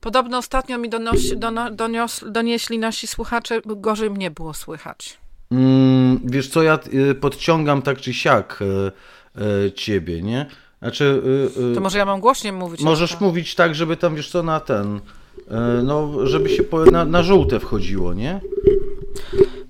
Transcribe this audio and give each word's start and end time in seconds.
Podobno 0.00 0.38
ostatnio 0.38 0.78
mi 0.78 0.88
donosi, 0.88 1.36
dono, 1.36 1.70
donios, 1.70 2.24
donieśli 2.28 2.78
nasi 2.78 3.06
słuchacze, 3.06 3.60
gorzej 3.66 4.10
mnie 4.10 4.30
było 4.30 4.54
słychać. 4.54 5.18
Mm, 5.50 6.20
wiesz 6.24 6.48
co, 6.48 6.62
ja 6.62 6.78
y, 7.10 7.14
podciągam 7.14 7.82
tak 7.82 8.00
czy 8.00 8.14
siak 8.14 8.58
y, 8.62 9.42
y, 9.66 9.72
ciebie, 9.72 10.22
nie? 10.22 10.46
Znaczy, 10.82 11.22
y, 11.58 11.60
y, 11.72 11.74
To 11.74 11.80
może 11.80 11.98
ja 11.98 12.04
mam 12.04 12.20
głośniej 12.20 12.52
mówić. 12.52 12.80
możesz 12.80 13.10
Jolka? 13.10 13.24
mówić 13.24 13.54
tak, 13.54 13.74
żeby 13.74 13.96
tam, 13.96 14.14
wiesz 14.14 14.30
co, 14.30 14.42
na 14.42 14.60
ten, 14.60 14.96
y, 14.96 15.02
no, 15.82 16.26
żeby 16.26 16.48
się 16.48 16.62
po, 16.62 16.84
na, 16.84 17.04
na 17.04 17.22
żółte 17.22 17.60
wchodziło, 17.60 18.14
nie? 18.14 18.40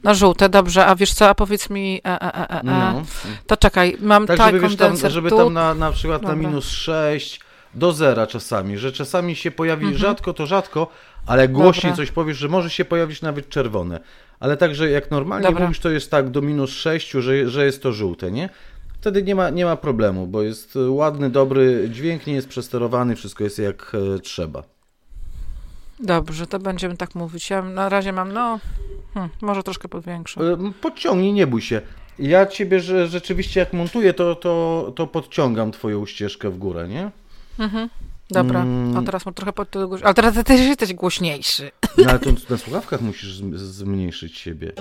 Na 0.02 0.14
żółte, 0.14 0.48
dobrze. 0.48 0.86
A 0.86 0.96
wiesz 0.96 1.14
co, 1.14 1.28
a 1.28 1.34
powiedz 1.34 1.70
mi, 1.70 2.00
e, 2.04 2.08
e, 2.22 2.34
e, 2.34 2.50
e, 2.50 2.60
e. 2.60 2.62
No. 2.64 3.02
to 3.46 3.56
czekaj, 3.56 3.96
mam 4.00 4.26
Tak, 4.26 4.36
tak, 4.38 4.46
żeby, 4.54 4.60
wiesz, 4.68 4.76
tam, 4.76 4.96
żeby 5.10 5.30
tu. 5.30 5.36
tam 5.36 5.52
na, 5.52 5.74
na 5.74 5.92
przykład 5.92 6.22
na 6.22 6.28
Dobra. 6.28 6.48
minus 6.48 6.68
6 6.68 7.40
do 7.74 7.92
zera 7.92 8.26
czasami, 8.26 8.78
że 8.78 8.92
czasami 8.92 9.36
się 9.36 9.50
pojawi 9.50 9.84
Mhm. 9.84 9.98
rzadko, 10.00 10.32
to 10.32 10.46
rzadko, 10.46 10.86
ale 11.26 11.48
głośniej 11.48 11.92
Dobra. 11.92 11.96
coś 11.96 12.10
powiesz, 12.10 12.36
że 12.38 12.48
może 12.48 12.70
się 12.70 12.84
pojawić 12.84 13.22
nawet 13.22 13.48
czerwone. 13.48 14.00
Ale 14.40 14.56
także 14.56 14.90
jak 14.90 15.10
normalnie 15.10 15.46
Dobra. 15.46 15.62
mówisz, 15.64 15.78
to 15.78 15.90
jest 15.90 16.10
tak 16.10 16.30
do 16.30 16.42
minus 16.42 16.70
6, 16.70 17.10
że, 17.10 17.48
że 17.48 17.64
jest 17.64 17.82
to 17.82 17.92
żółte, 17.92 18.30
nie? 18.30 18.48
Wtedy 19.00 19.22
nie 19.22 19.34
ma, 19.34 19.50
nie 19.50 19.64
ma 19.64 19.76
problemu, 19.76 20.26
bo 20.26 20.42
jest 20.42 20.76
e, 20.76 20.90
ładny, 20.90 21.30
dobry 21.30 21.88
dźwięk, 21.92 22.26
nie 22.26 22.34
jest 22.34 22.48
przesterowany, 22.48 23.16
wszystko 23.16 23.44
jest 23.44 23.58
jak 23.58 23.92
e, 24.16 24.18
trzeba. 24.18 24.62
Dobrze, 26.00 26.46
to 26.46 26.58
będziemy 26.58 26.96
tak 26.96 27.14
mówić. 27.14 27.50
Ja 27.50 27.62
na 27.62 27.88
razie 27.88 28.12
mam, 28.12 28.32
no, 28.32 28.58
hmm, 29.14 29.30
może 29.40 29.62
troszkę 29.62 29.88
podwiększę. 29.88 30.40
E, 30.40 30.72
Podciągnij, 30.80 31.32
nie 31.32 31.46
bój 31.46 31.62
się. 31.62 31.80
Ja 32.18 32.46
ciebie 32.46 32.80
że 32.80 33.06
rzeczywiście 33.08 33.60
jak 33.60 33.72
montuję, 33.72 34.14
to, 34.14 34.34
to, 34.34 34.92
to 34.96 35.06
podciągam 35.06 35.72
twoją 35.72 36.06
ścieżkę 36.06 36.50
w 36.50 36.58
górę, 36.58 36.88
nie? 36.88 37.10
Dobra, 38.30 38.62
mm. 38.62 38.96
a 38.96 39.02
teraz 39.02 39.26
mam 39.26 39.34
trochę 39.34 39.52
pod 39.52 39.70
tego 39.70 39.88
głoś- 39.88 40.00
Ale 40.04 40.14
teraz 40.14 40.34
ty 40.34 40.44
też 40.44 40.60
jesteś 40.60 40.94
głośniejszy. 40.94 41.70
No 41.98 42.10
ale 42.10 42.18
to 42.18 42.30
na 42.50 42.56
słuchawkach 42.56 43.00
musisz 43.00 43.40
zm- 43.40 43.56
zmniejszyć 43.56 44.38
siebie. 44.38 44.72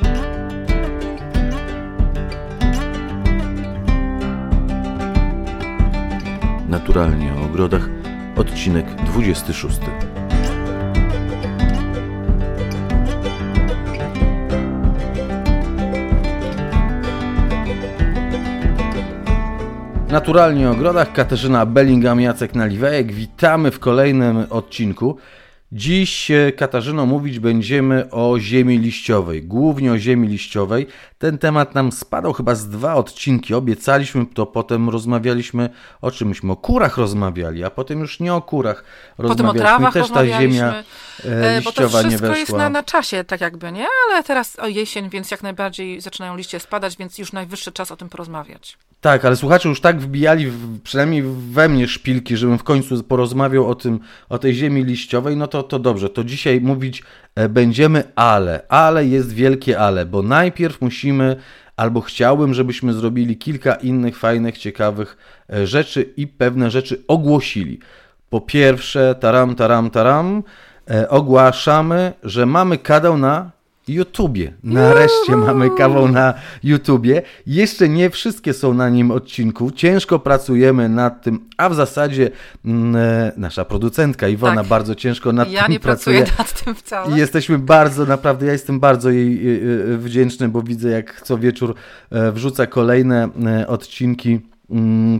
Naturalnie 6.70 7.34
o 7.34 7.46
ogrodach, 7.46 7.90
odcinek 8.38 8.96
26. 8.96 9.80
Naturalnie 20.12 20.70
o 20.70 20.72
ogrodach, 20.72 21.14
Katarzyna 21.14 21.66
Bellingham, 21.66 22.22
Jacek 22.22 22.56
Naliwejek. 22.56 23.12
Witamy 23.12 23.72
w 23.72 23.80
kolejnym 23.80 24.46
odcinku. 24.50 25.18
Dziś, 25.72 26.32
e, 26.32 26.52
Katarzyno, 26.52 27.06
mówić 27.06 27.40
będziemy 27.40 28.12
o 28.12 28.40
ziemi 28.40 28.78
liściowej, 28.78 29.44
głównie 29.44 29.92
o 29.92 29.98
ziemi 29.98 30.28
liściowej. 30.28 30.88
Ten 31.20 31.38
temat 31.38 31.76
nam 31.76 31.92
spadał 31.92 32.34
chyba 32.34 32.56
z 32.56 32.70
dwa 32.70 32.96
odcinki. 32.96 33.54
Obiecaliśmy 33.54 34.26
to, 34.26 34.46
potem 34.46 34.90
rozmawialiśmy 34.90 35.70
o 36.02 36.12
czymśmy, 36.12 36.52
o 36.52 36.56
kurach 36.56 36.98
rozmawiali, 36.98 37.64
a 37.64 37.70
potem 37.70 38.00
już 38.00 38.20
nie 38.20 38.34
o 38.34 38.42
kurach 38.42 38.84
Potem 39.18 39.26
o 39.26 39.30
rozmawialiśmy. 39.30 39.60
trawach 39.62 39.94
Też 39.94 40.10
ta 40.10 40.26
ziemia 40.26 40.40
rozmawialiśmy. 40.40 40.84
e, 41.26 41.58
E, 41.58 41.62
Bo 41.62 41.72
to 41.72 41.90
wszystko 41.90 42.36
jest 42.36 42.54
na, 42.54 42.70
na 42.70 42.84
czasie, 42.84 43.24
tak 43.24 43.42
jakby, 43.42 43.72
nie? 43.72 43.86
Ale 44.10 44.24
teraz 44.24 44.60
o 44.60 44.68
jesień, 44.68 45.10
więc 45.10 45.32
jak 45.32 45.44
najbardziej 45.44 46.02
zaczynają 46.02 46.36
liście 46.38 46.60
spadać, 46.60 46.98
więc 46.98 47.18
już 47.18 47.34
najwyższy 47.34 47.72
czas 47.72 47.92
o 47.92 47.96
tym 47.98 48.10
porozmawiać. 48.10 48.78
Tak, 49.02 49.26
ale 49.26 49.36
słuchacze 49.36 49.70
już 49.70 49.82
tak 49.82 50.00
wbijali, 50.02 50.48
w, 50.48 50.82
przynajmniej 50.82 51.24
we 51.52 51.70
mnie 51.70 51.88
szpilki, 51.88 52.38
żebym 52.38 52.58
w 52.58 52.64
końcu 52.64 53.04
porozmawiał 53.04 53.70
o 53.70 53.76
tym, 53.76 54.00
o 54.30 54.40
tej 54.40 54.54
ziemi 54.54 54.84
liściowej, 54.84 55.38
no 55.38 55.48
to, 55.48 55.64
to 55.64 55.80
dobrze, 55.80 56.10
to 56.10 56.24
dzisiaj 56.24 56.62
mówić 56.62 57.04
będziemy 57.50 58.04
ale, 58.16 58.62
ale 58.70 59.06
jest 59.06 59.34
wielkie 59.34 59.80
ale, 59.80 60.06
bo 60.06 60.22
najpierw 60.22 60.82
musimy, 60.82 61.36
albo 61.76 62.02
chciałbym, 62.02 62.54
żebyśmy 62.54 62.94
zrobili 62.94 63.38
kilka 63.38 63.76
innych 63.76 64.18
fajnych, 64.18 64.58
ciekawych 64.58 65.18
e, 65.54 65.68
rzeczy 65.68 66.14
i 66.18 66.28
pewne 66.28 66.72
rzeczy 66.72 67.04
ogłosili. 67.08 67.80
Po 68.30 68.42
pierwsze, 68.42 69.16
taram, 69.20 69.56
taram, 69.56 69.90
taram, 69.90 70.44
e, 70.90 71.10
ogłaszamy, 71.10 72.14
że 72.24 72.46
mamy 72.46 72.78
kanał 72.78 73.18
na 73.18 73.52
YouTubie. 73.94 74.54
Nareszcie 74.64 75.36
mamy 75.38 75.70
kawał 75.78 76.08
na 76.08 76.34
YouTubie. 76.64 77.22
Jeszcze 77.48 77.90
nie 77.90 78.10
wszystkie 78.10 78.54
są 78.54 78.74
na 78.74 78.90
nim 78.90 79.12
odcinku. 79.12 79.72
Ciężko 79.72 80.20
pracujemy 80.20 80.90
nad 80.90 81.22
tym, 81.24 81.40
a 81.58 81.70
w 81.70 81.76
zasadzie 81.76 82.32
mm, 82.66 82.96
e, 82.96 83.32
nasza 83.38 83.66
producentka 83.66 84.28
Iwona 84.28 84.56
Tak. 84.56 84.68
bardzo 84.68 84.96
ciężko 84.96 85.34
nad 85.34 85.52
Ja 85.52 85.64
tym 85.64 85.72
nie 85.72 85.80
pracuje. 85.80 86.18
pracuję 86.18 86.38
nad 86.40 86.64
tym 86.64 86.76
wcale. 86.76 87.16
I 87.16 87.20
jesteśmy 87.20 87.60
bardzo, 87.60 88.06
naprawdę, 88.06 88.46
ja 88.46 88.52
jestem 88.52 88.80
bardzo 88.80 89.10
jej 89.10 89.48
e, 89.48 89.94
e, 89.94 89.98
wdzięczny, 89.98 90.50
bo 90.50 90.62
widzę, 90.62 90.90
jak 90.90 91.22
co 91.22 91.38
wieczór 91.38 91.76
wrzuca 92.34 92.68
kolejne 92.68 93.30
odcinki, 93.68 94.40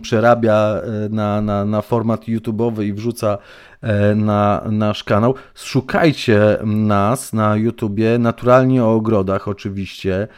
przerabia 0.02 0.80
e, 0.82 1.08
na, 1.08 1.40
na, 1.40 1.64
na 1.64 1.82
format 1.82 2.24
YouTube'owy 2.28 2.82
i 2.82 2.92
wrzuca 2.92 3.38
e, 3.82 4.14
na 4.14 4.62
nasz 4.70 5.04
kanał. 5.04 5.34
Szukajcie 5.54 6.58
nas 6.64 7.32
na 7.32 7.56
YouTubie, 7.56 8.18
naturalnie 8.18 8.84
o 8.84 8.94
ogrodach 8.94 9.48
oczywiście. 9.48 10.28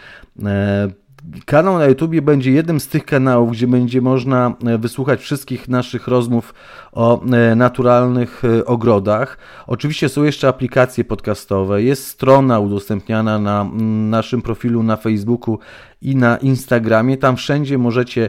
Kanał 1.45 1.79
na 1.79 1.87
YouTubie 1.87 2.23
będzie 2.23 2.53
jednym 2.53 2.81
z 2.81 2.89
tych 2.89 3.05
kanałów, 3.05 3.53
gdzie 3.53 3.67
będzie 3.67 4.01
można 4.01 4.55
e, 4.67 4.79
wysłuchać 4.79 5.21
wszystkich 5.21 5.69
naszych 5.69 6.09
rozmów 6.09 6.55
o 6.93 7.25
e, 7.25 7.55
naturalnych 7.55 8.43
e, 8.45 8.65
ogrodach. 8.65 9.39
Oczywiście 9.67 10.09
są 10.09 10.23
jeszcze 10.23 10.49
aplikacje 10.49 11.05
podcastowe, 11.05 11.83
jest 11.83 12.07
strona 12.07 12.59
udostępniana 12.59 13.39
na 13.39 13.71
naszym 14.11 14.43
profilu 14.43 14.83
na 14.83 14.97
Facebooku 14.97 15.59
i 16.03 16.17
na 16.17 16.37
Instagramie. 16.37 17.17
Tam 17.17 17.37
wszędzie 17.37 17.79
możecie 17.79 18.29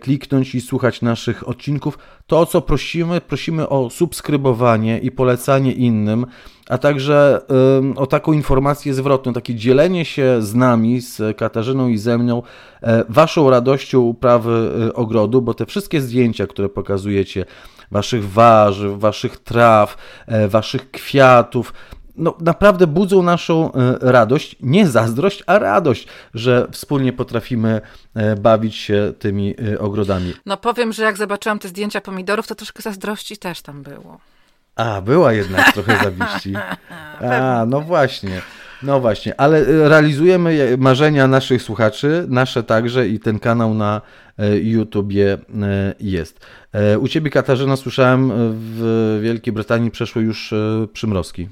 kliknąć 0.00 0.54
i 0.54 0.60
słuchać 0.60 1.02
naszych 1.02 1.48
odcinków. 1.48 1.98
To, 2.26 2.40
o 2.40 2.46
co 2.46 2.60
prosimy, 2.60 3.20
prosimy 3.20 3.68
o 3.68 3.90
subskrybowanie 3.90 4.98
i 4.98 5.10
polecanie 5.10 5.72
innym, 5.72 6.26
a 6.72 6.78
także 6.78 7.40
o 7.96 8.06
taką 8.06 8.32
informację 8.32 8.94
zwrotną, 8.94 9.32
takie 9.32 9.54
dzielenie 9.54 10.04
się 10.04 10.42
z 10.42 10.54
nami, 10.54 11.00
z 11.00 11.36
Katarzyną 11.36 11.88
i 11.88 11.98
ze 11.98 12.18
mną, 12.18 12.42
e, 12.82 13.04
waszą 13.08 13.50
radością 13.50 14.00
uprawy 14.00 14.70
e, 14.88 14.94
ogrodu, 14.94 15.42
bo 15.42 15.54
te 15.54 15.66
wszystkie 15.66 16.00
zdjęcia, 16.00 16.46
które 16.46 16.68
pokazujecie, 16.68 17.44
waszych 17.90 18.30
warzyw, 18.30 18.98
waszych 18.98 19.36
traw, 19.36 19.96
e, 20.26 20.48
waszych 20.48 20.90
kwiatów, 20.90 21.72
no, 22.16 22.36
naprawdę 22.40 22.86
budzą 22.86 23.22
naszą 23.22 23.72
e, 23.72 23.98
radość, 24.00 24.56
nie 24.60 24.86
zazdrość, 24.86 25.42
a 25.46 25.58
radość, 25.58 26.06
że 26.34 26.68
wspólnie 26.70 27.12
potrafimy 27.12 27.80
e, 28.14 28.36
bawić 28.36 28.76
się 28.76 29.12
tymi 29.18 29.54
e, 29.72 29.78
ogrodami. 29.78 30.34
No 30.46 30.56
powiem, 30.56 30.92
że 30.92 31.02
jak 31.02 31.16
zobaczyłam 31.16 31.58
te 31.58 31.68
zdjęcia 31.68 32.00
pomidorów, 32.00 32.46
to 32.46 32.54
troszkę 32.54 32.82
zazdrości 32.82 33.36
też 33.36 33.62
tam 33.62 33.82
było. 33.82 34.18
A, 34.76 35.00
była 35.00 35.32
jednak 35.32 35.72
trochę 35.72 35.98
zawiści. 36.04 36.54
A, 37.30 37.64
no 37.68 37.80
właśnie. 37.80 38.42
No 38.82 39.00
właśnie, 39.00 39.40
ale 39.40 39.58
e, 39.58 39.88
realizujemy 39.88 40.54
je- 40.54 40.76
marzenia 40.76 41.26
naszych 41.26 41.62
słuchaczy, 41.62 42.24
nasze 42.28 42.62
także 42.62 43.08
i 43.08 43.20
ten 43.20 43.38
kanał 43.38 43.74
na 43.74 44.00
e, 44.38 44.56
YouTubie 44.58 45.32
e, 45.32 45.38
jest. 46.00 46.46
E, 46.72 46.98
U 46.98 47.08
Ciebie, 47.08 47.30
Katarzyna, 47.30 47.76
słyszałem, 47.76 48.32
w 48.54 49.18
Wielkiej 49.22 49.52
Brytanii 49.52 49.90
przeszły 49.90 50.22
już 50.22 50.54
przymrozki. 50.92 51.48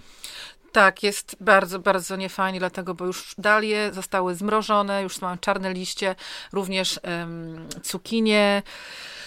Tak, 0.72 1.02
jest 1.02 1.36
bardzo, 1.40 1.78
bardzo 1.78 2.16
niefajnie, 2.16 2.58
dlatego, 2.58 2.94
bo 2.94 3.06
już 3.06 3.34
dalie 3.38 3.90
zostały 3.92 4.34
zmrożone, 4.34 5.02
już 5.02 5.20
mamy 5.20 5.38
czarne 5.40 5.72
liście, 5.72 6.14
również 6.52 7.00
em, 7.02 7.66
cukinie, 7.82 8.62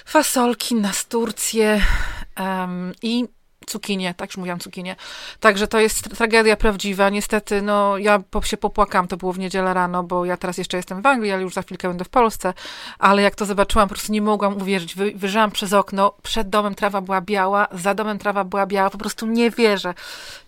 fasolki, 0.06 0.76
nasturcje 0.76 1.82
em, 2.36 2.92
i 3.02 3.26
cukinie, 3.66 4.14
tak 4.14 4.30
już 4.30 4.38
mówiłam 4.38 4.60
cukinie. 4.60 4.96
Także 5.40 5.68
to 5.68 5.80
jest 5.80 6.18
tragedia 6.18 6.56
prawdziwa. 6.56 7.10
Niestety, 7.10 7.62
no 7.62 7.98
ja 7.98 8.24
się 8.44 8.58
popłakałam, 8.58 9.08
to 9.08 9.18
było 9.18 9.34
w 9.34 9.40
niedzielę 9.40 9.74
rano, 9.74 10.04
bo 10.04 10.26
ja 10.26 10.38
teraz 10.38 10.58
jeszcze 10.58 10.78
jestem 10.78 11.02
w 11.02 11.06
Anglii, 11.06 11.32
ale 11.32 11.42
już 11.42 11.54
za 11.54 11.62
chwilkę 11.62 11.88
będę 11.88 12.06
w 12.06 12.10
Polsce, 12.10 12.54
ale 13.00 13.22
jak 13.22 13.36
to 13.36 13.46
zobaczyłam, 13.46 13.88
po 13.88 13.96
prostu 13.96 14.12
nie 14.12 14.22
mogłam 14.22 14.58
uwierzyć. 14.58 14.96
Wy, 14.96 15.12
wyjrzałam 15.16 15.52
przez 15.52 15.74
okno, 15.74 16.14
przed 16.24 16.50
domem 16.50 16.76
trawa 16.76 17.02
była 17.02 17.22
biała, 17.22 17.68
za 17.72 17.94
domem 17.94 18.20
trawa 18.20 18.44
była 18.44 18.66
biała, 18.66 18.90
po 18.90 18.98
prostu 18.98 19.26
nie 19.26 19.52
wierzę. 19.52 19.94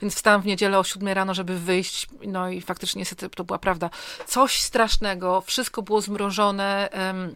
Więc 0.01 0.15
wstałam 0.15 0.41
w 0.41 0.45
niedzielę 0.45 0.79
o 0.79 0.83
7 0.83 1.07
rano, 1.07 1.33
żeby 1.33 1.59
wyjść, 1.59 2.07
no 2.27 2.49
i 2.49 2.61
faktycznie 2.61 2.99
niestety 2.99 3.29
to 3.29 3.43
była 3.43 3.59
prawda. 3.59 3.89
Coś 4.27 4.61
strasznego, 4.61 5.41
wszystko 5.41 5.81
było 5.81 6.01
zmrożone, 6.01 6.89
em, 6.91 7.35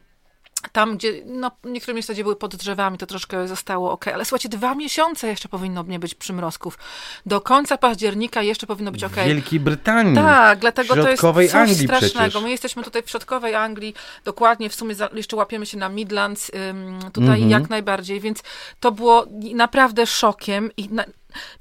tam, 0.72 0.98
gdzie 0.98 1.22
no, 1.26 1.52
niektóre 1.64 1.94
miejsca, 1.94 2.14
gdzie 2.14 2.24
były 2.24 2.36
pod 2.36 2.56
drzewami, 2.56 2.98
to 2.98 3.06
troszkę 3.06 3.48
zostało 3.48 3.92
ok, 3.92 4.08
ale 4.08 4.26
słuchajcie, 4.26 4.50
dwa 4.50 4.76
miesiące 4.76 5.28
jeszcze 5.28 5.50
powinno 5.50 5.84
nie 5.84 6.00
być 6.00 6.16
przymrozków. 6.16 6.78
Do 7.26 7.42
końca 7.42 7.78
października 7.78 8.42
jeszcze 8.42 8.68
powinno 8.68 8.92
być 8.92 9.04
ok. 9.04 9.14
W 9.14 9.16
Wielkiej 9.16 9.60
Brytanii. 9.60 10.16
Tak, 10.16 10.60
dlatego 10.60 10.96
to 10.96 11.10
jest 11.10 11.22
coś 11.22 11.54
Anglii 11.56 11.76
strasznego. 11.76 12.28
przecież. 12.30 12.44
My 12.44 12.50
jesteśmy 12.52 12.84
tutaj 12.84 13.04
w 13.04 13.10
środkowej 13.10 13.56
Anglii, 13.56 13.94
dokładnie 14.26 14.70
w 14.70 14.76
sumie 14.76 14.96
za, 14.96 15.10
jeszcze 15.14 15.36
łapiemy 15.36 15.66
się 15.66 15.78
na 15.78 15.90
Midlands, 15.90 16.52
ym, 16.70 17.00
tutaj 17.14 17.30
Mhm. 17.42 17.50
jak 17.50 17.70
najbardziej, 17.70 18.20
więc 18.20 18.44
to 18.80 18.92
było 18.92 19.26
naprawdę 19.56 20.08
szokiem 20.08 20.72
i 20.78 20.90
na, 20.90 21.06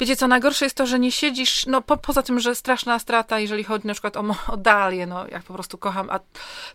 wiecie 0.01 0.17
co, 0.17 0.29
najgorsze 0.29 0.65
jest 0.65 0.77
to, 0.77 0.87
że 0.87 0.99
nie 0.99 1.13
siedzisz, 1.13 1.67
no 1.67 1.83
po, 1.83 1.97
poza 1.97 2.23
tym, 2.23 2.41
że 2.41 2.55
straszna 2.55 2.99
strata, 2.99 3.39
jeżeli 3.39 3.65
chodzi 3.65 3.87
na 3.87 3.93
przykład 3.93 4.17
o, 4.17 4.25
o 4.49 4.57
dalię, 4.57 5.07
no 5.07 5.29
jak 5.29 5.43
po 5.43 5.55
prostu 5.55 5.79
kocham, 5.79 6.11
a 6.11 6.21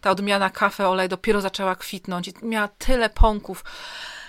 ta 0.02 0.12
odmiana 0.12 0.50
kafe 0.50 0.90
olej 0.90 1.10
dopiero 1.10 1.42
zaczęła 1.42 1.76
kwitnąć 1.76 2.28
i 2.28 2.34
miała 2.42 2.68
tyle 2.68 3.10
pąków, 3.10 3.64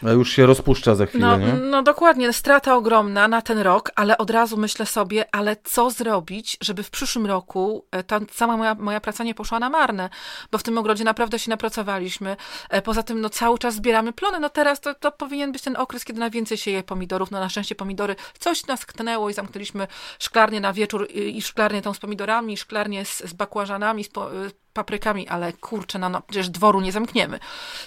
a 0.02 0.10
już 0.10 0.32
się 0.32 0.46
rozpuszcza 0.46 0.94
za 0.94 1.06
chwilę, 1.06 1.26
no, 1.26 1.38
nie? 1.38 1.52
No 1.52 1.82
dokładnie, 1.82 2.32
strata 2.32 2.76
ogromna 2.76 3.28
na 3.28 3.42
ten 3.42 3.58
rok, 3.58 3.90
ale 3.94 4.18
od 4.18 4.30
razu 4.30 4.56
myślę 4.56 4.86
sobie, 4.86 5.24
ale 5.32 5.56
co 5.64 5.90
zrobić, 5.90 6.56
żeby 6.60 6.82
w 6.82 6.90
przyszłym 6.90 7.26
roku 7.26 7.86
e, 7.90 8.02
ta 8.02 8.20
sama 8.32 8.56
moja, 8.56 8.74
moja 8.74 9.00
praca 9.00 9.24
nie 9.24 9.34
poszła 9.34 9.58
na 9.58 9.70
marne, 9.70 10.10
bo 10.52 10.58
w 10.58 10.62
tym 10.62 10.78
ogrodzie 10.78 11.04
naprawdę 11.04 11.38
się 11.38 11.50
napracowaliśmy. 11.50 12.36
E, 12.70 12.82
poza 12.82 13.02
tym 13.02 13.20
no 13.20 13.30
cały 13.30 13.58
czas 13.58 13.74
zbieramy 13.74 14.12
plony, 14.12 14.40
no 14.40 14.48
teraz 14.48 14.80
to, 14.80 14.94
to 14.94 15.12
powinien 15.12 15.52
być 15.52 15.62
ten 15.62 15.76
okres, 15.76 16.04
kiedy 16.04 16.20
najwięcej 16.20 16.58
się 16.58 16.70
je 16.70 16.82
pomidorów, 16.82 17.30
no 17.30 17.40
na 17.40 17.48
szczęście 17.48 17.74
pomidory, 17.74 18.16
coś 18.38 18.66
nas 18.66 18.80
tknęło 18.80 19.30
i 19.30 19.34
zamknęliśmy 19.34 19.86
szklarnię 20.18 20.60
na 20.60 20.72
wieczór 20.72 21.08
i, 21.14 21.42
szklarnię 21.42 21.82
tą 21.82 21.94
z 21.94 21.98
pomidorami, 21.98 22.52
i 22.52 22.56
szklarnię 22.56 23.04
z, 23.04 23.18
z 23.18 23.32
bakłażanami, 23.32 24.04
z, 24.04 24.08
po, 24.08 24.30
z 24.30 24.64
paprykami, 24.72 25.28
ale 25.28 25.52
kurczę, 25.52 25.98
no, 25.98 26.08
no 26.08 26.22
przecież 26.28 26.48
dworu 26.48 26.80
nie 26.80 26.92
zamkniemy. 26.92 27.38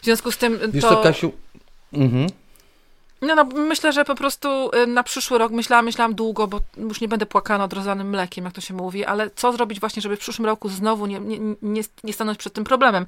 W 0.02 0.06
związku 0.06 0.32
z 0.32 0.38
tym 0.38 0.60
Wiesz 0.68 0.84
to... 0.84 0.90
co, 0.90 1.04
Kasiu, 1.04 1.32
Mhm. 1.92 2.28
No, 3.22 3.36
no, 3.36 3.44
myślę, 3.44 3.94
że 3.94 4.06
po 4.06 4.16
prostu 4.16 4.72
na 4.88 5.04
przyszły 5.04 5.38
rok 5.38 5.52
myślałam, 5.52 5.86
myślałam 5.86 6.16
długo, 6.16 6.48
bo 6.48 6.60
już 6.78 7.02
nie 7.02 7.08
będę 7.08 7.26
płakana 7.26 7.64
odrozanym 7.64 8.10
mlekiem, 8.10 8.46
jak 8.46 8.54
to 8.54 8.62
się 8.62 8.74
mówi, 8.74 9.06
ale 9.06 9.30
co 9.36 9.54
zrobić 9.54 9.80
właśnie, 9.80 10.02
żeby 10.02 10.16
w 10.16 10.20
przyszłym 10.20 10.46
roku 10.46 10.70
znowu 10.70 11.06
nie, 11.06 11.20
nie, 11.20 11.40
nie, 11.62 11.82
nie 12.04 12.14
stanąć 12.14 12.38
przed 12.38 12.54
tym 12.54 12.64
problemem. 12.64 13.06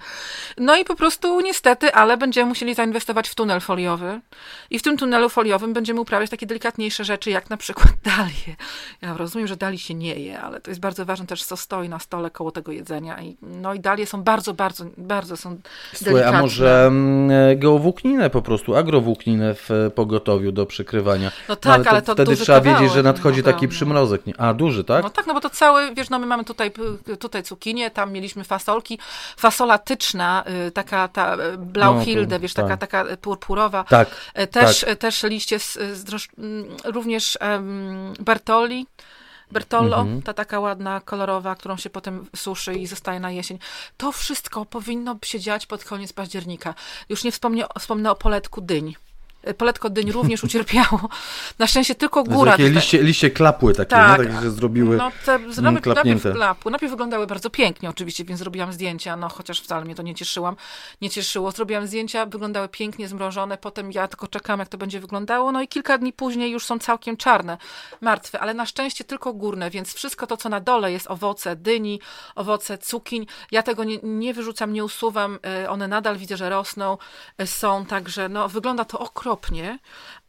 No 0.58 0.78
i 0.78 0.86
po 0.86 0.96
prostu 0.96 1.42
niestety, 1.42 1.94
ale 1.94 2.18
będziemy 2.18 2.50
musieli 2.50 2.76
zainwestować 2.76 3.30
w 3.30 3.36
tunel 3.36 3.60
foliowy 3.60 4.22
i 4.70 4.80
w 4.80 4.82
tym 4.82 4.98
tunelu 4.98 5.30
foliowym 5.30 5.74
będziemy 5.74 6.02
uprawiać 6.02 6.30
takie 6.30 6.46
delikatniejsze 6.46 7.04
rzeczy, 7.04 7.30
jak 7.30 7.50
na 7.50 7.58
przykład 7.58 7.90
dalię. 8.18 8.56
Ja 9.02 9.18
rozumiem, 9.18 9.48
że 9.48 9.56
dali 9.56 9.80
się 9.80 9.94
nie 9.94 10.16
je, 10.16 10.42
ale 10.42 10.62
to 10.62 10.72
jest 10.72 10.82
bardzo 10.82 11.06
ważne 11.06 11.26
też, 11.26 11.44
co 11.44 11.58
stoi 11.58 11.90
na 11.90 12.00
stole 12.00 12.30
koło 12.30 12.52
tego 12.52 12.72
jedzenia. 12.72 13.22
I, 13.22 13.38
no 13.42 13.74
i 13.74 13.80
dalie 13.80 14.06
są 14.06 14.24
bardzo, 14.24 14.54
bardzo, 14.54 14.86
bardzo 14.98 15.38
są 15.38 15.58
Słuchaj, 15.94 16.14
delikatne. 16.14 16.38
a 16.38 16.42
może 16.42 16.86
mm, 16.88 17.60
geowłókninę 17.60 18.30
po 18.30 18.42
prostu, 18.42 18.76
agrowłókninę 18.76 19.56
w 19.56 19.70
pogotowiu 20.00 20.51
do 20.51 20.66
przykrywania. 20.66 21.31
No 21.50 21.56
tak, 21.56 21.66
no, 21.66 21.74
ale, 21.74 21.84
to 21.84 21.90
ale 21.90 22.01
to 22.01 22.13
wtedy 22.13 22.38
trzeba 22.38 22.62
wiedzieć, 22.62 22.94
że 22.94 23.04
nadchodzi 23.04 23.44
taki 23.44 23.68
przymrozek. 23.68 24.22
A, 24.38 24.54
duży, 24.54 24.84
tak? 24.84 25.04
No 25.04 25.10
tak, 25.10 25.28
no 25.28 25.34
bo 25.34 25.42
to 25.42 25.50
cały, 25.50 25.96
wiesz, 25.96 26.10
no 26.10 26.19
my 26.19 26.25
mamy 26.25 26.44
tutaj, 26.44 26.72
tutaj 27.19 27.44
cukinię, 27.44 27.92
tam 27.92 28.12
mieliśmy 28.12 28.44
fasolki. 28.44 29.00
Fasola 29.38 29.78
tyczna, 29.78 30.44
y, 30.68 30.72
taka 30.72 31.07
ta 31.07 31.36
y, 31.36 31.57
Blauhilde, 31.57 32.36
no, 32.36 32.40
wiesz, 32.40 32.54
tak. 32.54 32.66
taka, 32.66 32.78
taka 32.78 33.18
purpurowa. 33.18 33.84
Tak, 33.84 34.10
y, 34.40 34.48
też, 34.48 34.80
tak. 34.80 34.98
też 34.98 35.24
liście 35.24 35.60
z, 35.60 35.74
z, 35.74 36.28
mm, 36.38 36.66
również 36.86 37.38
um, 37.42 38.13
Bertolli. 38.19 38.88
Bertollo, 39.52 40.02
mhm. 40.02 40.22
ta 40.22 40.34
taka 40.34 40.60
ładna, 40.60 41.02
kolorowa, 41.02 41.56
którą 41.56 41.78
się 41.78 41.90
potem 41.90 42.25
suszy 42.36 42.74
i 42.74 42.88
zostaje 42.88 43.19
na 43.19 43.31
jesień. 43.31 43.60
To 43.98 44.12
wszystko 44.12 44.66
powinno 44.66 45.18
się 45.24 45.40
dziać 45.40 45.66
pod 45.66 45.84
koniec 45.84 46.13
października. 46.13 46.74
Już 47.10 47.24
nie 47.24 47.31
wspomnę, 47.31 47.63
wspomnę 47.80 48.12
o 48.12 48.16
poletku 48.16 48.62
dyń. 48.62 48.95
Poletko 49.58 49.90
dyń 49.90 50.12
również 50.12 50.44
ucierpiało. 50.44 51.10
Na 51.60 51.68
szczęście 51.68 51.96
tylko 51.96 52.24
góra. 52.24 52.52
Takie 52.52 52.70
liście, 52.70 53.04
liście 53.04 53.32
klapły 53.32 53.74
takie, 53.74 53.90
tak. 53.90 54.18
takie 54.18 54.42
że 54.42 54.52
zrobiły 54.52 54.98
no, 54.98 55.12
te 55.26 55.40
zrobiły 55.54 55.94
najpierw 55.96 56.34
klapły. 56.34 56.72
Najpierw 56.72 56.92
wyglądały 56.92 57.28
bardzo 57.28 57.50
pięknie 57.50 57.90
oczywiście, 57.90 58.26
więc 58.26 58.40
zrobiłam 58.40 58.74
zdjęcia, 58.74 59.16
no 59.16 59.30
chociaż 59.30 59.62
wcale 59.62 59.86
mnie 59.86 59.96
to 59.96 60.04
nie 60.04 60.16
cieszyłam. 60.16 60.56
Nie 61.02 61.10
cieszyło. 61.10 61.52
Zrobiłam 61.52 61.88
zdjęcia, 61.88 62.26
wyglądały 62.26 62.70
pięknie 62.70 63.08
zmrożone, 63.08 63.58
potem 63.58 63.92
ja 63.92 64.08
tylko 64.08 64.28
czekam, 64.28 64.60
jak 64.60 64.70
to 64.70 64.78
będzie 64.78 65.00
wyglądało, 65.00 65.52
no 65.52 65.62
i 65.62 65.68
kilka 65.68 65.98
dni 65.98 66.14
później 66.14 66.52
już 66.52 66.66
są 66.66 66.80
całkiem 66.80 67.18
czarne, 67.18 67.58
martwe, 68.02 68.40
ale 68.40 68.54
na 68.54 68.66
szczęście 68.66 69.04
tylko 69.04 69.34
górne, 69.34 69.70
więc 69.70 69.94
wszystko 69.94 70.28
to, 70.28 70.38
co 70.38 70.50
na 70.50 70.60
dole 70.60 70.92
jest, 70.92 71.12
owoce 71.12 71.56
dyni, 71.56 72.00
owoce 72.36 72.78
cukiń, 72.78 73.26
ja 73.52 73.64
tego 73.64 73.84
nie, 73.84 74.00
nie 74.04 74.34
wyrzucam, 74.34 74.74
nie 74.74 74.84
usuwam, 74.84 75.40
e, 75.46 75.70
one 75.70 75.88
nadal 75.88 76.18
widzę, 76.18 76.38
że 76.38 76.50
rosną, 76.50 76.98
e, 77.38 77.48
są, 77.48 77.86
także 77.86 78.30
no 78.30 78.50
wygląda 78.50 78.86
to 78.86 79.00
okropnie 79.00 79.29
okropnie, 79.30 79.80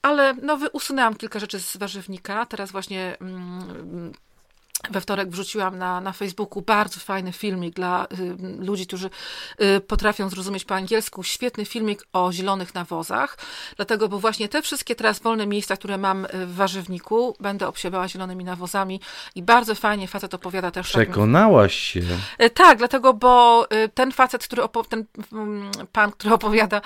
ale 0.03 0.35
no, 0.35 0.59
usunęłam 0.73 1.15
kilka 1.15 1.39
rzeczy 1.39 1.61
z 1.61 1.77
warzywnika. 1.77 2.47
Teraz 2.47 2.73
właśnie 2.73 3.17
mm, 3.21 4.13
we 4.91 5.01
wtorek 5.01 5.31
wrzuciłam 5.31 5.79
na, 5.79 6.01
na 6.01 6.13
Facebooku 6.13 6.63
bardzo 6.63 7.01
fajny 7.01 7.33
filmik 7.33 7.75
dla 7.75 8.07
y, 8.19 8.65
ludzi, 8.65 8.87
którzy 8.87 9.11
y, 9.61 9.81
potrafią 9.81 10.29
zrozumieć 10.29 10.65
po 10.65 10.75
angielsku. 10.75 11.23
Świetny 11.23 11.65
filmik 11.65 12.05
o 12.13 12.33
zielonych 12.33 12.75
nawozach. 12.75 13.39
Dlatego, 13.77 14.09
bo 14.09 14.19
właśnie 14.19 14.49
te 14.49 14.63
wszystkie 14.63 14.95
teraz 14.95 15.21
wolne 15.21 15.47
miejsca, 15.47 15.77
które 15.77 15.99
mam 15.99 16.27
w 16.33 16.55
warzywniku, 16.55 17.37
będę 17.41 17.69
obsiewała 17.69 18.09
zielonymi 18.09 18.45
nawozami 18.45 19.01
i 19.35 19.43
bardzo 19.43 19.75
fajnie 19.75 20.09
facet 20.09 20.35
opowiada 20.35 20.71
też. 20.71 20.89
Przekonałaś 20.89 21.75
się. 21.75 22.01
Y, 22.43 22.51
tak, 22.51 22.79
dlatego, 22.79 23.15
bo 23.15 23.67
y, 23.85 23.89
ten 23.89 24.13
facet, 24.13 24.45
który 24.45 24.63
ten 24.89 25.05
mm, 25.33 25.71
pan, 25.93 26.13
który 26.13 26.35
opowiada 26.35 26.81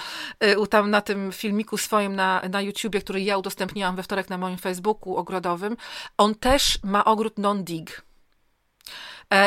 y, 0.45 0.67
tam 0.67 0.91
na 0.91 1.01
tym 1.01 1.33
filmiku 1.33 1.77
swoim 1.77 2.17
na, 2.17 2.43
na 2.51 2.61
YouTubie, 2.61 3.01
który 3.01 3.21
ja 3.21 3.39
udostępniłam 3.39 3.97
we 3.97 4.03
wtorek 4.03 4.31
na 4.31 4.39
moim 4.39 4.59
Facebooku 4.59 5.17
ogrodowym, 5.17 5.77
on 6.19 6.35
też 6.35 6.79
ma 6.85 7.05
ogród 7.05 7.39
non-dig 7.39 7.84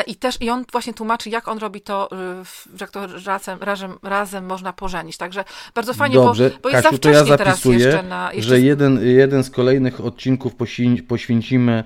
I 0.06 0.16
też 0.16 0.36
i 0.40 0.50
on 0.50 0.64
właśnie 0.72 0.94
tłumaczy, 0.94 1.30
jak 1.30 1.48
on 1.48 1.58
robi 1.58 1.80
to, 1.80 2.08
y, 2.12 2.78
jak 2.80 2.90
to 2.90 3.06
razem, 3.24 3.58
razem, 3.62 3.98
razem 4.02 4.46
można 4.46 4.72
pożenić. 4.72 5.16
Także 5.16 5.44
bardzo 5.74 5.94
fajnie, 5.94 6.14
Dobrze. 6.16 6.50
bo, 6.50 6.56
bo 6.62 6.68
jest 6.68 6.82
Kasiu, 6.82 6.96
za 6.96 7.00
to 7.00 7.10
ja 7.10 7.24
zapisuję, 7.24 7.78
jeszcze 7.78 8.02
na, 8.02 8.32
jeszcze... 8.32 8.48
że 8.48 8.60
jeden, 8.60 9.06
jeden 9.06 9.44
z 9.44 9.50
kolejnych 9.50 10.00
odcinków 10.00 10.52
poświęcimy 11.08 11.72
e, 11.72 11.84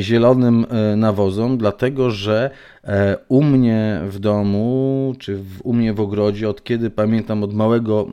zielonym 0.00 0.66
e, 0.70 0.96
nawozom, 0.96 1.58
dlatego 1.58 2.10
że 2.10 2.50
u 3.28 3.42
mnie 3.42 4.00
w 4.08 4.18
domu, 4.18 5.14
czy 5.18 5.38
u 5.62 5.72
mnie 5.72 5.92
w 5.92 6.00
ogrodzie, 6.00 6.48
od 6.48 6.64
kiedy 6.64 6.90
pamiętam 6.90 7.42
od 7.42 7.54
małego 7.54 8.06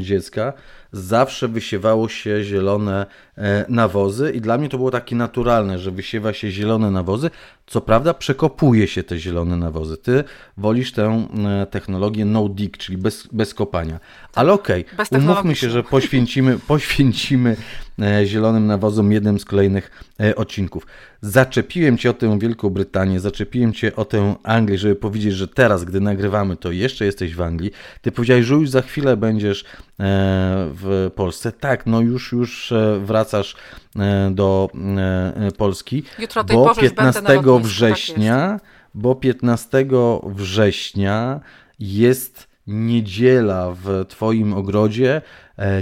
dziecka, 0.00 0.52
zawsze 0.94 1.48
wysiewało 1.48 2.08
się 2.08 2.44
zielone 2.44 3.06
e, 3.38 3.64
nawozy 3.68 4.32
i 4.32 4.40
dla 4.40 4.58
mnie 4.58 4.68
to 4.68 4.76
było 4.76 4.90
takie 4.90 5.16
naturalne, 5.16 5.78
że 5.78 5.90
wysiewa 5.90 6.32
się 6.32 6.50
zielone 6.50 6.90
nawozy. 6.90 7.30
Co 7.66 7.80
prawda 7.80 8.14
przekopuje 8.14 8.88
się 8.88 9.02
te 9.02 9.18
zielone 9.18 9.56
nawozy. 9.56 9.96
Ty 9.96 10.24
wolisz 10.56 10.92
tę 10.92 11.26
e, 11.62 11.66
technologię 11.66 12.24
no 12.24 12.48
dig, 12.48 12.78
czyli 12.78 12.98
bez, 12.98 13.28
bez 13.32 13.54
kopania. 13.54 14.00
Ale 14.34 14.52
okej, 14.52 14.84
okay, 14.94 15.20
umówmy 15.20 15.54
się, 15.54 15.70
że 15.70 15.82
poświęcimy, 15.82 16.58
poświęcimy 16.58 17.50
e, 17.50 17.83
zielonym 18.24 18.66
nawozom 18.66 19.12
jednym 19.12 19.38
z 19.38 19.44
kolejnych 19.44 20.04
odcinków. 20.36 20.86
Zaczepiłem 21.20 21.98
Cię 21.98 22.10
o 22.10 22.12
tę 22.12 22.38
Wielką 22.38 22.70
Brytanię, 22.70 23.20
zaczepiłem 23.20 23.72
Cię 23.72 23.96
o 23.96 24.04
tę 24.04 24.34
Anglię, 24.42 24.78
żeby 24.78 24.96
powiedzieć, 24.96 25.34
że 25.34 25.48
teraz, 25.48 25.84
gdy 25.84 26.00
nagrywamy, 26.00 26.56
to 26.56 26.72
jeszcze 26.72 27.04
jesteś 27.04 27.34
w 27.34 27.40
Anglii. 27.40 27.70
Ty 28.02 28.12
powiedziałeś, 28.12 28.46
że 28.46 28.54
już 28.54 28.70
za 28.70 28.82
chwilę 28.82 29.16
będziesz 29.16 29.64
w 29.98 30.84
w 30.84 31.10
Polsce. 31.14 31.52
Tak, 31.52 31.86
no 31.86 32.00
już, 32.00 32.32
już 32.32 32.72
e, 32.72 33.00
wracasz 33.04 33.56
e, 33.96 34.30
do 34.30 34.68
e, 34.96 35.50
Polski, 35.58 36.02
Jutro 36.18 36.44
bo 36.44 36.74
15 36.74 37.22
tak 37.22 37.46
września, 37.62 38.58
tak 38.60 38.68
bo 38.94 39.14
15 39.14 39.86
września 40.24 41.40
jest 41.78 42.48
niedziela 42.66 43.74
w 43.82 44.04
Twoim 44.08 44.52
ogrodzie, 44.52 45.22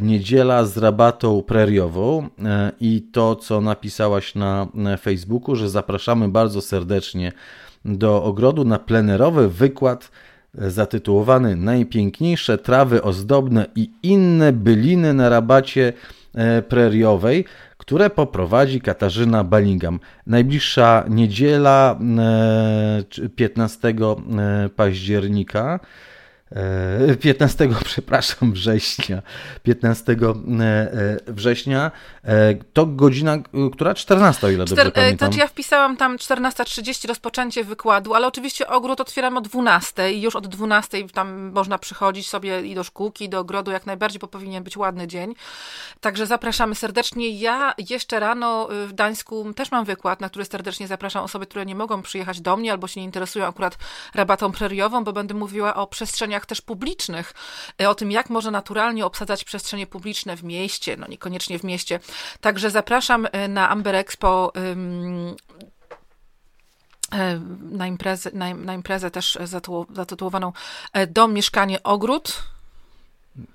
niedziela 0.03 0.65
z 0.65 0.79
rabatą 0.79 1.43
preriową 1.43 2.29
i 2.81 3.03
to, 3.13 3.37
co 3.37 3.61
napisałaś 3.61 4.35
na 4.35 4.67
Facebooku, 5.01 5.57
że 5.57 5.71
zapraszamy 5.71 6.29
bardzo 6.29 6.61
serdecznie 6.61 7.33
do 7.85 8.23
ogrodu 8.25 8.65
na 8.65 8.79
plenerowy 8.79 9.49
wykład 9.49 10.11
zatytułowany 10.55 11.57
Najpiękniejsze 11.57 12.59
trawy 12.59 13.03
ozdobne 13.03 13.67
i 13.77 13.91
inne 14.03 14.53
byliny 14.53 15.15
na 15.15 15.29
rabacie 15.29 15.93
e, 16.35 16.63
preriowej, 16.63 17.45
które 17.79 18.11
poprowadzi 18.11 18.81
Katarzyna 18.81 19.45
Balingam. 19.45 20.01
Najbliższa 20.27 21.05
niedziela 21.09 21.99
15 23.37 23.89
e, 23.89 23.93
e, 23.93 24.69
października 24.69 25.81
15, 27.21 27.65
e, 27.65 27.69
przepraszam, 27.85 28.53
września, 28.53 29.23
15 29.63 30.13
e, 30.13 30.17
e, 30.67 31.19
września, 31.27 31.91
to 32.73 32.87
godzina, 32.87 33.39
która 33.73 33.95
14, 33.95 34.47
o 34.47 34.51
ile 34.51 34.59
dobrze 34.59 34.75
Czter, 34.75 34.93
pamiętam. 34.93 35.29
Znaczy 35.29 35.39
ja 35.39 35.47
wpisałam 35.47 35.97
tam 35.97 36.17
14.30 36.17 37.09
rozpoczęcie 37.09 37.65
wykładu, 37.65 38.15
ale 38.15 38.27
oczywiście 38.27 38.69
ogród 38.69 39.01
otwieram 39.01 39.37
o 39.37 39.41
12 39.41 40.13
i 40.13 40.23
już 40.23 40.37
od 40.37 40.47
12 40.47 41.09
tam 41.09 41.51
można 41.55 41.79
przychodzić 41.79 42.29
sobie 42.29 42.61
i 42.61 42.75
do 42.75 42.85
szkółki, 42.85 43.25
i 43.25 43.29
do 43.29 43.39
ogrodu 43.39 43.71
jak 43.71 43.87
najbardziej, 43.87 44.21
bo 44.21 44.29
powinien 44.29 44.65
być 44.65 44.77
ładny 44.77 45.07
dzień. 45.07 45.35
Także 46.01 46.27
zapraszamy 46.27 46.75
serdecznie. 46.75 47.31
Ja 47.31 47.75
jeszcze 47.91 48.21
rano 48.21 48.69
w 48.87 48.93
Gdańsku 48.93 49.55
też 49.55 49.71
mam 49.71 49.85
wykład, 49.85 50.21
na 50.21 50.29
który 50.29 50.45
serdecznie 50.45 50.87
zapraszam 50.89 51.25
osoby, 51.25 51.47
które 51.47 51.67
nie 51.67 51.75
mogą 51.75 52.03
przyjechać 52.03 52.41
do 52.41 52.57
mnie 52.57 52.73
albo 52.73 52.87
się 52.87 53.01
nie 53.01 53.07
interesują 53.07 53.47
akurat 53.47 53.79
rabatą 54.15 54.53
preriową, 54.53 55.05
bo 55.05 55.13
będę 55.13 55.35
mówiła 55.35 55.75
o 55.75 55.87
przestrzeniach 55.87 56.42
przestrzeniach 56.43 56.47
też 56.47 56.61
publicznych, 56.61 57.35
e, 57.81 57.89
o 57.89 57.95
tym, 57.95 58.11
jak 58.11 58.31
można 58.31 58.51
naturalnie 58.51 59.07
obsadzać 59.07 59.45
przestrzenie 59.45 59.87
publiczne 59.87 60.37
w 60.37 60.45
mieście, 60.45 60.97
no 60.97 61.07
niekoniecznie 61.07 61.59
w 61.59 61.65
mieście. 61.65 62.01
Także 62.41 62.71
zapraszam 62.71 63.27
e, 63.33 63.49
na 63.49 63.69
Amber 63.71 63.95
Expo 63.95 64.53
na 67.71 67.87
imprezę, 67.87 68.31
na, 68.33 68.55
na 68.55 68.75
imprezę 68.75 69.11
też 69.11 69.39
zatytułowaną 69.91 70.53
Dom, 71.09 71.33
Mieszkanie, 71.33 71.83
Ogród 71.83 72.43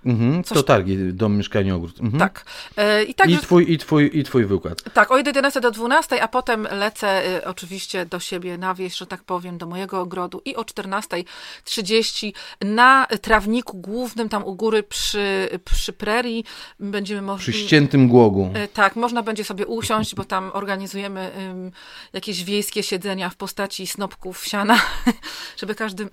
Mhm, 0.05 0.43
to 0.43 0.63
targi, 0.63 1.13
dom, 1.13 1.37
mieszkanie, 1.37 1.75
ogród. 1.75 1.99
Mhm. 2.01 2.19
Tak. 2.19 2.45
E, 2.77 3.03
I, 3.03 3.13
tak, 3.13 3.29
I, 3.29 3.37
twój, 3.37 3.71
i, 3.71 3.77
twój, 3.77 4.09
I 4.13 4.23
twój 4.23 4.45
wykład. 4.45 4.93
Tak, 4.93 5.11
od 5.11 5.27
11 5.27 5.61
do 5.61 5.71
12, 5.71 6.23
a 6.23 6.27
potem 6.27 6.67
lecę 6.71 7.37
y, 7.37 7.45
oczywiście 7.45 8.05
do 8.05 8.19
siebie 8.19 8.57
na 8.57 8.73
wieś, 8.73 8.97
że 8.97 9.07
tak 9.07 9.23
powiem, 9.23 9.57
do 9.57 9.65
mojego 9.65 10.01
ogrodu 10.01 10.41
i 10.45 10.55
o 10.55 10.61
14.30 10.61 12.33
na 12.61 13.07
trawniku 13.21 13.77
głównym, 13.77 14.29
tam 14.29 14.43
u 14.43 14.55
góry 14.55 14.83
przy, 14.83 15.49
przy 15.65 15.93
prerii 15.93 16.43
będziemy 16.79 17.21
mogli... 17.21 17.41
Przy 17.41 17.53
ściętym 17.53 18.07
głogu. 18.07 18.49
Y, 18.65 18.67
tak, 18.67 18.95
można 18.95 19.23
będzie 19.23 19.43
sobie 19.43 19.65
usiąść, 19.65 20.15
bo 20.15 20.23
tam 20.25 20.51
organizujemy 20.53 21.31
y, 21.67 21.71
jakieś 22.13 22.43
wiejskie 22.43 22.83
siedzenia 22.83 23.29
w 23.29 23.35
postaci 23.35 23.87
snopków 23.87 24.45
siana, 24.45 24.81
żeby 25.59 25.75
każdy 25.75 26.09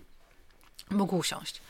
mógł 0.91 1.17
usiąść. 1.17 1.61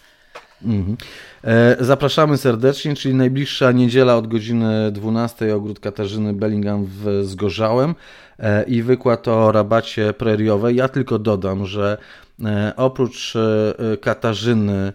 Mhm. 0.65 0.97
E, 1.45 1.77
zapraszamy 1.81 2.37
serdecznie, 2.37 2.95
czyli 2.95 3.15
najbliższa 3.15 3.73
niedziela 3.73 4.17
od 4.17 4.27
godziny 4.27 4.93
12 4.93 5.57
ogród 5.57 5.81
Katarzyny 5.81 6.33
Bellingham 6.33 6.87
w 6.87 7.25
Zgorzałem 7.25 7.95
e, 8.39 8.63
i 8.63 8.83
wykład 8.83 9.29
o 9.29 9.53
rabacie 9.53 10.13
preriowej. 10.13 10.77
Ja 10.77 10.89
tylko 10.89 11.19
dodam, 11.19 11.67
że 11.67 11.99
e, 12.45 12.73
oprócz 12.77 13.35
Katarzyny 14.01 14.93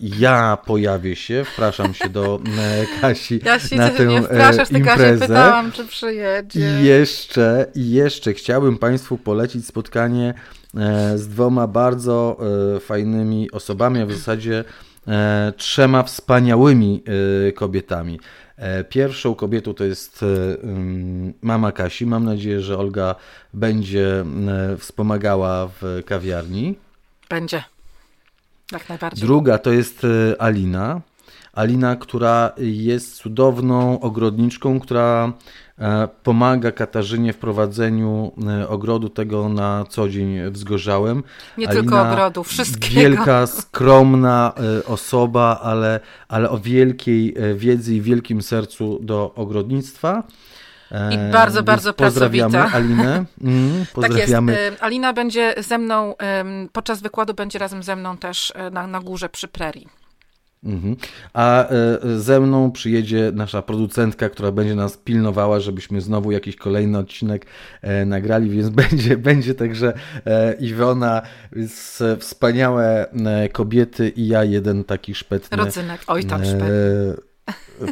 ja 0.00 0.58
pojawię 0.66 1.16
się, 1.16 1.44
wpraszam 1.44 1.94
się 1.94 2.08
do 2.08 2.40
Kasi 3.00 3.40
ja 3.44 3.58
się 3.58 3.76
na 3.76 3.90
tę 3.90 4.06
nie 4.06 4.22
wpraszasz, 4.22 4.70
imprezę. 4.70 5.26
pytałam, 5.26 5.72
czy 5.72 5.86
przyjedzie. 5.86 6.80
I 6.80 6.84
jeszcze, 6.84 7.66
I 7.74 7.90
jeszcze 7.90 8.32
chciałbym 8.32 8.78
Państwu 8.78 9.18
polecić 9.18 9.66
spotkanie 9.66 10.34
z 11.16 11.28
dwoma 11.28 11.66
bardzo 11.66 12.36
e, 12.76 12.80
fajnymi 12.80 13.50
osobami, 13.50 14.00
a 14.00 14.06
w 14.06 14.12
zasadzie 14.12 14.64
e, 15.08 15.52
trzema 15.56 16.02
wspaniałymi 16.02 17.02
kobietami. 17.54 18.20
Pierwszą 18.88 19.34
kobietą 19.34 19.74
to 19.74 19.84
jest 19.84 20.24
mama 21.42 21.72
Kasi. 21.72 22.06
Mam 22.06 22.24
nadzieję, 22.24 22.60
że 22.60 22.78
Olga 22.78 23.14
będzie 23.54 24.24
wspomagała 24.78 25.68
w 25.80 26.02
kawiarni. 26.06 26.74
Będzie. 27.30 27.64
Jak 28.72 28.88
najbardziej. 28.88 29.26
Druga 29.26 29.58
to 29.58 29.72
jest 29.72 30.06
Alina. 30.38 31.00
Alina, 31.54 31.96
która 31.96 32.52
jest 32.58 33.16
cudowną 33.16 34.00
ogrodniczką, 34.00 34.80
która 34.80 35.32
E, 35.78 36.08
pomaga 36.22 36.72
Katarzynie 36.72 37.32
w 37.32 37.38
prowadzeniu 37.38 38.32
e, 38.48 38.68
ogrodu 38.68 39.08
tego 39.08 39.48
na 39.48 39.84
co 39.88 40.08
dzień 40.08 40.50
wzgorzałem. 40.50 41.22
Nie 41.58 41.68
Alina, 41.68 41.82
tylko 41.82 42.10
ogrodu, 42.10 42.44
wszystkiego. 42.44 43.00
Wielka, 43.00 43.46
skromna 43.46 44.52
e, 44.56 44.84
osoba, 44.86 45.60
ale, 45.62 46.00
ale 46.28 46.50
o 46.50 46.58
wielkiej 46.58 47.34
wiedzy 47.54 47.94
i 47.94 48.00
wielkim 48.00 48.42
sercu 48.42 48.98
do 49.02 49.34
ogrodnictwa. 49.34 50.22
I 51.10 51.32
bardzo, 51.32 51.62
bardzo 51.62 51.94
pozdrawiamy 51.94 52.52
pracowita. 52.52 52.76
Alinę. 52.76 53.24
Mm, 53.40 53.86
pozdrawiamy. 53.94 54.52
Tak 54.54 54.62
jest. 54.62 54.82
Alina 54.82 55.12
będzie 55.12 55.54
ze 55.58 55.78
mną, 55.78 56.14
podczas 56.72 57.02
wykładu 57.02 57.34
będzie 57.34 57.58
razem 57.58 57.82
ze 57.82 57.96
mną 57.96 58.16
też 58.16 58.52
na, 58.72 58.86
na 58.86 59.00
górze 59.00 59.28
przy 59.28 59.48
prerii. 59.48 60.03
Mhm. 60.64 60.96
A 61.32 61.68
e, 61.68 61.98
ze 62.18 62.40
mną 62.40 62.72
przyjedzie 62.72 63.32
nasza 63.34 63.62
producentka, 63.62 64.28
która 64.28 64.52
będzie 64.52 64.74
nas 64.74 64.96
pilnowała, 64.96 65.60
żebyśmy 65.60 66.00
znowu 66.00 66.32
jakiś 66.32 66.56
kolejny 66.56 66.98
odcinek 66.98 67.46
e, 67.82 68.04
nagrali, 68.04 68.50
więc 68.50 68.68
będzie, 68.88 69.16
będzie 69.16 69.54
także 69.54 69.92
e, 70.26 70.54
Iwona, 70.54 71.22
wspaniałe 72.18 73.06
kobiety 73.52 74.08
i 74.08 74.28
ja 74.28 74.44
jeden 74.44 74.84
taki 74.84 75.14
szpetny. 75.14 75.56
Rodzynek, 75.56 76.00
oj 76.06 76.24
tam 76.24 76.44
szpetny 76.44 77.14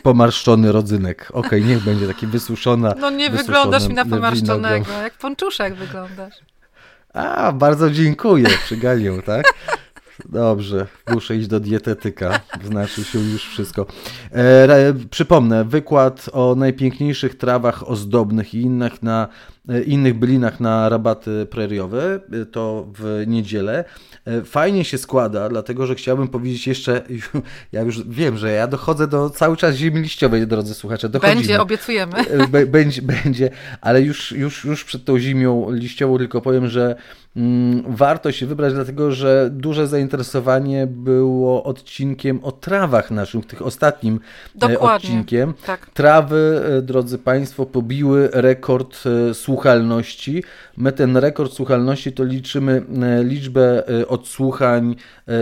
pomarszczony 0.03 0.73
rodzynek. 0.73 1.29
Okej, 1.31 1.49
okay, 1.49 1.61
niech 1.61 1.85
będzie 1.85 2.07
taki 2.07 2.27
wysuszona. 2.27 2.95
No 2.99 3.11
nie 3.11 3.31
wyglądasz 3.31 3.89
mi 3.89 3.95
na 3.95 4.05
pomarszczonego, 4.05 4.93
jak 4.93 5.13
ponczuszek 5.19 5.75
wyglądasz. 5.75 6.35
A, 7.13 7.53
bardzo 7.53 7.91
dziękuję, 7.91 8.47
przyganił, 8.65 9.23
tak? 9.23 9.45
Dobrze, 10.29 10.87
muszę 11.15 11.37
iść 11.37 11.49
do 11.49 11.61
dietetyka, 11.61 12.41
znaczy 12.65 13.05
się 13.05 13.19
już 13.19 13.49
wszystko. 13.49 13.87
E, 14.33 14.95
przypomnę, 15.11 15.65
wykład 15.65 16.31
o 16.33 16.55
najpiękniejszych 16.55 17.35
trawach 17.35 17.89
ozdobnych 17.89 18.55
i 18.55 18.61
innych, 18.61 19.03
na, 19.03 19.29
innych 19.87 20.15
bylinach 20.19 20.61
na 20.61 20.89
rabaty 20.89 21.47
preriowe, 21.51 22.21
e, 22.43 22.47
to 22.47 22.87
w 22.99 23.25
niedzielę. 23.27 23.85
E, 24.25 24.45
fajnie 24.45 24.85
się 24.85 24.99
składa, 24.99 25.49
dlatego 25.49 25.87
że 25.87 25.95
chciałbym 25.95 26.29
powiedzieć 26.29 26.67
jeszcze, 26.67 27.03
ja 27.73 27.83
już 27.83 28.03
wiem, 28.09 28.39
że 28.39 28.53
ja 28.53 28.67
dochodzę 28.67 29.07
do 29.07 29.31
cały 29.31 29.57
czas 29.57 29.75
ziemi 29.75 30.01
liściowej, 30.01 30.47
drodzy 30.47 30.75
słuchacze. 30.75 31.09
Dochodzimy. 31.09 31.37
Będzie, 31.37 31.61
obiecujemy. 31.61 32.13
Będzie, 32.67 33.03
będzie, 33.25 33.51
ale 33.81 34.03
już, 34.03 34.33
już, 34.33 34.65
już 34.65 34.85
przed 34.85 35.05
tą 35.05 35.19
zimią 35.19 35.71
liściową 35.71 36.19
tylko 36.19 36.41
powiem, 36.41 36.69
że 36.69 36.97
Mm, 37.37 37.83
warto 37.87 38.33
się 38.33 38.47
wybrać, 38.47 38.75
dlatego 38.75 39.13
że 39.13 39.49
duże 39.53 39.87
zainteresowanie 39.87 40.87
było 40.87 41.65
odcinkiem 41.65 42.41
o 42.43 42.53
trawach 42.53 43.11
naszym, 43.11 43.43
tych 43.43 43.63
ostatnim 43.63 44.15
e, 44.15 44.59
Dokładnie. 44.59 45.09
odcinkiem. 45.09 45.55
Tak. 45.67 45.91
Trawy, 45.91 46.63
e, 46.79 46.83
drodzy 46.83 47.19
Państwo, 47.19 47.67
pobiły 47.67 48.29
rekord 48.33 48.99
e, 49.31 49.35
słuchalności. 49.53 50.45
My 50.77 50.93
ten 50.93 51.17
rekord 51.17 51.53
słuchalności 51.53 52.13
to 52.13 52.25
liczymy 52.25 52.83
liczbę 53.23 53.85
odsłuchań 54.09 54.97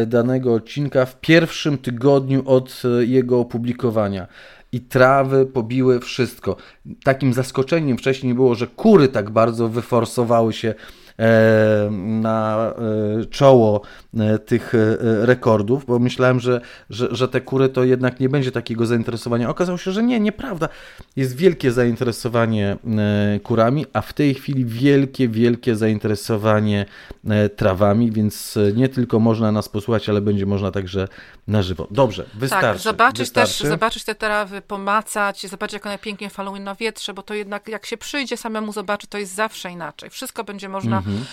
danego 0.06 0.54
odcinka 0.54 1.06
w 1.06 1.20
pierwszym 1.20 1.78
tygodniu 1.78 2.42
od 2.46 2.82
jego 3.00 3.40
opublikowania 3.40 4.26
i 4.72 4.80
trawy 4.80 5.46
pobiły 5.46 6.00
wszystko. 6.00 6.56
Takim 7.04 7.32
zaskoczeniem 7.32 7.98
wcześniej 7.98 8.34
było, 8.34 8.54
że 8.54 8.66
kury 8.66 9.08
tak 9.08 9.30
bardzo 9.30 9.68
wyforsowały 9.68 10.52
się 10.52 10.68
E, 10.68 10.99
na 11.98 12.72
e, 13.20 13.24
czoło 13.24 13.80
e, 14.18 14.38
tych 14.38 14.72
rekordów, 15.22 15.86
bo 15.86 15.98
myślałem, 15.98 16.40
że, 16.40 16.60
że, 16.90 17.08
że 17.10 17.28
te 17.28 17.40
kury 17.40 17.68
to 17.68 17.84
jednak 17.84 18.20
nie 18.20 18.28
będzie 18.28 18.52
takiego 18.52 18.86
zainteresowania. 18.86 19.50
Okazało 19.50 19.78
się, 19.78 19.92
że 19.92 20.02
nie, 20.02 20.20
nieprawda. 20.20 20.68
Jest 21.16 21.36
wielkie 21.36 21.72
zainteresowanie 21.72 22.76
kurami, 23.42 23.86
a 23.92 24.00
w 24.00 24.12
tej 24.12 24.34
chwili 24.34 24.64
wielkie, 24.64 25.28
wielkie 25.28 25.76
zainteresowanie 25.76 26.86
trawami, 27.56 28.10
więc 28.10 28.58
nie 28.74 28.88
tylko 28.88 29.20
można 29.20 29.52
nas 29.52 29.68
posłuchać, 29.68 30.08
ale 30.08 30.20
będzie 30.20 30.46
można 30.46 30.70
także 30.70 31.08
na 31.48 31.62
żywo. 31.62 31.86
Dobrze, 31.90 32.24
wystarczy. 32.34 32.66
Tak, 32.66 32.78
zobaczyć 32.78 33.18
wystarczy. 33.18 33.58
też, 33.58 33.68
zobaczyć 33.68 34.04
te 34.04 34.14
trawy, 34.14 34.62
pomacać, 34.62 35.46
zobaczyć 35.46 35.74
jak 35.74 35.86
one 35.86 35.98
pięknie 35.98 36.30
falują 36.30 36.62
na 36.62 36.74
wietrze, 36.74 37.14
bo 37.14 37.22
to 37.22 37.34
jednak 37.34 37.68
jak 37.68 37.86
się 37.86 37.96
przyjdzie 37.96 38.36
samemu 38.36 38.72
zobaczyć, 38.72 39.10
to 39.10 39.18
jest 39.18 39.34
zawsze 39.34 39.70
inaczej. 39.70 40.10
Wszystko 40.10 40.44
będzie 40.44 40.68
można 40.68 41.02
mhm 41.10 41.24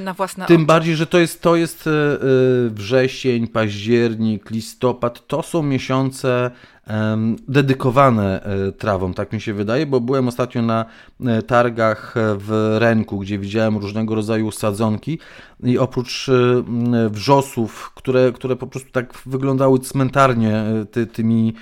na 0.00 0.14
własne 0.14 0.46
Tym 0.46 0.56
oczy. 0.56 0.66
bardziej, 0.66 0.96
że 0.96 1.06
to 1.06 1.18
jest, 1.18 1.42
to 1.42 1.56
jest 1.56 1.86
e, 1.86 1.90
e, 1.90 2.16
wrzesień, 2.70 3.48
październik, 3.48 4.50
listopad. 4.50 5.26
To 5.26 5.42
są 5.42 5.62
miesiące 5.62 6.50
dedykowane 7.48 8.44
trawom, 8.78 9.14
tak 9.14 9.32
mi 9.32 9.40
się 9.40 9.54
wydaje, 9.54 9.86
bo 9.86 10.00
byłem 10.00 10.28
ostatnio 10.28 10.62
na 10.62 10.84
targach 11.46 12.14
w 12.16 12.76
Renku, 12.78 13.18
gdzie 13.18 13.38
widziałem 13.38 13.76
różnego 13.76 14.14
rodzaju 14.14 14.50
sadzonki 14.50 15.18
i 15.62 15.78
oprócz 15.78 16.30
wrzosów, 17.10 17.92
które, 17.94 18.32
które 18.32 18.56
po 18.56 18.66
prostu 18.66 18.90
tak 18.90 19.14
wyglądały 19.26 19.78
cmentarnie 19.78 20.64
ty, 20.90 21.06
tymi 21.06 21.54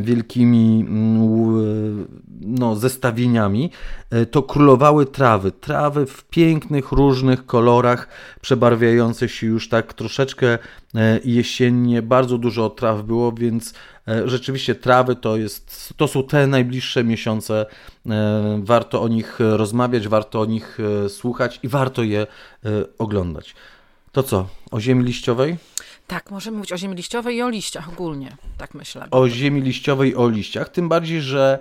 wielkimi 0.00 0.84
mm, 0.88 2.08
no, 2.40 2.76
zestawieniami, 2.76 3.70
e, 4.10 4.26
to 4.26 4.42
królowały 4.42 5.06
trawy. 5.06 5.52
Trawy 5.52 6.06
w 6.06 6.24
pięknych, 6.24 6.92
różnych 6.92 7.46
kolorach, 7.46 8.08
przebarwiające 8.40 9.28
się 9.28 9.46
już 9.46 9.68
tak 9.68 9.94
troszeczkę 9.94 10.58
e, 10.94 11.20
jesiennie. 11.24 12.02
Bardzo 12.02 12.38
dużo 12.38 12.70
traw 12.70 13.02
było, 13.02 13.32
więc 13.32 13.74
rzeczywiście 14.24 14.74
trawy 14.74 15.16
to, 15.16 15.36
jest, 15.36 15.94
to 15.96 16.08
są 16.08 16.22
te 16.22 16.46
najbliższe 16.46 17.04
miesiące. 17.04 17.66
Warto 18.58 19.02
o 19.02 19.08
nich 19.08 19.38
rozmawiać, 19.38 20.08
warto 20.08 20.40
o 20.40 20.44
nich 20.44 20.78
słuchać 21.08 21.60
i 21.62 21.68
warto 21.68 22.02
je 22.02 22.26
oglądać. 22.98 23.54
To 24.12 24.22
co, 24.22 24.48
o 24.70 24.80
ziemi 24.80 25.04
liściowej? 25.04 25.56
Tak, 26.08 26.30
możemy 26.30 26.56
mówić 26.56 26.72
o 26.72 26.78
ziemi 26.78 26.94
liściowej 26.94 27.36
i 27.36 27.42
o 27.42 27.48
liściach 27.48 27.88
ogólnie, 27.88 28.36
tak 28.58 28.74
myślę. 28.74 29.06
O 29.10 29.28
ziemi 29.28 29.62
liściowej 29.62 30.10
i 30.10 30.14
o 30.14 30.28
liściach, 30.28 30.68
tym 30.68 30.88
bardziej, 30.88 31.22
że 31.22 31.58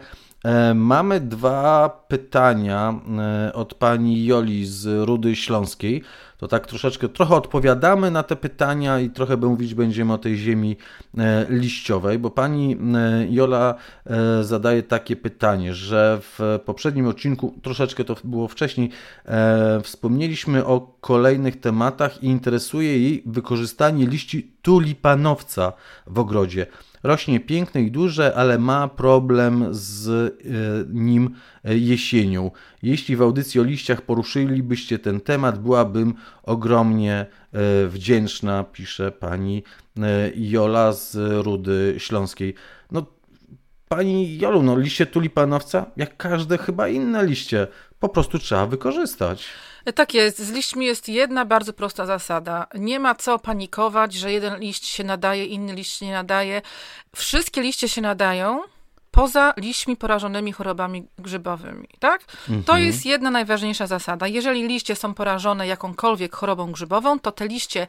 mamy 0.76 1.20
dwa 1.20 1.90
pytania 2.08 3.00
e, 3.48 3.54
od 3.54 3.74
pani 3.74 4.26
Joli 4.26 4.66
z 4.66 5.08
Rudy 5.08 5.36
Śląskiej. 5.36 6.04
to 6.38 6.48
tak 6.48 6.68
troszeczkę, 6.68 7.10
trochę 7.10 7.36
odpowiadamy 7.36 8.12
na 8.12 8.24
te 8.24 8.36
pytania 8.36 9.00
i 9.00 9.10
trochę 9.10 9.38
mówić 9.38 9.74
będziemy 9.74 10.14
o 10.14 10.18
tej 10.18 10.38
ziemi 10.38 10.78
e, 11.18 11.46
liściowej, 11.50 12.20
bo 12.20 12.32
pani 12.32 12.78
e, 12.96 13.28
Jola 13.30 13.76
e, 14.06 14.44
zadaje 14.44 14.84
takie 14.84 15.16
pytanie, 15.16 15.74
że 15.74 16.20
w 16.22 16.60
poprzednim 16.66 17.08
odcinku, 17.08 17.54
troszeczkę 17.64 18.04
to 18.04 18.16
było 18.24 18.48
wcześniej, 18.48 18.90
wspomnieliśmy 19.84 20.66
o 20.66 20.98
kolejnych 21.02 21.60
tematach 21.60 22.24
i 22.24 22.28
interesuje 22.28 23.00
jej 23.00 23.24
wykorzystanie 23.26 24.06
liści 24.06 24.52
tulipanowca 24.62 25.74
w 26.08 26.20
ogrodzie. 26.20 26.68
Rośnie 27.08 27.40
piękne 27.40 27.82
i 27.82 27.92
duże, 27.92 28.36
ale 28.36 28.60
ma 28.60 28.88
problem 28.88 29.68
z 29.72 30.08
e, 30.10 30.32
nim 30.94 31.36
e, 31.64 31.78
jesienią. 31.78 32.52
Jeśli 32.84 33.16
w 33.16 33.22
audycji 33.22 33.60
o 33.60 33.64
liściach 33.64 34.02
poruszylibyście 34.02 35.00
ten 35.00 35.22
temat, 35.22 35.60
byłabym 35.60 36.14
ogromnie 36.44 37.26
e, 37.54 37.88
wdzięczna, 37.88 38.64
pisze 38.64 39.12
pani 39.12 39.64
Jola 40.36 40.94
z 40.94 41.16
Rudy 41.46 41.96
Śląskiej. 41.98 42.54
No, 42.92 43.06
pani 43.88 44.38
Jolu, 44.38 44.64
no 44.64 44.78
liście 44.78 45.06
tulipanowca, 45.06 45.86
jak 45.98 46.18
każde 46.18 46.58
chyba 46.58 46.88
inne 46.88 47.26
liście, 47.26 47.68
po 48.00 48.10
prostu 48.10 48.40
trzeba 48.40 48.66
wykorzystać. 48.66 49.48
Tak 49.96 50.14
jest. 50.14 50.40
Z 50.40 50.52
liśćmi 50.52 50.86
jest 50.86 51.10
jedna 51.10 51.46
bardzo 51.46 51.74
prosta 51.74 52.06
zasada. 52.06 52.68
Nie 52.76 53.00
ma 53.00 53.16
co 53.16 53.40
panikować, 53.40 54.14
że 54.14 54.32
jeden 54.32 54.60
liść 54.60 54.86
się 54.86 55.04
nadaje, 55.04 55.46
inny 55.46 55.74
liść 55.74 56.02
nie 56.02 56.12
nadaje. 56.12 56.62
Wszystkie 57.16 57.62
liście 57.62 57.90
się 57.90 58.02
nadają, 58.02 58.64
poza 59.12 59.54
liśćmi 59.58 59.98
porażonymi 59.98 60.52
chorobami 60.52 61.08
grzybowymi, 61.20 61.88
tak? 62.00 62.22
Mhm. 62.22 62.64
To 62.64 62.78
jest 62.78 63.06
jedna 63.06 63.32
najważniejsza 63.32 63.88
zasada. 63.88 64.28
Jeżeli 64.28 64.68
liście 64.68 64.96
są 64.96 65.14
porażone 65.14 65.68
jakąkolwiek 65.68 66.36
chorobą 66.36 66.72
grzybową, 66.72 67.20
to 67.20 67.32
te 67.32 67.48
liście 67.48 67.88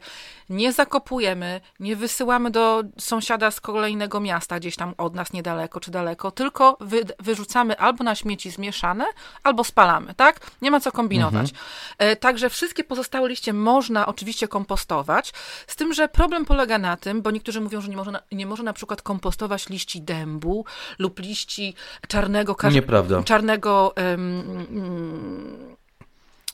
nie 0.49 0.73
zakopujemy, 0.73 1.61
nie 1.79 1.95
wysyłamy 1.95 2.51
do 2.51 2.83
sąsiada 2.99 3.51
z 3.51 3.61
kolejnego 3.61 4.19
miasta, 4.19 4.59
gdzieś 4.59 4.75
tam 4.75 4.93
od 4.97 5.15
nas 5.15 5.33
niedaleko 5.33 5.79
czy 5.79 5.91
daleko, 5.91 6.31
tylko 6.31 6.77
wy, 6.81 7.01
wyrzucamy 7.19 7.77
albo 7.77 8.03
na 8.03 8.15
śmieci 8.15 8.51
zmieszane, 8.51 9.05
albo 9.43 9.63
spalamy, 9.63 10.13
tak? 10.13 10.39
Nie 10.61 10.71
ma 10.71 10.79
co 10.79 10.91
kombinować. 10.91 11.49
Mhm. 11.49 11.65
E, 11.97 12.15
także 12.15 12.49
wszystkie 12.49 12.83
pozostałe 12.83 13.29
liście 13.29 13.53
można 13.53 14.05
oczywiście 14.05 14.47
kompostować, 14.47 15.33
z 15.67 15.75
tym, 15.75 15.93
że 15.93 16.07
problem 16.07 16.45
polega 16.45 16.77
na 16.77 16.97
tym, 16.97 17.21
bo 17.21 17.31
niektórzy 17.31 17.61
mówią, 17.61 17.81
że 17.81 17.87
nie 17.89 17.97
można, 17.97 18.19
nie 18.31 18.45
można 18.45 18.65
na 18.65 18.73
przykład 18.73 19.01
kompostować 19.01 19.69
liści 19.69 20.01
dębu 20.01 20.65
lub 20.99 21.19
liści 21.19 21.75
czarnego... 22.07 22.55
Nieprawda. 22.71 23.23
Czarnego... 23.23 23.93
Um, 23.97 25.78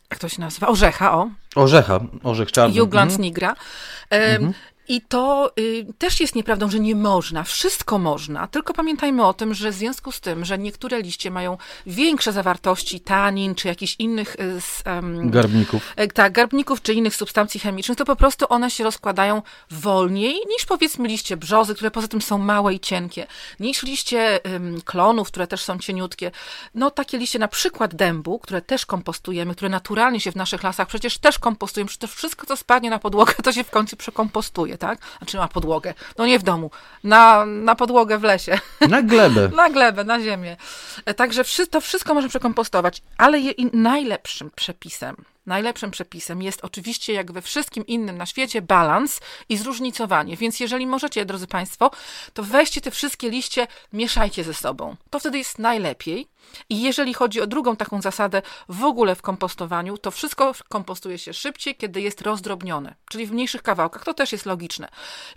jak 0.10 0.20
to 0.20 0.30
się 0.30 0.42
nazywa? 0.42 0.68
Orzecha, 0.68 1.14
o. 1.18 1.30
Orzecha, 1.56 2.00
orzech 2.24 2.52
czarny. 2.52 2.76
Jugland 2.76 3.12
mhm. 3.12 3.22
nigra. 3.22 3.50
Um, 3.50 4.22
mhm. 4.22 4.54
I 4.88 5.02
to 5.02 5.52
y, 5.60 5.86
też 5.98 6.20
jest 6.20 6.36
nieprawdą, 6.36 6.70
że 6.70 6.80
nie 6.80 6.96
można. 6.96 7.44
Wszystko 7.44 7.98
można, 7.98 8.48
tylko 8.48 8.74
pamiętajmy 8.74 9.26
o 9.26 9.34
tym, 9.34 9.54
że 9.54 9.72
w 9.72 9.74
związku 9.74 10.12
z 10.12 10.22
tym, 10.22 10.46
że 10.46 10.58
niektóre 10.58 11.02
liście 11.02 11.32
mają 11.32 11.58
większe 11.86 12.32
zawartości 12.32 13.00
tanin 13.00 13.56
czy 13.56 13.68
jakichś 13.68 13.96
innych 14.00 14.36
y, 14.36 14.90
um, 14.90 15.30
garbników. 15.30 15.94
Y, 16.02 16.08
tak, 16.08 16.34
garbników 16.34 16.82
czy 16.82 16.94
innych 16.94 17.16
substancji 17.16 17.60
chemicznych, 17.60 17.98
to 17.98 18.06
po 18.06 18.16
prostu 18.16 18.46
one 18.50 18.72
się 18.72 18.84
rozkładają 18.84 19.42
wolniej 19.72 20.34
niż 20.34 20.66
powiedzmy 20.66 21.08
liście 21.08 21.38
brzozy, 21.38 21.76
które 21.76 21.92
poza 21.92 22.08
tym 22.08 22.22
są 22.22 22.38
małe 22.38 22.74
i 22.74 22.80
cienkie, 22.80 23.28
niż 23.60 23.84
liście 23.84 24.40
um, 24.52 24.82
klonów, 24.82 25.28
które 25.28 25.48
też 25.48 25.62
są 25.62 25.80
cieniutkie. 25.80 26.32
No 26.76 26.92
takie 26.92 27.18
liście 27.18 27.40
na 27.40 27.48
przykład 27.48 27.96
dębu, 27.96 28.40
które 28.40 28.62
też 28.62 28.86
kompostujemy, 28.86 29.56
które 29.56 29.70
naturalnie 29.70 30.20
się 30.20 30.32
w 30.32 30.36
naszych 30.36 30.64
lasach 30.64 30.88
przecież 30.88 31.18
też 31.18 31.40
kompostujemy, 31.40 31.88
przecież 31.88 32.12
wszystko, 32.12 32.46
co 32.46 32.58
spadnie 32.58 32.90
na 32.90 33.00
podłogę, 33.00 33.34
to 33.44 33.54
się 33.54 33.64
w 33.64 33.70
końcu 33.70 33.98
przekompostuje 33.98 34.75
tak? 34.78 35.00
Znaczy 35.18 35.38
na 35.38 35.48
podłogę. 35.48 35.94
No 36.18 36.26
nie 36.26 36.40
w 36.40 36.44
domu, 36.44 36.72
na, 37.04 37.46
na 37.46 37.76
podłogę 37.76 38.18
w 38.18 38.24
lesie. 38.24 38.60
Na 38.90 39.02
glebę. 39.12 39.50
na 39.56 39.70
glebę, 39.70 40.04
na 40.04 40.22
ziemię. 40.22 40.58
E, 41.06 41.14
także 41.14 41.44
to 41.70 41.82
wszystko 41.82 42.14
można 42.14 42.30
przekompostować, 42.30 43.02
ale 43.18 43.40
je, 43.40 43.54
najlepszym 43.74 44.52
przepisem 44.56 45.16
Najlepszym 45.46 45.92
przepisem 45.92 46.42
jest 46.42 46.64
oczywiście, 46.64 47.14
jak 47.14 47.32
we 47.32 47.42
wszystkim 47.42 47.86
innym 47.88 48.18
na 48.18 48.26
świecie, 48.26 48.62
balans 48.62 49.20
i 49.50 49.58
zróżnicowanie. 49.58 50.38
Więc 50.38 50.60
jeżeli 50.60 50.88
możecie, 50.88 51.26
drodzy 51.26 51.48
Państwo, 51.48 51.92
to 52.34 52.44
weźcie 52.44 52.82
te 52.82 52.92
wszystkie 52.92 53.30
liście, 53.30 53.68
mieszajcie 53.94 54.44
ze 54.44 54.54
sobą. 54.54 54.96
To 55.10 55.20
wtedy 55.20 55.38
jest 55.38 55.60
najlepiej. 55.60 56.28
I 56.70 56.82
jeżeli 56.82 57.14
chodzi 57.14 57.42
o 57.42 57.48
drugą 57.48 57.76
taką 57.76 58.02
zasadę 58.02 58.42
w 58.70 58.84
ogóle 58.84 59.16
w 59.16 59.22
kompostowaniu, 59.22 59.98
to 59.98 60.12
wszystko 60.12 60.54
kompostuje 60.70 61.18
się 61.18 61.34
szybciej, 61.34 61.76
kiedy 61.76 62.02
jest 62.02 62.22
rozdrobnione, 62.22 62.96
czyli 63.10 63.28
w 63.28 63.32
mniejszych 63.32 63.64
kawałkach. 63.64 64.04
To 64.04 64.14
też 64.14 64.32
jest 64.32 64.46
logiczne. 64.46 64.88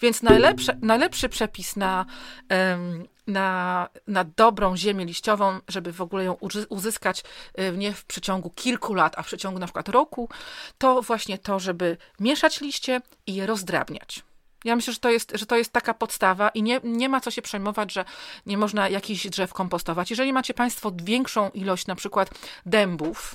Więc 0.00 0.22
najlepszy, 0.82 1.28
przepis 1.28 1.76
na, 1.76 2.06
na, 3.28 3.88
na 4.06 4.24
dobrą 4.24 4.76
ziemię 4.76 5.04
liściową, 5.04 5.60
żeby 5.68 5.92
w 5.92 6.00
ogóle 6.00 6.24
ją 6.24 6.36
uzyskać 6.68 7.24
y, 7.58 7.72
nie 7.76 7.92
w 7.92 8.04
przeciągu 8.04 8.50
kilku 8.50 8.94
lat, 8.94 9.18
a 9.18 9.22
w 9.22 9.26
przeciągu 9.26 9.58
na 9.58 9.66
przykład 9.66 9.88
roku, 9.88 10.28
to 10.78 11.02
właśnie 11.02 11.38
to, 11.38 11.58
żeby 11.58 11.96
mieszać 12.20 12.60
liście 12.60 13.00
i 13.26 13.34
je 13.34 13.46
rozdrabniać. 13.46 14.22
Ja 14.64 14.76
myślę, 14.76 14.92
że 14.92 14.98
to 14.98 15.10
jest, 15.10 15.32
że 15.34 15.46
to 15.46 15.56
jest 15.56 15.72
taka 15.72 15.94
podstawa 15.94 16.48
i 16.48 16.62
nie, 16.62 16.80
nie 16.84 17.08
ma 17.08 17.20
co 17.20 17.30
się 17.30 17.42
przejmować, 17.42 17.92
że 17.92 18.04
nie 18.46 18.58
można 18.58 18.88
jakichś 18.88 19.26
drzew 19.26 19.52
kompostować. 19.52 20.10
Jeżeli 20.10 20.32
macie 20.32 20.54
Państwo 20.54 20.92
większą 21.02 21.50
ilość 21.50 21.86
na 21.86 21.94
przykład 21.94 22.30
dębów, 22.66 23.34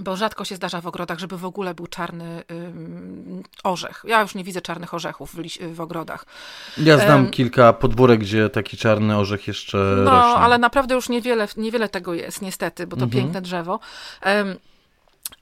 bo 0.00 0.16
rzadko 0.16 0.44
się 0.44 0.56
zdarza 0.56 0.80
w 0.80 0.86
ogrodach, 0.86 1.18
żeby 1.18 1.38
w 1.38 1.44
ogóle 1.44 1.74
był 1.74 1.86
czarny 1.86 2.42
orzech. 3.64 4.04
Ja 4.08 4.22
już 4.22 4.34
nie 4.34 4.44
widzę 4.44 4.60
czarnych 4.60 4.94
orzechów 4.94 5.34
w, 5.34 5.74
w 5.74 5.80
ogrodach. 5.80 6.26
Ja 6.78 6.98
znam 6.98 7.22
um, 7.22 7.30
kilka 7.30 7.72
podwórek, 7.72 8.20
gdzie 8.20 8.48
taki 8.50 8.76
czarny 8.76 9.18
orzech 9.18 9.48
jeszcze 9.48 9.78
no, 9.78 10.10
rośnie. 10.10 10.36
Ale 10.36 10.58
naprawdę 10.58 10.94
już 10.94 11.08
niewiele, 11.08 11.48
niewiele 11.56 11.88
tego 11.88 12.14
jest, 12.14 12.42
niestety, 12.42 12.86
bo 12.86 12.96
to 12.96 13.04
mhm. 13.04 13.22
piękne 13.22 13.42
drzewo. 13.42 13.80
Um, 14.26 14.56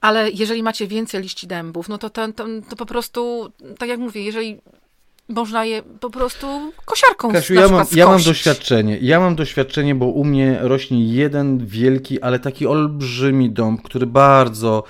ale 0.01 0.29
jeżeli 0.29 0.63
macie 0.63 0.87
więcej 0.87 1.21
liści 1.21 1.47
dębów, 1.47 1.89
no 1.89 1.97
to, 1.97 2.09
to, 2.09 2.33
to, 2.33 2.45
to 2.69 2.75
po 2.75 2.85
prostu, 2.85 3.51
tak 3.77 3.89
jak 3.89 3.99
mówię, 3.99 4.23
jeżeli 4.23 4.61
można 5.29 5.65
je 5.65 5.83
po 5.83 6.09
prostu 6.09 6.47
kosiarką 6.85 7.31
Kasiu, 7.31 7.53
ja 7.53 7.67
mam, 7.67 7.85
ja 7.95 8.07
mam 8.07 8.23
doświadczenie. 8.23 8.97
Ja 9.01 9.19
mam 9.19 9.35
doświadczenie, 9.35 9.95
bo 9.95 10.05
u 10.05 10.23
mnie 10.23 10.57
rośnie 10.61 11.05
jeden 11.05 11.65
wielki, 11.65 12.21
ale 12.21 12.39
taki 12.39 12.67
olbrzymi 12.67 13.49
dąb, 13.49 13.81
który 13.81 14.07
bardzo 14.07 14.83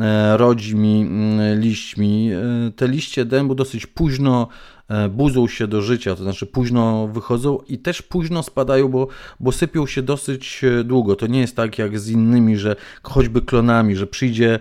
e, 0.00 0.36
rodzi 0.36 0.76
mi 0.76 1.00
mm, 1.00 1.60
liśćmi. 1.60 2.30
E, 2.32 2.70
te 2.70 2.88
liście 2.88 3.24
dębu 3.24 3.54
dosyć 3.54 3.86
późno 3.86 4.48
E, 4.90 5.08
budzą 5.08 5.48
się 5.48 5.66
do 5.66 5.82
życia, 5.82 6.14
to 6.14 6.22
znaczy 6.22 6.46
późno 6.46 7.08
wychodzą 7.08 7.58
i 7.68 7.78
też 7.78 8.02
późno 8.02 8.42
spadają, 8.42 8.88
bo, 8.88 9.08
bo 9.40 9.52
sypią 9.52 9.86
się 9.86 10.02
dosyć 10.02 10.62
długo. 10.84 11.16
To 11.16 11.26
nie 11.26 11.40
jest 11.40 11.56
tak 11.56 11.78
jak 11.78 11.98
z 11.98 12.08
innymi, 12.08 12.56
że 12.56 12.76
choćby 13.02 13.42
klonami, 13.42 13.96
że 13.96 14.06
przyjdzie 14.06 14.58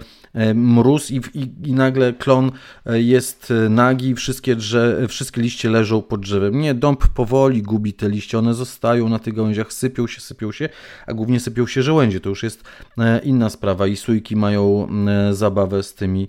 mróz 0.55 1.11
i, 1.11 1.21
i, 1.33 1.51
i 1.63 1.73
nagle 1.73 2.13
klon 2.13 2.51
jest 2.85 3.53
nagi, 3.69 4.15
wszystkie, 4.15 4.55
drze, 4.55 5.07
wszystkie 5.07 5.41
liście 5.41 5.69
leżą 5.69 6.01
pod 6.01 6.21
drzewem. 6.21 6.59
Nie, 6.59 6.73
dąb 6.73 7.07
powoli 7.07 7.61
gubi 7.61 7.93
te 7.93 8.09
liście, 8.09 8.39
one 8.39 8.53
zostają 8.53 9.09
na 9.09 9.19
tych 9.19 9.33
gałęziach, 9.33 9.73
sypią 9.73 10.07
się, 10.07 10.21
sypią 10.21 10.51
się, 10.51 10.69
a 11.07 11.13
głównie 11.13 11.39
sypią 11.39 11.67
się 11.67 11.83
żołędzie. 11.83 12.19
To 12.19 12.29
już 12.29 12.43
jest 12.43 12.63
inna 13.23 13.49
sprawa 13.49 13.87
i 13.87 13.95
sójki 13.95 14.35
mają 14.35 14.87
zabawę 15.31 15.83
z 15.83 15.93
tymi 15.93 16.27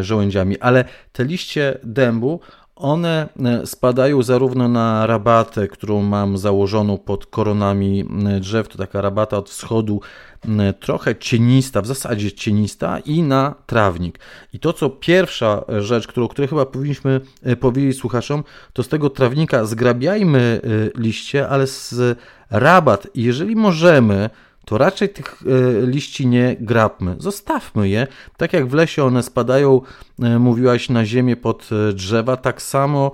żołędziami. 0.00 0.58
Ale 0.58 0.84
te 1.12 1.24
liście 1.24 1.78
dębu, 1.84 2.40
one 2.76 3.28
e, 3.44 3.66
spadają 3.66 4.22
zarówno 4.22 4.68
na 4.68 5.06
rabatę, 5.06 5.68
którą 5.68 6.02
mam 6.02 6.38
założoną 6.38 6.98
pod 6.98 7.26
koronami 7.26 8.04
e, 8.26 8.40
drzew, 8.40 8.68
to 8.68 8.78
taka 8.78 9.00
rabata 9.00 9.38
od 9.38 9.50
wschodu, 9.50 10.00
e, 10.48 10.72
trochę 10.72 11.16
cienista, 11.16 11.82
w 11.82 11.86
zasadzie 11.86 12.32
cienista, 12.32 12.98
i 12.98 13.22
na 13.22 13.54
trawnik. 13.66 14.18
I 14.52 14.58
to, 14.58 14.72
co 14.72 14.90
pierwsza 14.90 15.64
rzecz, 15.78 16.06
którą, 16.06 16.28
której 16.28 16.48
chyba 16.48 16.66
powinniśmy 16.66 17.20
powiedzieć 17.60 17.98
słuchaczom, 17.98 18.44
to 18.72 18.82
z 18.82 18.88
tego 18.88 19.10
trawnika 19.10 19.64
zgrabiajmy 19.64 20.60
liście, 20.96 21.48
ale 21.48 21.66
z 21.66 22.18
rabat, 22.50 23.06
jeżeli 23.14 23.56
możemy, 23.56 24.30
to 24.64 24.78
raczej 24.78 25.08
tych 25.08 25.42
liści 25.82 26.26
nie 26.26 26.56
grabmy. 26.60 27.16
Zostawmy 27.18 27.88
je. 27.88 28.06
Tak 28.36 28.52
jak 28.52 28.66
w 28.66 28.74
lesie 28.74 29.04
one 29.04 29.22
spadają, 29.22 29.80
mówiłaś, 30.18 30.88
na 30.88 31.04
ziemię 31.04 31.36
pod 31.36 31.68
e, 31.72 31.92
drzewa, 31.92 32.36
tak 32.36 32.62
samo 32.62 33.10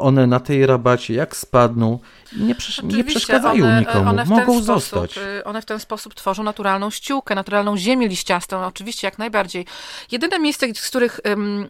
one 0.00 0.26
na 0.26 0.40
tej 0.40 0.66
rabacie, 0.66 1.14
jak 1.14 1.36
spadną, 1.36 1.98
nie, 2.36 2.54
przesz 2.54 2.82
nie 2.82 3.04
przeszkadzają 3.04 3.64
one, 3.64 3.80
nikomu, 3.80 4.10
one 4.10 4.24
mogą 4.24 4.42
sposób, 4.42 4.64
zostać. 4.64 5.18
One 5.44 5.62
w 5.62 5.64
ten 5.64 5.80
sposób 5.80 6.14
tworzą 6.14 6.42
naturalną 6.42 6.90
ściółkę, 6.90 7.34
naturalną 7.34 7.76
ziemię 7.76 8.08
liściastą, 8.08 8.64
oczywiście 8.64 9.06
jak 9.06 9.18
najbardziej. 9.18 9.66
Jedyne 10.12 10.38
miejsce, 10.38 10.66
z 10.74 10.88
których 10.88 11.20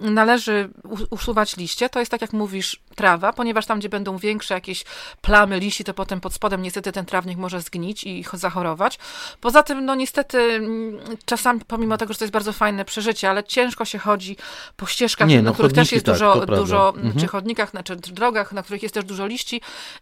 należy 0.00 0.68
usuwać 1.10 1.56
liście, 1.56 1.88
to 1.88 1.98
jest 1.98 2.10
tak 2.10 2.20
jak 2.20 2.32
mówisz, 2.32 2.80
trawa, 2.94 3.32
ponieważ 3.32 3.66
tam, 3.66 3.78
gdzie 3.78 3.88
będą 3.88 4.18
większe 4.18 4.54
jakieś 4.54 4.84
plamy 5.20 5.60
liści, 5.60 5.84
to 5.84 5.94
potem 5.94 6.20
pod 6.20 6.34
spodem 6.34 6.62
niestety 6.62 6.92
ten 6.92 7.04
trawnik 7.04 7.38
może 7.38 7.60
zgnić 7.60 8.04
i 8.04 8.24
zachorować. 8.32 8.98
Poza 9.40 9.62
tym, 9.62 9.84
no 9.84 9.94
niestety, 9.94 10.38
mm, 10.38 10.98
czasami, 11.24 11.60
pomimo 11.66 11.96
tego, 11.96 12.12
że 12.12 12.18
to 12.18 12.24
jest 12.24 12.32
bardzo 12.32 12.52
fajne 12.52 12.84
przeżycie, 12.84 13.30
ale 13.30 13.44
ciężko 13.44 13.84
się 13.84 13.98
chodzi 13.98 14.36
po 14.76 14.86
ścieżkach, 14.86 15.28
Nie, 15.28 15.42
na 15.42 15.50
no, 15.50 15.54
których 15.54 15.72
też 15.72 15.92
jest 15.92 16.06
tak, 16.06 16.14
dużo, 16.14 16.46
dużo 16.46 16.88
mm, 16.88 17.06
Mhm. 17.06 17.20
czy 17.20 17.26
chodnikach, 17.26 17.70
znaczy 17.70 17.96
drogach, 17.96 18.52
na 18.52 18.62
których 18.62 18.82
jest 18.82 18.94
też 18.94 19.04
dużo 19.04 19.26
liści. 19.26 19.60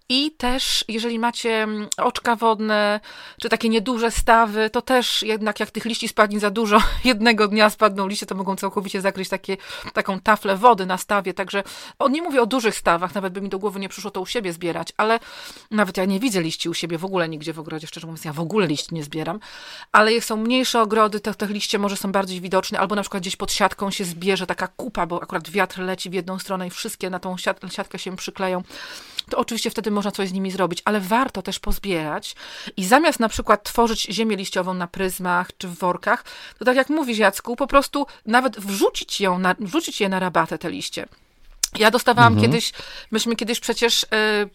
I 0.09 0.31
też, 0.31 0.85
jeżeli 0.89 1.19
macie 1.19 1.63
mm, 1.63 1.89
oczka 1.97 2.37
wodne, 2.37 3.01
czy 3.41 3.49
takie 3.49 3.69
nieduże 3.69 4.11
stawy, 4.11 4.71
to 4.71 4.83
też 4.83 5.23
jednak 5.23 5.61
jak 5.61 5.71
tych 5.71 5.85
liści 5.85 6.09
spadnie 6.09 6.41
za 6.41 6.51
dużo, 6.51 6.83
jednego 7.05 7.49
dnia 7.49 7.71
spadną 7.71 8.07
liście, 8.07 8.27
to 8.27 8.35
mogą 8.35 8.57
całkowicie 8.57 9.01
zakryć 9.01 9.29
takie, 9.29 9.57
taką 9.93 10.21
taflę 10.21 10.57
wody 10.57 10.87
na 10.87 10.99
stawie, 10.99 11.35
także 11.35 11.63
o, 11.99 12.09
nie 12.09 12.23
mówię 12.23 12.43
o 12.43 12.47
dużych 12.47 12.75
stawach, 12.75 13.15
nawet 13.15 13.33
by 13.33 13.41
mi 13.41 13.49
do 13.49 13.59
głowy 13.59 13.81
nie 13.81 13.89
przyszło 13.89 14.11
to 14.11 14.21
u 14.21 14.27
siebie 14.27 14.53
zbierać, 14.53 14.93
ale 14.97 15.21
nawet 15.71 15.97
ja 15.97 16.05
nie 16.05 16.21
widzę 16.21 16.43
liści 16.43 16.69
u 16.69 16.75
siebie 16.75 16.99
w 16.99 17.05
ogóle 17.05 17.29
nigdzie 17.29 17.53
w 17.53 17.59
ogrodzie, 17.59 17.87
szczerze 17.87 18.07
mówiąc, 18.07 18.25
ja 18.25 18.33
w 18.33 18.41
ogóle 18.41 18.67
liści 18.67 18.95
nie 18.95 19.05
zbieram, 19.05 19.41
ale 19.93 20.13
jak 20.13 20.25
są 20.25 20.37
mniejsze 20.37 20.83
ogrody, 20.83 21.21
to 21.21 21.35
te 21.35 21.47
liście 21.47 21.79
może 21.79 21.97
są 21.97 22.13
bardziej 22.13 22.41
widoczne, 22.41 22.79
albo 22.79 22.95
na 22.95 23.03
przykład 23.03 23.23
gdzieś 23.23 23.37
pod 23.37 23.53
siatką 23.53 23.91
się 23.91 24.05
zbierze 24.05 24.47
taka 24.47 24.64
kupa, 24.69 25.07
bo 25.07 25.23
akurat 25.23 25.51
wiatr 25.51 25.81
leci 25.81 26.11
w 26.11 26.13
jedną 26.13 26.39
stronę 26.39 26.67
i 26.67 26.71
wszystkie 26.71 27.11
na 27.11 27.19
tą 27.19 27.35
siat- 27.35 27.73
siatkę 27.73 27.99
się 27.99 28.17
przykleją, 28.17 28.63
to 29.31 29.39
oczywiście 29.39 29.71
wtedy 29.71 29.91
można 29.91 30.11
coś 30.11 30.29
z 30.29 30.33
nimi 30.33 30.51
zrobić, 30.51 30.83
ale 30.85 31.01
warto 31.01 31.43
też 31.43 31.59
pozbierać 31.59 32.37
i 32.77 32.85
zamiast 32.85 33.21
na 33.21 33.29
przykład 33.29 33.63
tworzyć 33.63 34.03
ziemię 34.11 34.37
liściową 34.37 34.75
na 34.75 34.87
pryzmach 34.87 35.51
czy 35.59 35.69
w 35.69 35.79
workach, 35.79 36.25
to 36.59 36.65
tak 36.65 36.77
jak 36.77 36.89
mówisz 36.89 37.19
Jacku, 37.19 37.57
po 37.57 37.67
prostu 37.67 38.07
nawet 38.27 38.61
wrzucić 38.61 39.21
ją, 39.21 39.39
na, 39.39 39.55
wrzucić 39.61 40.01
je 40.01 40.09
na 40.09 40.19
rabatę 40.19 40.59
te 40.59 40.71
liście. 40.71 41.07
Ja 41.79 41.91
dostawałam 41.91 42.33
Mhm. 42.33 42.51
kiedyś, 42.53 42.73
myśmy 43.11 43.37
kiedyś 43.37 43.61
przecież 43.61 44.05
e, 44.05 44.07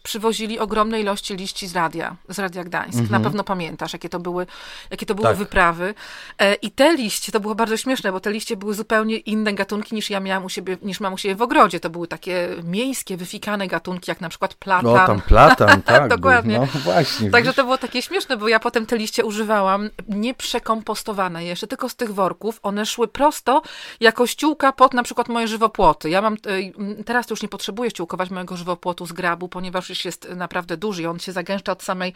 przywozili 0.02 0.58
ogromne 0.58 1.00
ilości 1.00 1.36
liści 1.36 1.66
z 1.68 1.76
radia, 1.76 2.16
z 2.28 2.38
Radia 2.38 2.64
Gdańsk. 2.64 2.98
Mhm. 2.98 3.10
Na 3.10 3.20
pewno 3.20 3.44
pamiętasz, 3.44 3.92
jakie 3.92 4.08
to 4.08 4.18
były, 4.20 4.46
jakie 4.90 5.06
to 5.06 5.14
były 5.14 5.28
Tak. 5.28 5.36
wyprawy. 5.36 5.94
E, 6.38 6.54
I 6.54 6.70
te 6.70 6.94
liście, 6.94 7.32
to 7.32 7.40
było 7.40 7.54
bardzo 7.54 7.76
śmieszne, 7.76 8.12
bo 8.12 8.20
te 8.20 8.32
liście 8.32 8.56
były 8.56 8.74
zupełnie 8.74 9.16
inne 9.16 9.52
gatunki 9.52 9.94
niż 9.94 10.10
ja 10.10 10.20
miałam 10.20 10.44
u 10.44 10.48
siebie, 10.48 10.76
niż 10.82 11.00
mam 11.00 11.12
u 11.14 11.18
siebie 11.18 11.34
w 11.34 11.42
ogrodzie. 11.42 11.80
To 11.80 11.90
były 11.90 12.06
takie 12.08 12.48
miejskie, 12.64 13.16
wyfikane 13.16 13.66
gatunki, 13.68 14.10
jak 14.10 14.20
na 14.20 14.28
przykład 14.28 14.54
platan. 14.54 14.92
No 14.92 15.06
tam 15.06 15.20
platan, 15.20 15.82
tak. 15.92 16.08
Dokładnie. 16.08 16.58
Był, 16.58 16.68
no 16.74 16.80
właśnie. 16.80 17.30
Także 17.30 17.50
widzisz? 17.50 17.56
to 17.56 17.64
było 17.64 17.78
takie 17.78 18.02
śmieszne, 18.02 18.36
bo 18.36 18.48
ja 18.48 18.60
potem 18.60 18.86
te 18.86 18.96
liście 18.98 19.24
używałam 19.24 19.90
nieprzekompostowane 20.08 21.44
jeszcze, 21.44 21.66
tylko 21.66 21.88
z 21.88 21.96
tych 21.96 22.14
worków. 22.14 22.60
One 22.62 22.86
szły 22.86 23.08
prosto 23.08 23.62
jako 24.00 24.26
ściółka 24.26 24.72
pod 24.72 24.94
na 24.94 25.02
przykład 25.02 25.28
moje 25.28 25.48
żywopłoty. 25.48 26.10
Ja 26.10 26.22
mam, 26.22 26.34
y, 26.34 27.04
teraz 27.10 27.26
to 27.26 27.32
już 27.32 27.42
nie 27.42 27.48
potrzebuję 27.48 27.90
ściółkować 27.90 28.30
mojego 28.30 28.56
żywopłotu 28.56 29.06
z 29.06 29.12
grabu, 29.12 29.48
ponieważ 29.48 29.88
już 29.88 30.04
jest 30.04 30.28
naprawdę 30.36 30.76
duży 30.76 31.02
i 31.02 31.06
on 31.06 31.18
się 31.18 31.32
zagęszcza 31.32 31.72
od 31.72 31.82
samej 31.82 32.14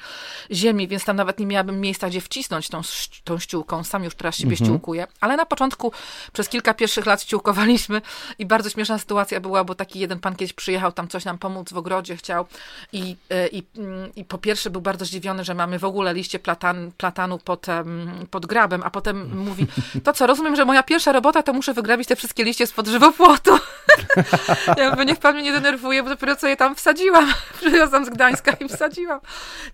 ziemi, 0.50 0.88
więc 0.88 1.04
tam 1.04 1.16
nawet 1.16 1.38
nie 1.38 1.46
miałabym 1.46 1.80
miejsca, 1.80 2.08
gdzie 2.08 2.20
wcisnąć 2.20 2.68
tą, 2.68 2.80
tą 3.24 3.38
ściółką. 3.38 3.84
Sam 3.84 4.04
już 4.04 4.14
teraz 4.14 4.36
siebie 4.36 4.56
ściółkuję. 4.56 5.06
Ale 5.20 5.36
na 5.36 5.46
początku 5.46 5.92
przez 6.32 6.48
kilka 6.48 6.74
pierwszych 6.74 7.06
lat 7.06 7.22
ściółkowaliśmy 7.22 8.02
i 8.38 8.46
bardzo 8.46 8.70
śmieszna 8.70 8.98
sytuacja 8.98 9.40
była, 9.40 9.64
bo 9.64 9.74
taki 9.74 9.98
jeden 9.98 10.20
pan 10.20 10.36
kiedyś 10.36 10.52
przyjechał 10.52 10.92
tam 10.92 11.08
coś 11.08 11.24
nam 11.24 11.38
pomóc 11.38 11.72
w 11.72 11.76
ogrodzie, 11.76 12.16
chciał 12.16 12.46
i, 12.92 13.16
e, 13.30 13.48
i, 13.48 13.62
mm, 13.76 14.14
i 14.16 14.24
po 14.24 14.38
pierwsze 14.38 14.70
był 14.70 14.80
bardzo 14.80 15.04
zdziwiony, 15.04 15.44
że 15.44 15.54
mamy 15.54 15.78
w 15.78 15.84
ogóle 15.84 16.14
liście 16.14 16.38
platan, 16.38 16.92
platanu 16.96 17.38
pod, 17.38 17.66
pod 18.30 18.46
grabem, 18.46 18.82
a 18.84 18.90
potem 18.90 19.38
mówi, 19.38 19.66
to 20.04 20.12
co, 20.12 20.26
rozumiem, 20.26 20.56
że 20.56 20.64
moja 20.64 20.82
pierwsza 20.82 21.12
robota 21.12 21.42
to 21.42 21.52
muszę 21.52 21.74
wygrabić 21.74 22.08
te 22.08 22.16
wszystkie 22.16 22.44
liście 22.44 22.66
spod 22.66 22.86
żywopłotu. 22.86 23.58
mówię, 24.90 25.04
niech 25.04 25.18
pan 25.18 25.34
mnie 25.34 25.42
nie 25.42 25.52
denerwuje, 25.52 26.02
bo 26.02 26.08
dopiero 26.08 26.36
co 26.36 26.48
je 26.48 26.56
tam 26.56 26.74
wsadziłam. 26.74 27.32
Przywiozłam 27.60 28.04
z 28.04 28.10
Gdańska 28.10 28.52
i 28.52 28.68
wsadziłam. 28.68 29.20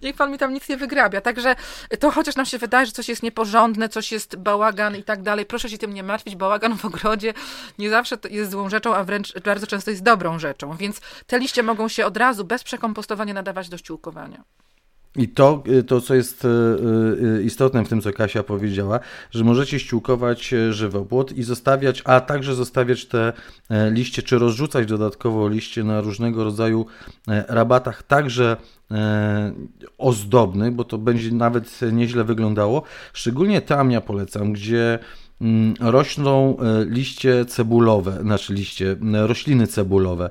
Niech 0.02 0.16
pan 0.16 0.32
mi 0.32 0.38
tam 0.38 0.54
nic 0.54 0.68
nie 0.68 0.76
wygrabia. 0.76 1.20
Także 1.20 1.56
to 2.00 2.10
chociaż 2.10 2.36
nam 2.36 2.46
się 2.46 2.58
wydaje, 2.58 2.86
że 2.86 2.92
coś 2.92 3.08
jest 3.08 3.22
nieporządne, 3.22 3.88
coś 3.88 4.12
jest 4.12 4.36
bałagan 4.36 4.96
i 4.96 5.04
tak 5.04 5.22
dalej, 5.22 5.46
proszę 5.46 5.68
się 5.68 5.78
tym 5.78 5.94
nie 5.94 6.02
martwić, 6.02 6.36
bałagan 6.36 6.76
w 6.76 6.84
ogrodzie 6.84 7.34
nie 7.78 7.90
zawsze 7.90 8.16
jest 8.30 8.50
złą 8.50 8.70
rzeczą, 8.70 8.94
a 8.94 9.04
wręcz 9.04 9.38
bardzo 9.38 9.66
często 9.66 9.90
jest 9.90 10.02
dobrą 10.02 10.38
rzeczą. 10.38 10.76
Więc 10.76 11.00
te 11.26 11.38
liście 11.38 11.62
mogą 11.62 11.88
się 11.88 12.06
od 12.06 12.16
razu 12.16 12.44
bez 12.44 12.64
przekompostowania 12.64 13.34
nadawać 13.34 13.68
do 13.68 13.78
ściółkowania. 13.78 14.44
I 15.16 15.28
to, 15.28 15.62
y, 15.68 15.82
to, 15.82 16.00
co 16.00 16.14
jest 16.14 16.44
y, 16.44 16.48
y, 17.38 17.42
istotne 17.42 17.84
w 17.84 17.88
tym, 17.88 18.00
co 18.00 18.12
Kasia 18.12 18.42
powiedziała, 18.42 19.00
że 19.30 19.44
możecie 19.44 19.80
ściółkować 19.80 20.54
żywopłot 20.70 21.32
i 21.32 21.42
zostawiać, 21.42 22.02
a 22.04 22.20
także 22.20 22.54
zostawiać 22.54 23.06
te 23.06 23.32
e, 23.70 23.90
liście, 23.90 24.22
czy 24.22 24.38
rozrzucać 24.38 24.86
dodatkowo 24.86 25.48
liście 25.48 25.84
na 25.84 26.00
różnego 26.00 26.44
rodzaju 26.44 26.86
e, 27.28 27.44
rabatach, 27.48 28.02
także 28.02 28.56
e, 28.90 29.52
ozdobnych, 29.98 30.72
bo 30.72 30.84
to 30.84 30.98
będzie 30.98 31.32
nawet 31.32 31.80
nieźle 31.92 32.24
wyglądało. 32.24 32.82
Szczególnie 33.12 33.60
tam 33.60 33.90
ja 33.90 34.00
polecam, 34.00 34.52
gdzie 34.52 34.98
mm, 35.40 35.74
rośną 35.80 36.56
liście 36.86 37.44
cebulowe, 37.44 38.18
znaczy 38.22 38.54
liście, 38.54 38.96
rośliny 39.12 39.66
cebulowe. 39.66 40.30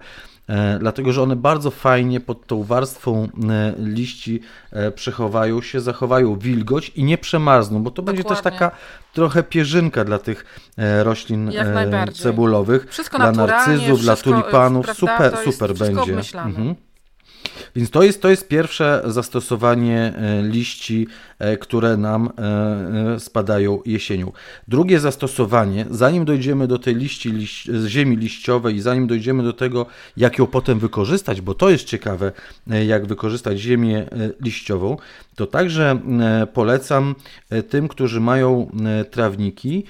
E, 0.49 0.79
Dlatego, 0.79 1.13
że 1.13 1.23
one 1.23 1.35
bardzo 1.35 1.71
fajnie 1.71 2.19
pod 2.19 2.47
tą 2.47 2.63
warstwą 2.63 3.23
e, 3.49 3.73
liści 3.77 4.41
e, 4.71 4.91
przechowają 4.91 5.61
się, 5.61 5.81
zachowają 5.81 6.39
wilgoć 6.39 6.89
i 6.89 7.03
nie 7.03 7.17
przemarzną, 7.17 7.83
bo 7.83 7.91
to 7.91 8.01
będzie 8.01 8.23
też 8.23 8.37
Dokładnie. 8.37 8.59
taka 8.59 8.77
trochę 9.13 9.43
pierzynka 9.43 10.05
dla 10.05 10.19
tych 10.19 10.45
roślin 11.03 11.51
cebulowych, 12.13 12.87
Wszystko 12.89 13.17
dla 13.17 13.31
narcyzów, 13.31 14.01
dla 14.01 14.15
wszystko, 14.15 14.41
tulipanów. 14.41 14.85
prawda, 14.85 15.37
Super, 15.37 15.53
super 15.53 15.73
będzie. 15.73 16.21
Więc 17.75 17.89
to 17.89 18.03
jest, 18.03 18.21
to 18.21 18.29
jest 18.29 18.47
pierwsze 18.47 19.01
zastosowanie 19.05 20.13
e, 20.15 20.43
liści, 20.43 21.07
e, 21.39 21.57
które 21.57 21.97
nam 21.97 22.29
e, 22.37 23.19
spadają 23.19 23.81
jesienią. 23.85 24.31
Drugie 24.67 24.99
zastosowanie, 24.99 25.85
zanim 25.89 26.25
dojdziemy 26.25 26.67
do 26.67 26.79
tej 26.79 26.95
liści, 26.95 27.31
liść, 27.31 27.71
z 27.71 27.85
ziemi 27.85 28.17
liściowej 28.17 28.75
i 28.75 28.81
zanim 28.81 29.07
dojdziemy 29.07 29.43
do 29.43 29.53
tego, 29.53 29.85
jak 30.17 30.37
ją 30.37 30.47
potem 30.47 30.79
wykorzystać, 30.79 31.41
bo 31.41 31.53
to 31.53 31.69
jest 31.69 31.85
ciekawe, 31.85 32.31
jak 32.67 33.05
wykorzystać 33.05 33.59
ziemię 33.59 34.05
liściową, 34.41 34.97
to 35.35 35.47
także 35.47 35.99
polecam 36.53 37.15
tym, 37.69 37.87
którzy 37.87 38.19
mają 38.19 38.71
trawniki, 39.11 39.83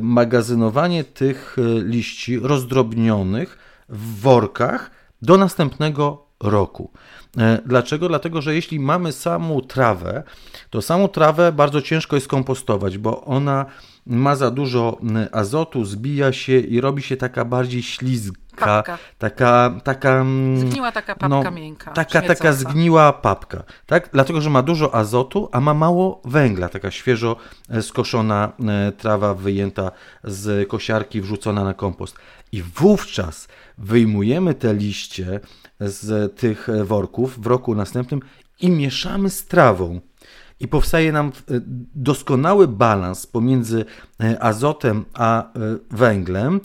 magazynowanie 0.00 1.04
tych 1.04 1.56
liści 1.84 2.38
rozdrobnionych 2.38 3.58
w 3.88 4.20
workach 4.20 4.90
do 5.22 5.36
następnego 5.36 6.27
roku. 6.42 6.90
E, 7.38 7.58
Dlaczego? 7.66 8.08
Dlatego, 8.08 8.42
że 8.42 8.54
jeśli 8.54 8.80
mamy 8.80 9.12
samą 9.12 9.60
trawę, 9.60 10.22
to 10.70 10.82
samą 10.82 11.08
trawę 11.08 11.52
bardzo 11.52 11.82
ciężko 11.82 12.16
jest 12.16 12.28
kompostować, 12.28 12.98
bo 12.98 13.24
ona 13.24 13.66
ma 14.06 14.36
za 14.36 14.50
dużo 14.50 14.98
m, 15.02 15.26
azotu, 15.32 15.84
zbija 15.84 16.32
się 16.32 16.58
i 16.58 16.80
robi 16.80 17.02
się 17.02 17.16
taka 17.16 17.44
bardziej 17.44 17.82
ślizga, 17.82 18.38
Papka. 18.56 18.98
taka, 19.18 19.80
taka 19.84 20.10
mm, 20.10 20.58
Zgniła 20.70 20.92
taka 20.92 21.14
papka 21.16 21.50
miękka. 21.50 21.90
Taka, 21.92 22.22
taka 22.22 22.52
zgniła 22.52 23.12
papka, 23.12 23.62
tak? 23.86 24.08
Dlatego, 24.12 24.40
że 24.40 24.50
ma 24.50 24.62
dużo 24.62 24.94
azotu, 24.94 25.48
a 25.52 25.60
ma 25.60 25.74
mało 25.74 26.20
węgla, 26.24 26.68
taka 26.68 26.90
świeżo 26.90 27.36
e, 27.70 27.82
skoszona 27.82 28.52
e, 28.68 28.92
trawa 28.92 29.34
wyjęta 29.34 29.90
z 30.24 30.68
kosiarki, 30.68 31.20
wrzucona 31.20 31.64
na 31.64 31.74
kompost. 31.74 32.16
I 32.52 32.62
wówczas 32.62 33.48
wyjmujemy 33.78 34.54
te 34.54 34.74
liście 34.74 35.40
z 35.80 36.36
tych 36.36 36.68
e, 36.68 36.84
worków 36.84 37.40
w 37.40 37.46
roku 37.46 37.74
następnym 37.74 38.20
i 38.60 38.70
mieszamy 38.70 39.30
z 39.30 39.46
trawą. 39.46 40.00
I 40.60 40.68
powstaje 40.68 41.12
nam 41.12 41.26
e, 41.26 41.30
doskonały 41.94 42.68
balans 42.68 43.26
pomiędzy 43.26 43.84
e, 44.20 44.42
azotem 44.42 45.04
a 45.14 45.52
węglem. 45.90 46.60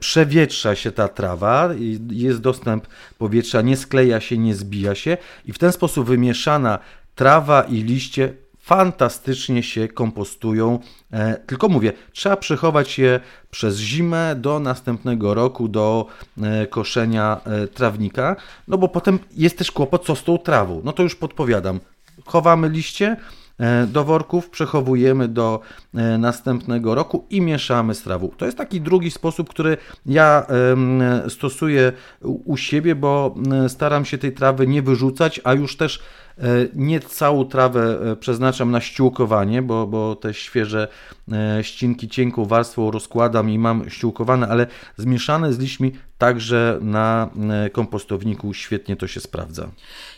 Przewietrza 0.00 0.74
się 0.74 0.92
ta 0.92 1.08
trawa, 1.08 1.70
jest 2.10 2.40
dostęp 2.40 2.86
powietrza, 3.18 3.62
nie 3.62 3.76
skleja 3.76 4.20
się, 4.20 4.38
nie 4.38 4.54
zbija 4.54 4.94
się, 4.94 5.16
i 5.44 5.52
w 5.52 5.58
ten 5.58 5.72
sposób 5.72 6.06
wymieszana 6.06 6.78
trawa 7.14 7.62
i 7.62 7.82
liście 7.82 8.34
fantastycznie 8.64 9.62
się 9.62 9.88
kompostują. 9.88 10.78
E, 11.12 11.34
Tylko 11.34 11.68
mówię, 11.68 11.92
trzeba 12.12 12.36
przechować 12.36 12.98
je 12.98 13.20
przez 13.50 13.78
zimę 13.78 14.36
do 14.36 14.60
następnego 14.60 15.34
roku, 15.34 15.68
do 15.68 16.06
e, 16.42 16.66
koszenia 16.66 17.40
e, 17.44 17.66
trawnika, 17.66 18.36
no 18.68 18.78
bo 18.78 18.88
potem 18.88 19.18
jest 19.36 19.58
też 19.58 19.72
kłopot, 19.72 20.04
co 20.04 20.16
z 20.16 20.24
tą 20.24 20.38
trawą. 20.38 20.80
No 20.84 20.92
to 20.92 21.02
już 21.02 21.14
podpowiadam. 21.14 21.80
Chowamy 22.24 22.68
liście 22.68 23.16
do 23.86 24.04
worków, 24.04 24.50
przechowujemy 24.50 25.28
do 25.28 25.60
następnego 26.18 26.94
roku 26.94 27.26
i 27.30 27.40
mieszamy 27.40 27.94
z 27.94 28.02
trawą. 28.02 28.28
To 28.36 28.46
jest 28.46 28.58
taki 28.58 28.80
drugi 28.80 29.10
sposób, 29.10 29.50
który 29.50 29.76
ja 30.06 30.46
stosuję 31.28 31.92
u 32.22 32.56
siebie, 32.56 32.94
bo 32.94 33.34
staram 33.68 34.04
się 34.04 34.18
tej 34.18 34.32
trawy 34.32 34.66
nie 34.66 34.82
wyrzucać, 34.82 35.40
a 35.44 35.52
już 35.52 35.76
też 35.76 36.02
nie 36.74 37.00
całą 37.00 37.44
trawę 37.44 37.98
e, 38.12 38.16
przeznaczam 38.16 38.70
na 38.70 38.80
ściółkowanie, 38.80 39.62
bo, 39.62 39.86
bo 39.86 40.16
te 40.16 40.34
świeże 40.34 40.88
e, 41.32 41.64
ścinki 41.64 42.08
cienką 42.08 42.44
warstwą 42.44 42.90
rozkładam 42.90 43.50
i 43.50 43.58
mam 43.58 43.90
ściółkowane, 43.90 44.48
ale 44.48 44.66
zmieszane 44.96 45.52
z 45.52 45.58
liśćmi 45.58 45.92
także 46.18 46.78
na 46.80 47.30
e, 47.64 47.70
kompostowniku 47.70 48.54
świetnie 48.54 48.96
to 48.96 49.06
się 49.06 49.20
sprawdza. 49.20 49.68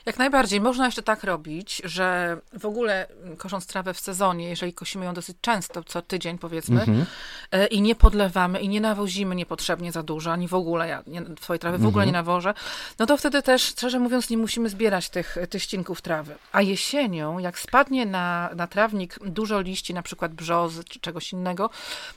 Jak 0.06 0.18
najbardziej. 0.18 0.60
Można 0.60 0.86
jeszcze 0.86 1.02
tak 1.02 1.24
robić, 1.24 1.82
że 1.84 2.38
w 2.58 2.66
ogóle 2.66 3.06
kosząc 3.38 3.66
trawę 3.66 3.94
w 3.94 4.00
sezonie, 4.00 4.48
jeżeli 4.48 4.72
kosimy 4.72 5.04
ją 5.04 5.14
dosyć 5.14 5.36
często, 5.40 5.84
co 5.84 6.02
tydzień 6.02 6.38
powiedzmy, 6.38 6.80
mhm. 6.80 7.06
E, 7.52 7.66
i 7.66 7.82
nie 7.82 7.94
podlewamy 7.94 8.60
i 8.60 8.68
nie 8.68 8.80
nawozimy 8.80 9.34
niepotrzebnie 9.34 9.92
za 9.92 10.02
dużo, 10.02 10.32
ani 10.32 10.48
w 10.48 10.54
ogóle, 10.54 10.88
ja 10.88 11.02
nie, 11.06 11.22
twojej 11.22 11.58
trawy 11.58 11.78
w 11.78 11.86
ogóle 11.86 12.04
mhm. 12.04 12.06
nie 12.06 12.12
nawożę, 12.12 12.54
no 12.98 13.06
to 13.06 13.16
wtedy 13.16 13.42
też, 13.42 13.62
szczerze 13.62 13.98
mówiąc, 13.98 14.30
nie 14.30 14.36
musimy 14.36 14.68
zbierać 14.68 15.10
tych, 15.10 15.36
tych 15.50 15.62
ścinków 15.62 16.02
trawy. 16.02 16.34
A 16.52 16.62
jesienią, 16.62 17.38
jak 17.38 17.58
spadnie 17.58 18.06
na, 18.06 18.50
na 18.56 18.66
trawnik 18.66 19.18
dużo 19.26 19.60
liści, 19.60 19.94
na 19.94 20.02
przykład 20.02 20.34
brzozy 20.34 20.84
czy 20.84 21.00
czegoś 21.00 21.32
innego, 21.32 21.70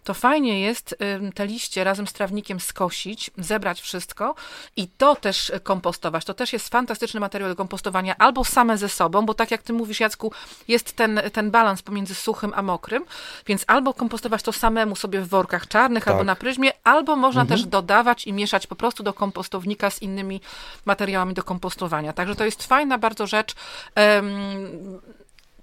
to 0.03 0.13
fajnie 0.13 0.61
jest 0.61 0.95
te 1.35 1.47
liście 1.47 1.83
razem 1.83 2.07
z 2.07 2.13
trawnikiem 2.13 2.59
skosić, 2.59 3.31
zebrać 3.37 3.68
wszystko 3.77 4.35
i 4.75 4.87
to 4.87 5.15
też 5.15 5.51
kompostować. 5.63 6.25
To 6.25 6.33
też 6.33 6.53
jest 6.53 6.69
fantastyczny 6.69 7.19
materiał 7.19 7.49
do 7.49 7.55
kompostowania 7.55 8.15
albo 8.17 8.45
same 8.45 8.77
ze 8.77 8.89
sobą, 8.89 9.25
bo 9.25 9.33
tak 9.33 9.51
jak 9.51 9.63
ty 9.63 9.73
mówisz, 9.73 9.99
Jacku, 9.99 10.31
jest 10.67 10.95
ten, 10.95 11.21
ten 11.33 11.51
balans 11.51 11.81
pomiędzy 11.81 12.15
suchym 12.15 12.53
a 12.55 12.61
mokrym, 12.61 13.05
więc 13.47 13.63
albo 13.67 13.93
kompostować 13.93 14.43
to 14.43 14.53
samemu 14.53 14.95
sobie 14.95 15.21
w 15.21 15.27
workach 15.27 15.67
czarnych 15.67 16.03
tak. 16.03 16.11
albo 16.11 16.23
na 16.23 16.35
pryzmie, 16.35 16.71
albo 16.83 17.15
można 17.15 17.41
mhm. 17.41 17.59
też 17.59 17.69
dodawać 17.69 18.27
i 18.27 18.33
mieszać 18.33 18.67
po 18.67 18.75
prostu 18.75 19.03
do 19.03 19.13
kompostownika 19.13 19.89
z 19.89 20.01
innymi 20.01 20.41
materiałami 20.85 21.33
do 21.33 21.43
kompostowania. 21.43 22.13
Także 22.13 22.35
to 22.35 22.45
jest 22.45 22.63
fajna 22.63 22.97
bardzo 22.97 23.27
rzecz. 23.27 23.55
Um, 23.95 25.01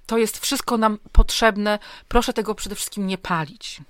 to 0.07 0.19
jest 0.19 0.39
wszystko 0.39 0.77
nam 0.77 0.99
potrzebne. 1.13 1.79
Proszę 2.09 2.33
tego 2.33 2.55
przede 2.55 2.75
wszystkim 2.75 3.07
nie 3.07 3.19
palić. 3.19 3.81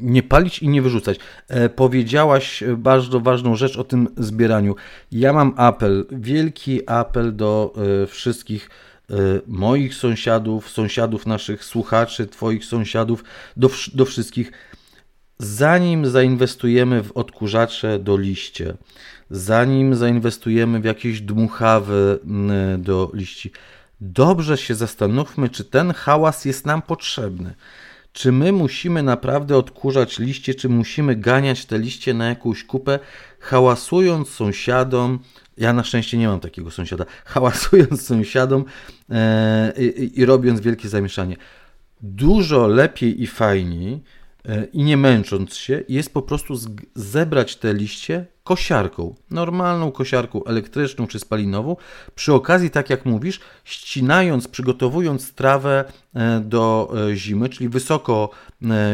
Nie 0.00 0.22
palić 0.22 0.58
i 0.58 0.68
nie 0.68 0.82
wyrzucać. 0.82 1.18
E, 1.48 1.68
powiedziałaś 1.68 2.64
bardzo 2.76 3.20
ważną 3.20 3.56
rzecz 3.56 3.76
o 3.76 3.84
tym 3.84 4.08
zbieraniu. 4.16 4.76
Ja 5.12 5.32
mam 5.32 5.54
apel, 5.56 6.06
wielki 6.10 6.88
apel 6.88 7.36
do 7.36 7.74
e, 8.02 8.06
wszystkich 8.06 8.70
e, 9.10 9.14
moich 9.46 9.94
sąsiadów, 9.94 10.70
sąsiadów 10.70 11.26
naszych 11.26 11.64
słuchaczy, 11.64 12.26
Twoich 12.26 12.64
sąsiadów, 12.64 13.24
do, 13.56 13.70
do 13.94 14.04
wszystkich. 14.04 14.52
Zanim 15.38 16.06
zainwestujemy 16.06 17.02
w 17.02 17.12
odkurzacze 17.12 17.98
do 17.98 18.16
liście, 18.16 18.74
zanim 19.30 19.94
zainwestujemy 19.94 20.80
w 20.80 20.84
jakieś 20.84 21.20
dmuchawy 21.20 22.18
do 22.78 23.10
liści, 23.14 23.52
dobrze 24.00 24.58
się 24.58 24.74
zastanówmy, 24.74 25.48
czy 25.48 25.64
ten 25.64 25.92
hałas 25.92 26.44
jest 26.44 26.66
nam 26.66 26.82
potrzebny. 26.82 27.54
Czy 28.12 28.32
my 28.32 28.52
musimy 28.52 29.02
naprawdę 29.02 29.56
odkurzać 29.56 30.18
liście, 30.18 30.54
czy 30.54 30.68
musimy 30.68 31.16
ganiać 31.16 31.64
te 31.64 31.78
liście 31.78 32.14
na 32.14 32.28
jakąś 32.28 32.64
kupę, 32.64 32.98
hałasując 33.40 34.28
sąsiadom, 34.28 35.18
ja 35.56 35.72
na 35.72 35.84
szczęście 35.84 36.18
nie 36.18 36.28
mam 36.28 36.40
takiego 36.40 36.70
sąsiada, 36.70 37.04
hałasując 37.24 38.02
sąsiadom 38.02 38.64
e, 39.10 39.72
i, 39.78 40.20
i 40.20 40.24
robiąc 40.24 40.60
wielkie 40.60 40.88
zamieszanie. 40.88 41.36
Dużo 42.00 42.66
lepiej 42.66 43.22
i 43.22 43.26
fajniej 43.26 44.02
i 44.72 44.82
nie 44.82 44.96
męcząc 44.96 45.54
się, 45.54 45.84
jest 45.88 46.14
po 46.14 46.22
prostu 46.22 46.54
zebrać 46.94 47.56
te 47.56 47.74
liście 47.74 48.26
kosiarką, 48.44 49.14
normalną 49.30 49.92
kosiarką 49.92 50.44
elektryczną 50.44 51.06
czy 51.06 51.18
spalinową. 51.18 51.76
Przy 52.14 52.32
okazji, 52.32 52.70
tak 52.70 52.90
jak 52.90 53.06
mówisz, 53.06 53.40
ścinając, 53.64 54.48
przygotowując 54.48 55.32
trawę 55.32 55.84
e, 56.14 56.40
do 56.40 56.92
e, 57.10 57.16
zimy, 57.16 57.48
czyli 57.48 57.68
wysoko 57.68 58.30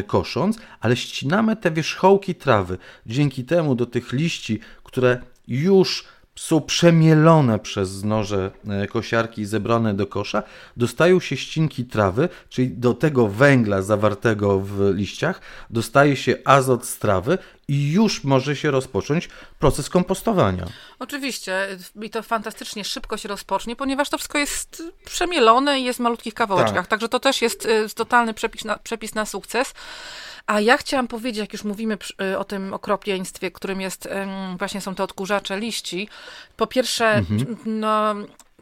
kosząc, 0.07 0.59
ale 0.81 0.97
ścinamy 0.97 1.57
te 1.57 1.71
wierzchołki 1.71 2.35
trawy. 2.35 2.79
Dzięki 3.07 3.45
temu 3.45 3.75
do 3.75 3.87
tych 3.87 4.13
liści, 4.13 4.61
które 4.85 5.21
już 5.49 6.05
są 6.37 6.61
przemielone 6.61 7.59
przez 7.59 8.05
noże 8.05 8.51
e, 8.69 8.87
kosiarki 8.87 9.43
i 9.43 9.47
zebrane 9.47 9.95
do 9.95 10.07
kosza, 10.07 10.43
dostają 10.77 11.21
się 11.21 11.37
ścinki 11.37 11.85
trawy, 11.85 12.29
czyli 12.49 12.71
do 12.71 12.95
tego 12.95 13.29
węgla 13.29 13.83
zawartego 13.83 14.61
w 14.61 14.95
liściach 14.95 15.41
dostaje 15.71 16.17
się 16.17 16.37
azot 16.45 16.87
z 16.87 16.99
trawy 16.99 17.39
i 17.69 17.93
już 17.93 18.25
może 18.25 18.57
się 18.57 18.71
rozpocząć 18.71 19.29
proces 19.59 19.89
kompostowania. 19.89 20.67
Oczywiście 20.99 21.69
i 22.03 22.11
to 22.11 22.23
fantastycznie 22.23 22.85
szybko 22.85 23.17
się 23.17 23.29
rozpocznie, 23.29 23.77
ponieważ 23.77 24.09
to 24.09 24.19
wszystko 24.19 24.39
jest 24.39 24.83
przemielone 25.05 25.81
i 25.81 25.85
jest 25.85 25.99
w 25.99 26.03
malutkich 26.03 26.35
kawałeczkach, 26.35 26.75
tak. 26.75 26.87
także 26.87 27.09
to 27.09 27.21
też 27.21 27.43
jest 27.43 27.67
e, 27.67 27.89
totalny 27.89 28.35
przepis 28.35 28.65
na, 28.65 28.79
przepis 28.79 29.15
na 29.15 29.27
sukces. 29.27 29.75
A 30.47 30.61
ja 30.61 30.77
chciałam 30.77 31.09
powiedzieć, 31.09 31.41
jak 31.41 31.53
już 31.53 31.65
mówimy 31.65 31.99
y, 32.23 32.39
o 32.39 32.45
tym 32.45 32.75
okropieństwie, 32.75 33.51
którym 33.51 33.81
jest 33.81 34.09
właśnie 34.59 34.81
są 34.81 34.95
te 34.95 35.03
odkurzacze 35.03 35.61
liści. 35.61 36.09
Po 36.57 36.67
pierwsze, 36.67 37.15
mhm. 37.15 37.57
no 37.67 38.15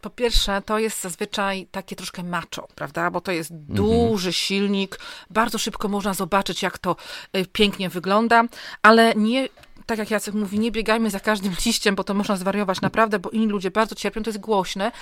po 0.04 0.10
pierwsze, 0.10 0.62
to 0.62 0.78
jest 0.78 1.02
zazwyczaj 1.02 1.66
takie 1.70 1.96
troszkę 1.96 2.22
macho, 2.22 2.68
prawda? 2.74 3.10
Bo 3.10 3.20
to 3.20 3.32
jest 3.32 3.50
mhm. 3.50 3.76
duży 3.76 4.32
silnik, 4.32 4.98
bardzo 5.30 5.58
szybko 5.58 5.88
można 5.88 6.14
zobaczyć, 6.14 6.62
jak 6.62 6.78
to 6.78 6.96
y, 7.36 7.46
pięknie 7.46 7.88
wygląda, 7.88 8.44
ale 8.82 9.14
nie. 9.14 9.48
Tak 9.86 9.98
jak 9.98 10.10
Jacek 10.10 10.34
mówi, 10.34 10.58
nie 10.58 10.70
biegajmy 10.70 11.10
za 11.10 11.20
każdym 11.20 11.54
liściem, 11.66 11.94
bo 11.94 12.04
to 12.04 12.14
można 12.14 12.36
zwariować 12.36 12.80
naprawdę, 12.80 13.18
bo 13.18 13.30
inni 13.30 13.46
ludzie 13.46 13.70
bardzo 13.70 13.94
cierpią, 13.94 14.22
to 14.22 14.30
jest 14.30 14.40
głośne, 14.40 14.92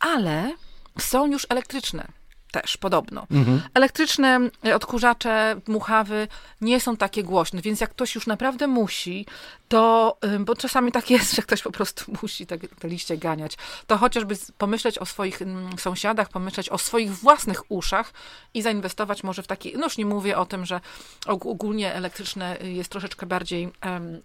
ale 0.00 0.54
są 0.98 1.26
już 1.26 1.46
elektryczne 1.48 2.17
też 2.52 2.76
podobno. 2.76 3.26
Mhm. 3.30 3.62
Elektryczne 3.74 4.40
e, 4.66 4.74
odkurzacze, 4.74 5.60
muchawy 5.68 6.28
nie 6.60 6.80
są 6.80 6.96
takie 6.96 7.24
głośne, 7.24 7.62
więc 7.62 7.80
jak 7.80 7.90
ktoś 7.90 8.14
już 8.14 8.26
naprawdę 8.26 8.66
musi, 8.66 9.26
to, 9.68 10.16
bo 10.40 10.56
czasami 10.56 10.92
tak 10.92 11.10
jest, 11.10 11.32
że 11.36 11.42
ktoś 11.42 11.62
po 11.62 11.72
prostu 11.72 12.12
musi 12.22 12.46
te, 12.46 12.58
te 12.58 12.88
liście 12.88 13.18
ganiać, 13.18 13.56
to 13.86 13.98
chociażby 13.98 14.36
pomyśleć 14.58 14.98
o 14.98 15.06
swoich 15.06 15.40
sąsiadach, 15.78 16.28
pomyśleć 16.28 16.68
o 16.68 16.78
swoich 16.78 17.16
własnych 17.16 17.70
uszach 17.70 18.12
i 18.54 18.62
zainwestować 18.62 19.22
może 19.22 19.42
w 19.42 19.46
takie, 19.46 19.78
no 19.78 19.84
już 19.84 19.98
nie 19.98 20.06
mówię 20.06 20.38
o 20.38 20.46
tym, 20.46 20.66
że 20.66 20.80
ogólnie 21.26 21.94
elektryczne 21.94 22.56
jest 22.62 22.90
troszeczkę 22.90 23.26
bardziej 23.26 23.72
um, 23.84 24.22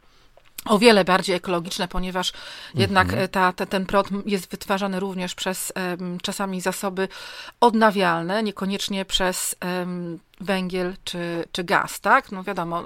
o 0.65 0.79
wiele 0.79 1.05
bardziej 1.05 1.35
ekologiczne, 1.35 1.87
ponieważ 1.87 2.33
jednak 2.75 3.09
mhm. 3.09 3.27
ta, 3.27 3.53
ta, 3.53 3.65
ten 3.65 3.85
prąd 3.85 4.09
jest 4.25 4.51
wytwarzany 4.51 4.99
również 4.99 5.35
przez 5.35 5.73
um, 5.75 6.17
czasami 6.21 6.61
zasoby 6.61 7.07
odnawialne, 7.59 8.43
niekoniecznie 8.43 9.05
przez 9.05 9.55
um, 9.65 10.19
węgiel 10.41 10.93
czy, 11.03 11.45
czy 11.51 11.63
gaz, 11.63 11.99
tak? 11.99 12.31
No 12.31 12.43
wiadomo, 12.43 12.83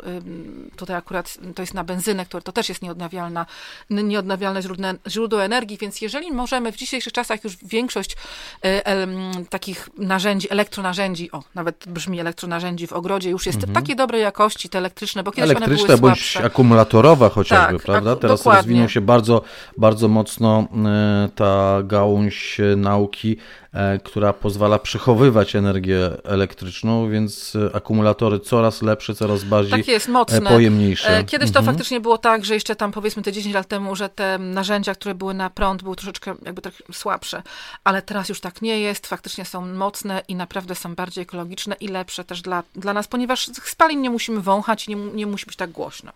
tutaj 0.76 0.96
akurat 0.96 1.38
to 1.56 1.62
jest 1.62 1.74
na 1.74 1.84
benzynę, 1.84 2.26
które 2.26 2.42
to 2.42 2.52
też 2.52 2.70
jest 2.70 2.82
nieodnawialna, 2.82 3.46
nieodnawialne 3.90 4.62
źródło, 4.62 4.86
źródło 5.08 5.44
energii, 5.44 5.78
więc 5.78 6.02
jeżeli 6.02 6.32
możemy 6.32 6.72
w 6.72 6.76
dzisiejszych 6.76 7.14
czasach 7.14 7.44
już 7.44 7.58
większość 7.58 8.16
e, 8.64 9.08
takich 9.50 9.90
narzędzi, 9.98 10.52
elektronarzędzi, 10.52 11.32
o, 11.32 11.44
nawet 11.56 11.84
brzmi 11.88 12.20
elektronarzędzi 12.20 12.88
w 12.88 12.94
ogrodzie, 12.94 13.30
już 13.30 13.46
jest 13.46 13.58
mhm. 13.58 13.74
takiej 13.74 13.96
dobrej 13.96 14.22
jakości, 14.22 14.70
te 14.70 14.78
elektryczne, 14.78 15.24
bo 15.24 15.32
kiedyś 15.32 15.52
elektryczne 15.52 15.86
one 15.86 15.98
były 15.98 15.98
bądź 15.98 16.32
słabsze. 16.32 16.44
akumulatorowa 16.44 17.30
chociażby, 17.30 17.78
tak, 17.78 17.86
prawda? 17.86 18.16
Teraz 18.16 18.40
dokładnie. 18.40 18.62
rozwinął 18.62 18.90
się 18.90 19.02
bardzo, 19.02 19.42
bardzo 19.78 20.08
mocno 20.08 20.68
e, 20.86 21.30
ta 21.36 21.84
gałąź 21.84 22.62
nauki 22.78 23.38
E, 23.67 23.67
która 24.04 24.34
pozwala 24.34 24.80
przechowywać 24.80 25.56
energię 25.56 26.12
elektryczną, 26.24 27.10
więc 27.10 27.56
e, 27.56 27.76
akumulatory 27.76 28.40
coraz 28.40 28.82
lepsze, 28.82 29.16
coraz 29.16 29.44
bardziej 29.44 29.80
tak 29.80 29.88
jest, 29.88 30.08
mocne. 30.08 30.42
pojemniejsze. 30.42 31.18
E, 31.18 31.24
kiedyś 31.24 31.52
to 31.52 31.60
mhm. 31.60 31.76
faktycznie 31.76 32.00
było 32.00 32.18
tak, 32.18 32.46
że 32.46 32.54
jeszcze 32.54 32.76
tam 32.76 32.92
powiedzmy 32.92 33.24
te 33.24 33.32
10 33.32 33.56
lat 33.56 33.68
temu, 33.68 33.96
że 33.96 34.10
te 34.10 34.38
narzędzia, 34.38 34.96
które 34.96 35.16
były 35.16 35.34
na 35.34 35.50
prąd, 35.50 35.84
były 35.84 35.96
troszeczkę 35.96 36.36
jakby 36.46 36.62
tak 36.62 36.74
słabsze, 36.94 37.44
ale 37.84 38.02
teraz 38.02 38.30
już 38.30 38.40
tak 38.40 38.62
nie 38.62 38.80
jest, 38.80 39.08
faktycznie 39.08 39.46
są 39.46 39.66
mocne 39.74 40.22
i 40.28 40.36
naprawdę 40.36 40.76
są 40.76 40.96
bardziej 40.96 41.22
ekologiczne 41.22 41.76
i 41.80 41.88
lepsze 41.88 42.24
też 42.24 42.42
dla, 42.42 42.64
dla 42.76 42.94
nas, 42.94 43.08
ponieważ 43.08 43.50
spalin 43.64 44.02
nie 44.02 44.10
musimy 44.10 44.42
wąchać, 44.42 44.88
nie, 44.88 44.96
nie 44.96 45.28
musi 45.28 45.46
być 45.46 45.56
tak 45.56 45.72
głośno. 45.72 46.12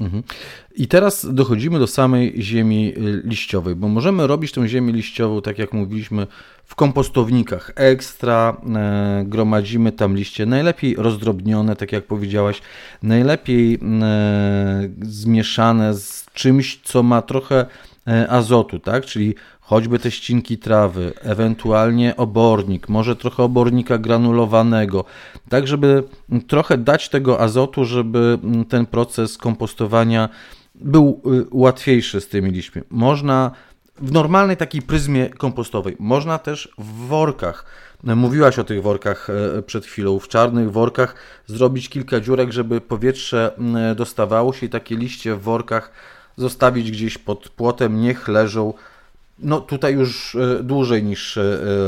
Mhm. 0.00 0.22
I 0.76 0.88
teraz 0.88 1.34
dochodzimy 1.34 1.78
do 1.78 1.86
samej 1.86 2.42
ziemi 2.42 2.94
y, 2.98 3.22
liściowej, 3.24 3.74
bo 3.74 3.88
możemy 3.88 4.26
robić 4.26 4.52
tą 4.52 4.66
ziemię 4.66 4.92
liściową, 4.92 5.42
tak 5.42 5.58
jak 5.58 5.72
mówiliśmy, 5.72 6.26
w 6.66 6.74
kompostownikach 6.74 7.72
ekstra, 7.74 8.56
e, 8.76 9.24
gromadzimy 9.26 9.92
tam 9.92 10.16
liście 10.16 10.46
najlepiej 10.46 10.94
rozdrobnione, 10.98 11.76
tak 11.76 11.92
jak 11.92 12.04
powiedziałaś, 12.04 12.62
najlepiej 13.02 13.74
e, 13.74 14.88
zmieszane 15.02 15.94
z 15.94 16.26
czymś, 16.34 16.80
co 16.84 17.02
ma 17.02 17.22
trochę 17.22 17.66
e, 18.06 18.30
azotu, 18.30 18.78
tak? 18.78 19.04
Czyli 19.06 19.34
choćby 19.66 19.98
te 19.98 20.10
ścinki 20.10 20.58
trawy, 20.58 21.12
ewentualnie 21.22 22.16
obornik, 22.16 22.88
może 22.88 23.16
trochę 23.16 23.42
obornika 23.42 23.98
granulowanego, 23.98 25.04
tak 25.48 25.66
żeby 25.66 26.02
trochę 26.48 26.78
dać 26.78 27.08
tego 27.08 27.40
azotu, 27.40 27.84
żeby 27.84 28.38
ten 28.68 28.86
proces 28.86 29.38
kompostowania 29.38 30.28
był 30.74 31.22
y, 31.26 31.46
łatwiejszy 31.50 32.20
z 32.20 32.28
tymi 32.28 32.50
liśćmi. 32.50 32.82
Można 32.90 33.50
w 33.98 34.12
normalnej 34.12 34.56
takiej 34.56 34.82
pryzmie 34.82 35.28
kompostowej, 35.28 35.96
można 35.98 36.38
też 36.38 36.74
w 36.78 37.06
workach. 37.06 37.66
Mówiłaś 38.04 38.58
o 38.58 38.64
tych 38.64 38.82
workach 38.82 39.28
e, 39.30 39.62
przed 39.62 39.86
chwilą. 39.86 40.18
W 40.18 40.28
czarnych 40.28 40.72
workach 40.72 41.14
zrobić 41.46 41.88
kilka 41.88 42.20
dziurek, 42.20 42.52
żeby 42.52 42.80
powietrze 42.80 43.52
dostawało 43.96 44.52
się 44.52 44.66
i 44.66 44.68
takie 44.68 44.96
liście 44.96 45.34
w 45.34 45.42
workach 45.42 45.90
zostawić 46.36 46.90
gdzieś 46.90 47.18
pod 47.18 47.48
płotem, 47.48 48.00
niech 48.00 48.28
leżą 48.28 48.72
no 49.38 49.60
tutaj 49.60 49.94
już 49.94 50.34
e, 50.34 50.62
dłużej 50.62 51.02
niż 51.02 51.36
e, 51.36 51.42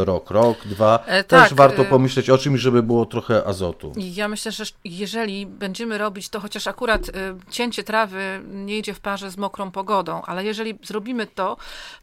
rok, 0.04 0.30
rok, 0.30 0.58
dwa. 0.64 1.04
E, 1.06 1.24
Też 1.24 1.48
tak, 1.48 1.54
warto 1.58 1.84
pomyśleć 1.84 2.30
o 2.30 2.38
czymś, 2.38 2.60
żeby 2.60 2.82
było 2.82 3.06
trochę 3.06 3.46
azotu. 3.46 3.92
Ja 3.96 4.28
myślę, 4.28 4.52
że 4.52 4.64
jeżeli 4.84 5.46
będziemy 5.46 5.98
robić 5.98 6.28
to, 6.28 6.40
chociaż 6.40 6.66
akurat 6.66 7.10
cięcie 7.50 7.84
trawy 7.84 8.42
nie 8.52 8.78
idzie 8.78 8.94
w 8.94 9.00
parze 9.00 9.30
z 9.30 9.36
mokrą 9.36 9.70
pogodą, 9.70 10.22
ale 10.22 10.44
jeżeli 10.44 10.78
zrobimy 10.82 11.26
to 11.26 11.56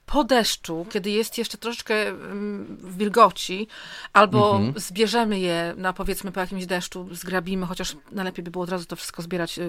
po 0.05 0.23
deszczu, 0.23 0.85
kiedy 0.91 1.09
jest 1.09 1.37
jeszcze 1.37 1.57
troszeczkę 1.57 2.07
mm, 2.07 2.77
wilgoci, 2.83 3.67
albo 4.13 4.55
mhm. 4.55 4.73
zbierzemy 4.79 5.39
je, 5.39 5.73
na 5.77 5.93
powiedzmy 5.93 6.31
po 6.31 6.39
jakimś 6.39 6.65
deszczu, 6.65 7.07
zgrabimy, 7.11 7.65
chociaż 7.65 7.95
najlepiej 8.11 8.43
by 8.43 8.51
było 8.51 8.63
od 8.63 8.69
razu 8.69 8.85
to 8.85 8.95
wszystko 8.95 9.21
zbierać 9.21 9.59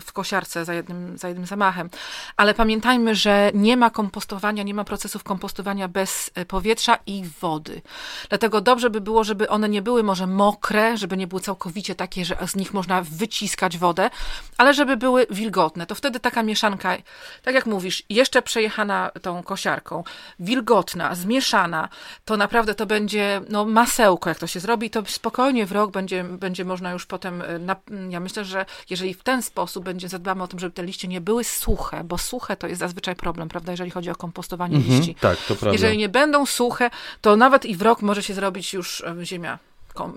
w 0.00 0.12
kosiarce 0.12 0.64
za 0.64 0.74
jednym, 0.74 1.18
za 1.18 1.28
jednym 1.28 1.46
zamachem. 1.46 1.90
Ale 2.36 2.54
pamiętajmy, 2.54 3.14
że 3.14 3.50
nie 3.54 3.76
ma 3.76 3.90
kompostowania, 3.90 4.62
nie 4.62 4.74
ma 4.74 4.84
procesów 4.84 5.19
kompostowania 5.22 5.88
bez 5.88 6.30
e, 6.34 6.44
powietrza 6.44 6.98
i 7.06 7.24
wody. 7.40 7.82
Dlatego 8.28 8.60
dobrze 8.60 8.90
by 8.90 9.00
było, 9.00 9.24
żeby 9.24 9.48
one 9.48 9.68
nie 9.68 9.82
były 9.82 10.02
może 10.02 10.26
mokre, 10.26 10.96
żeby 10.96 11.16
nie 11.16 11.26
były 11.26 11.40
całkowicie 11.40 11.94
takie, 11.94 12.24
że 12.24 12.36
z 12.46 12.56
nich 12.56 12.74
można 12.74 13.02
wyciskać 13.02 13.78
wodę, 13.78 14.10
ale 14.58 14.74
żeby 14.74 14.96
były 14.96 15.26
wilgotne. 15.30 15.86
To 15.86 15.94
wtedy 15.94 16.20
taka 16.20 16.42
mieszanka, 16.42 16.96
tak 17.42 17.54
jak 17.54 17.66
mówisz, 17.66 18.02
jeszcze 18.08 18.42
przejechana 18.42 19.10
tą 19.22 19.42
kosiarką, 19.42 20.04
wilgotna, 20.38 21.14
zmieszana, 21.14 21.88
to 22.24 22.36
naprawdę 22.36 22.74
to 22.74 22.86
będzie 22.86 23.40
no, 23.48 23.64
masełko, 23.64 24.28
jak 24.28 24.38
to 24.38 24.46
się 24.46 24.60
zrobi, 24.60 24.90
to 24.90 25.02
spokojnie 25.06 25.66
w 25.66 25.72
rok 25.72 25.90
będzie, 25.90 26.24
będzie 26.24 26.64
można 26.64 26.90
już 26.90 27.06
potem, 27.06 27.42
e, 27.42 27.58
na, 27.58 27.76
ja 28.08 28.20
myślę, 28.20 28.44
że 28.44 28.66
jeżeli 28.90 29.14
w 29.14 29.22
ten 29.22 29.42
sposób 29.42 29.84
będzie, 29.84 30.08
zadbamy 30.08 30.42
o 30.42 30.48
tym, 30.48 30.58
żeby 30.58 30.72
te 30.72 30.82
liście 30.82 31.08
nie 31.08 31.20
były 31.20 31.44
suche, 31.44 32.04
bo 32.04 32.18
suche 32.18 32.56
to 32.56 32.66
jest 32.66 32.80
zazwyczaj 32.80 33.16
problem, 33.16 33.48
prawda, 33.48 33.72
jeżeli 33.72 33.90
chodzi 33.90 34.10
o 34.10 34.14
kompostowanie 34.16 34.76
mhm, 34.76 34.96
liści. 34.96 35.09
Tak, 35.14 35.38
to 35.38 35.46
prawda. 35.46 35.72
Jeżeli 35.72 35.98
nie 35.98 36.08
będą 36.08 36.46
suche, 36.46 36.90
to 37.20 37.36
nawet 37.36 37.64
i 37.64 37.76
w 37.76 37.82
rok 37.82 38.02
może 38.02 38.22
się 38.22 38.34
zrobić 38.34 38.72
już 38.72 39.02
ziemia 39.22 39.58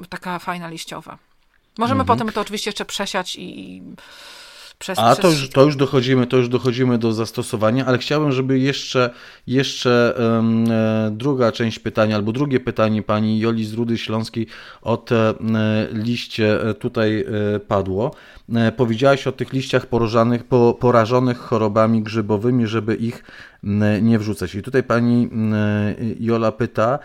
taka 0.10 0.40
fajna 0.40 0.68
liściowa. 0.68 1.18
Możemy 1.78 2.02
mhm. 2.02 2.18
potem 2.18 2.34
to 2.34 2.42
oczywiście 2.42 2.70
jeszcze 2.70 2.86
przesiać 2.86 3.36
i 3.36 3.82
przez, 4.80 5.00
A 5.00 5.16
to, 5.16 5.30
już, 5.30 5.50
to 5.50 5.64
już 5.64 5.76
dochodzimy, 5.76 6.28
to 6.28 6.38
już 6.38 6.50
dochodzimy 6.50 6.98
do 6.98 7.14
zastosowania, 7.14 7.86
ale 7.86 7.98
chciałbym, 7.98 8.32
żeby 8.32 8.60
jeszcze, 8.60 9.10
jeszcze 9.48 10.14
um, 10.18 10.66
druga 11.12 11.52
część 11.52 11.80
pytania, 11.80 12.16
albo 12.16 12.32
drugie 12.32 12.60
pytanie 12.60 13.02
pani 13.02 13.40
Joli 13.40 13.66
z 13.66 13.74
Rudy 13.74 13.98
Śląskiej 13.98 14.48
o 14.82 14.98
te 14.98 15.30
e, 15.30 15.34
liście 15.92 16.60
tutaj 16.80 17.26
padło. 17.68 18.16
Powiedziałaś 18.78 19.28
o 19.28 19.32
tych 19.32 19.54
liściach 19.54 19.86
porażonych, 19.86 20.44
po, 20.44 20.78
porażonych 20.80 21.38
chorobami 21.38 22.04
grzybowymi, 22.04 22.68
żeby 22.68 22.96
ich 22.96 23.24
nie 24.02 24.20
wrzucać. 24.20 24.56
I 24.56 24.62
tutaj 24.62 24.84
pani 24.84 25.30
Jola 26.20 26.52
pyta, 26.52 27.00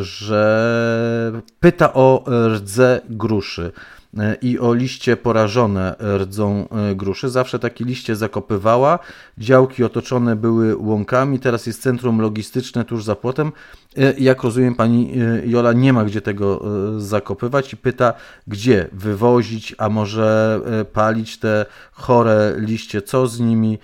że 0.00 1.42
pyta 1.60 1.94
o 1.94 2.24
rdze 2.48 3.00
gruszy. 3.08 3.72
E, 4.16 4.36
i 4.42 4.58
o 4.58 4.74
liście 4.74 5.16
porażone 5.16 5.94
rdzą 6.18 6.68
e, 6.68 6.94
gruszy. 6.94 7.28
Zawsze 7.28 7.58
takie 7.58 7.84
liście 7.84 8.16
zakopywała. 8.16 8.98
Działki 9.38 9.84
otoczone 9.84 10.36
były 10.36 10.76
łąkami. 10.76 11.38
Teraz 11.38 11.66
jest 11.66 11.82
centrum 11.82 12.20
logistyczne 12.20 12.84
tuż 12.84 13.04
za 13.04 13.16
płotem. 13.16 13.52
E, 13.96 14.14
jak 14.18 14.42
rozumiem, 14.42 14.74
pani 14.74 15.12
Jola 15.44 15.72
nie 15.72 15.92
ma 15.92 16.04
gdzie 16.04 16.20
tego 16.20 16.64
zakopywać 16.98 17.72
i 17.72 17.76
pyta, 17.76 18.14
gdzie 18.46 18.88
wywozić, 18.92 19.74
a 19.78 19.88
może 19.88 20.60
palić 20.92 21.38
te 21.38 21.66
chore 21.92 22.54
liście, 22.58 23.02
co 23.02 23.26
z 23.26 23.40
nimi 23.40 23.78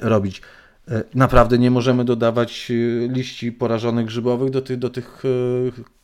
robić. 0.00 0.42
Naprawdę 1.14 1.58
nie 1.58 1.70
możemy 1.70 2.04
dodawać 2.04 2.72
liści 3.08 3.52
porażonych 3.52 4.06
grzybowych 4.06 4.50
do 4.50 4.62
tych, 4.62 4.78
do 4.78 4.90
tych 4.90 5.22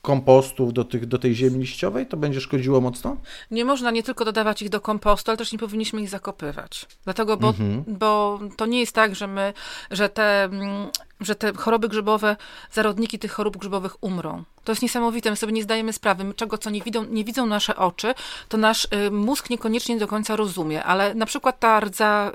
kompostów 0.02 0.72
do, 0.72 0.84
tych, 0.84 1.06
do 1.06 1.18
tej 1.18 1.34
ziemi 1.34 1.58
liściowej, 1.58 2.06
to 2.06 2.16
będzie 2.16 2.40
szkodziło 2.40 2.80
mocno? 2.80 3.16
Nie 3.50 3.64
można 3.64 3.90
nie 3.90 4.02
tylko 4.02 4.24
dodawać 4.24 4.62
ich 4.62 4.68
do 4.68 4.80
kompostu, 4.80 5.30
ale 5.30 5.38
też 5.38 5.52
nie 5.52 5.58
powinniśmy 5.58 6.02
ich 6.02 6.08
zakopywać. 6.08 6.86
Dlatego, 7.04 7.36
bo, 7.36 7.48
mhm. 7.48 7.84
bo 7.86 8.40
to 8.56 8.66
nie 8.66 8.80
jest 8.80 8.94
tak, 8.94 9.14
że 9.14 9.26
my, 9.26 9.52
że 9.90 10.08
te, 10.08 10.44
mm, 10.44 10.88
że 11.24 11.34
te 11.34 11.52
choroby 11.52 11.88
grzybowe, 11.88 12.36
zarodniki 12.72 13.18
tych 13.18 13.32
chorób 13.32 13.56
grzybowych 13.56 14.02
umrą. 14.04 14.44
To 14.64 14.72
jest 14.72 14.82
niesamowite, 14.82 15.30
my 15.30 15.36
sobie 15.36 15.52
nie 15.52 15.62
zdajemy 15.62 15.92
sprawy, 15.92 16.24
my 16.24 16.34
czego, 16.34 16.58
co 16.58 16.70
nie 16.70 16.80
widzą, 16.80 17.04
nie 17.04 17.24
widzą 17.24 17.46
nasze 17.46 17.76
oczy, 17.76 18.14
to 18.48 18.56
nasz 18.56 18.84
y, 18.84 19.10
mózg 19.10 19.50
niekoniecznie 19.50 19.98
do 19.98 20.08
końca 20.08 20.36
rozumie, 20.36 20.84
ale 20.84 21.14
na 21.14 21.26
przykład 21.26 21.60
ta 21.60 21.80
rdza 21.80 22.32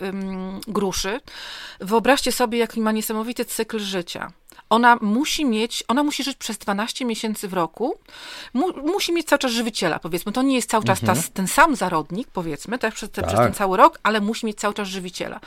gruszy, 0.67 1.19
wyobraźcie 1.79 2.31
sobie, 2.31 2.57
jaki 2.57 2.81
ma 2.81 2.91
niesamowity 2.91 3.45
cykl 3.45 3.79
życia 3.79 4.31
ona 4.69 4.97
musi 5.01 5.45
mieć, 5.45 5.83
ona 5.87 6.03
musi 6.03 6.23
żyć 6.23 6.37
przez 6.37 6.57
12 6.57 7.05
miesięcy 7.05 7.47
w 7.47 7.53
roku, 7.53 7.95
mu, 8.53 8.67
musi 8.83 9.13
mieć 9.13 9.27
cały 9.27 9.39
czas 9.39 9.51
żywiciela, 9.51 9.99
powiedzmy. 9.99 10.31
To 10.31 10.41
nie 10.41 10.55
jest 10.55 10.69
cały 10.69 10.83
czas 10.83 10.99
mhm. 11.03 11.21
ta, 11.21 11.23
ten 11.33 11.47
sam 11.47 11.75
zarodnik, 11.75 12.27
powiedzmy, 12.33 12.79
tak, 12.79 12.93
przez, 12.93 13.11
tak. 13.11 13.27
przez 13.27 13.39
ten 13.39 13.53
cały 13.53 13.77
rok, 13.77 13.99
ale 14.03 14.21
musi 14.21 14.45
mieć 14.45 14.59
cały 14.59 14.73
czas 14.73 14.87
żywiciela. 14.87 15.39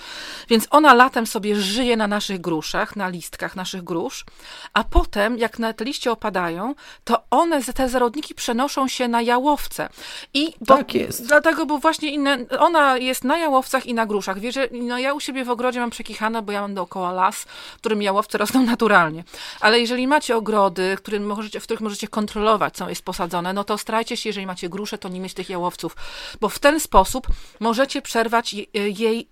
Więc 0.48 0.66
ona 0.70 0.94
latem 0.94 1.26
sobie 1.26 1.56
żyje 1.56 1.96
na 1.96 2.06
naszych 2.06 2.40
gruszach, 2.40 2.96
na 2.96 3.08
listkach 3.08 3.56
naszych 3.56 3.84
grusz, 3.84 4.24
a 4.72 4.84
potem, 4.84 5.38
jak 5.38 5.58
na 5.58 5.72
te 5.72 5.84
liście 5.84 6.12
opadają, 6.12 6.74
to 7.04 7.22
one, 7.30 7.62
te 7.62 7.88
zarodniki 7.88 8.34
przenoszą 8.34 8.88
się 8.88 9.08
na 9.08 9.22
jałowce. 9.22 9.88
I 10.34 10.54
bo, 10.60 10.76
tak 10.76 10.94
jest. 10.94 11.26
Dlatego, 11.26 11.66
bo 11.66 11.78
właśnie 11.78 12.10
inne, 12.10 12.38
ona 12.58 12.96
jest 12.96 13.24
na 13.24 13.38
jałowcach 13.38 13.86
i 13.86 13.94
na 13.94 14.06
gruszach. 14.06 14.38
Wiesz, 14.38 14.58
no 14.72 14.98
ja 14.98 15.14
u 15.14 15.20
siebie 15.20 15.44
w 15.44 15.50
ogrodzie 15.50 15.80
mam 15.80 15.90
przekichane, 15.90 16.42
bo 16.42 16.52
ja 16.52 16.60
mam 16.60 16.74
dookoła 16.74 17.12
las, 17.12 17.36
w 17.74 17.76
którym 17.76 18.02
jałowce 18.02 18.38
rosną 18.38 18.62
naturalnie 18.62 19.09
naturalnie. 19.10 19.24
Ale 19.60 19.80
jeżeli 19.80 20.06
macie 20.06 20.36
ogrody, 20.36 20.96
którym 20.96 21.26
możecie, 21.26 21.60
w 21.60 21.62
których 21.62 21.80
możecie 21.80 22.08
kontrolować, 22.08 22.74
co 22.74 22.88
jest 22.88 23.02
posadzone, 23.02 23.52
no 23.52 23.64
to 23.64 23.78
starajcie 23.78 24.16
się, 24.16 24.28
jeżeli 24.28 24.46
macie 24.46 24.68
grusze, 24.68 24.98
to 24.98 25.08
nie 25.08 25.20
mieć 25.20 25.34
tych 25.34 25.50
jałowców, 25.50 25.96
bo 26.40 26.48
w 26.48 26.58
ten 26.58 26.80
sposób 26.80 27.26
możecie 27.60 28.02
przerwać 28.02 28.54
jej 28.74 29.28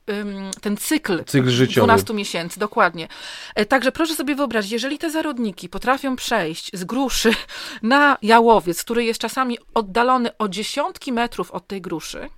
ten 0.60 0.76
cykl, 0.76 1.24
cykl 1.24 1.50
życiowy. 1.50 1.86
12 1.86 2.14
miesięcy, 2.14 2.60
dokładnie. 2.60 3.08
E, 3.54 3.66
także 3.66 3.92
proszę 3.92 4.14
sobie 4.14 4.34
wyobrazić, 4.34 4.72
jeżeli 4.72 4.98
te 4.98 5.10
zarodniki 5.10 5.68
potrafią 5.68 6.16
przejść 6.16 6.70
z 6.72 6.84
gruszy 6.84 7.30
na 7.82 8.18
jałowiec, 8.22 8.84
który 8.84 9.04
jest 9.04 9.20
czasami 9.20 9.58
oddalony 9.74 10.36
o 10.38 10.48
dziesiątki 10.48 11.12
metrów 11.12 11.50
od 11.50 11.66
tej 11.66 11.80
gruszy, 11.80 12.28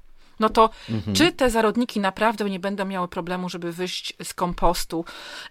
no 0.40 0.48
to 0.48 0.70
mhm. 0.90 1.16
czy 1.16 1.33
te 1.33 1.50
zarodniki 1.50 2.00
naprawdę 2.00 2.50
nie 2.50 2.61
będą 2.61 2.85
miały 2.85 3.09
problemu, 3.09 3.48
żeby 3.48 3.72
wyjść 3.72 4.14
z 4.22 4.35
kompostu 4.35 5.05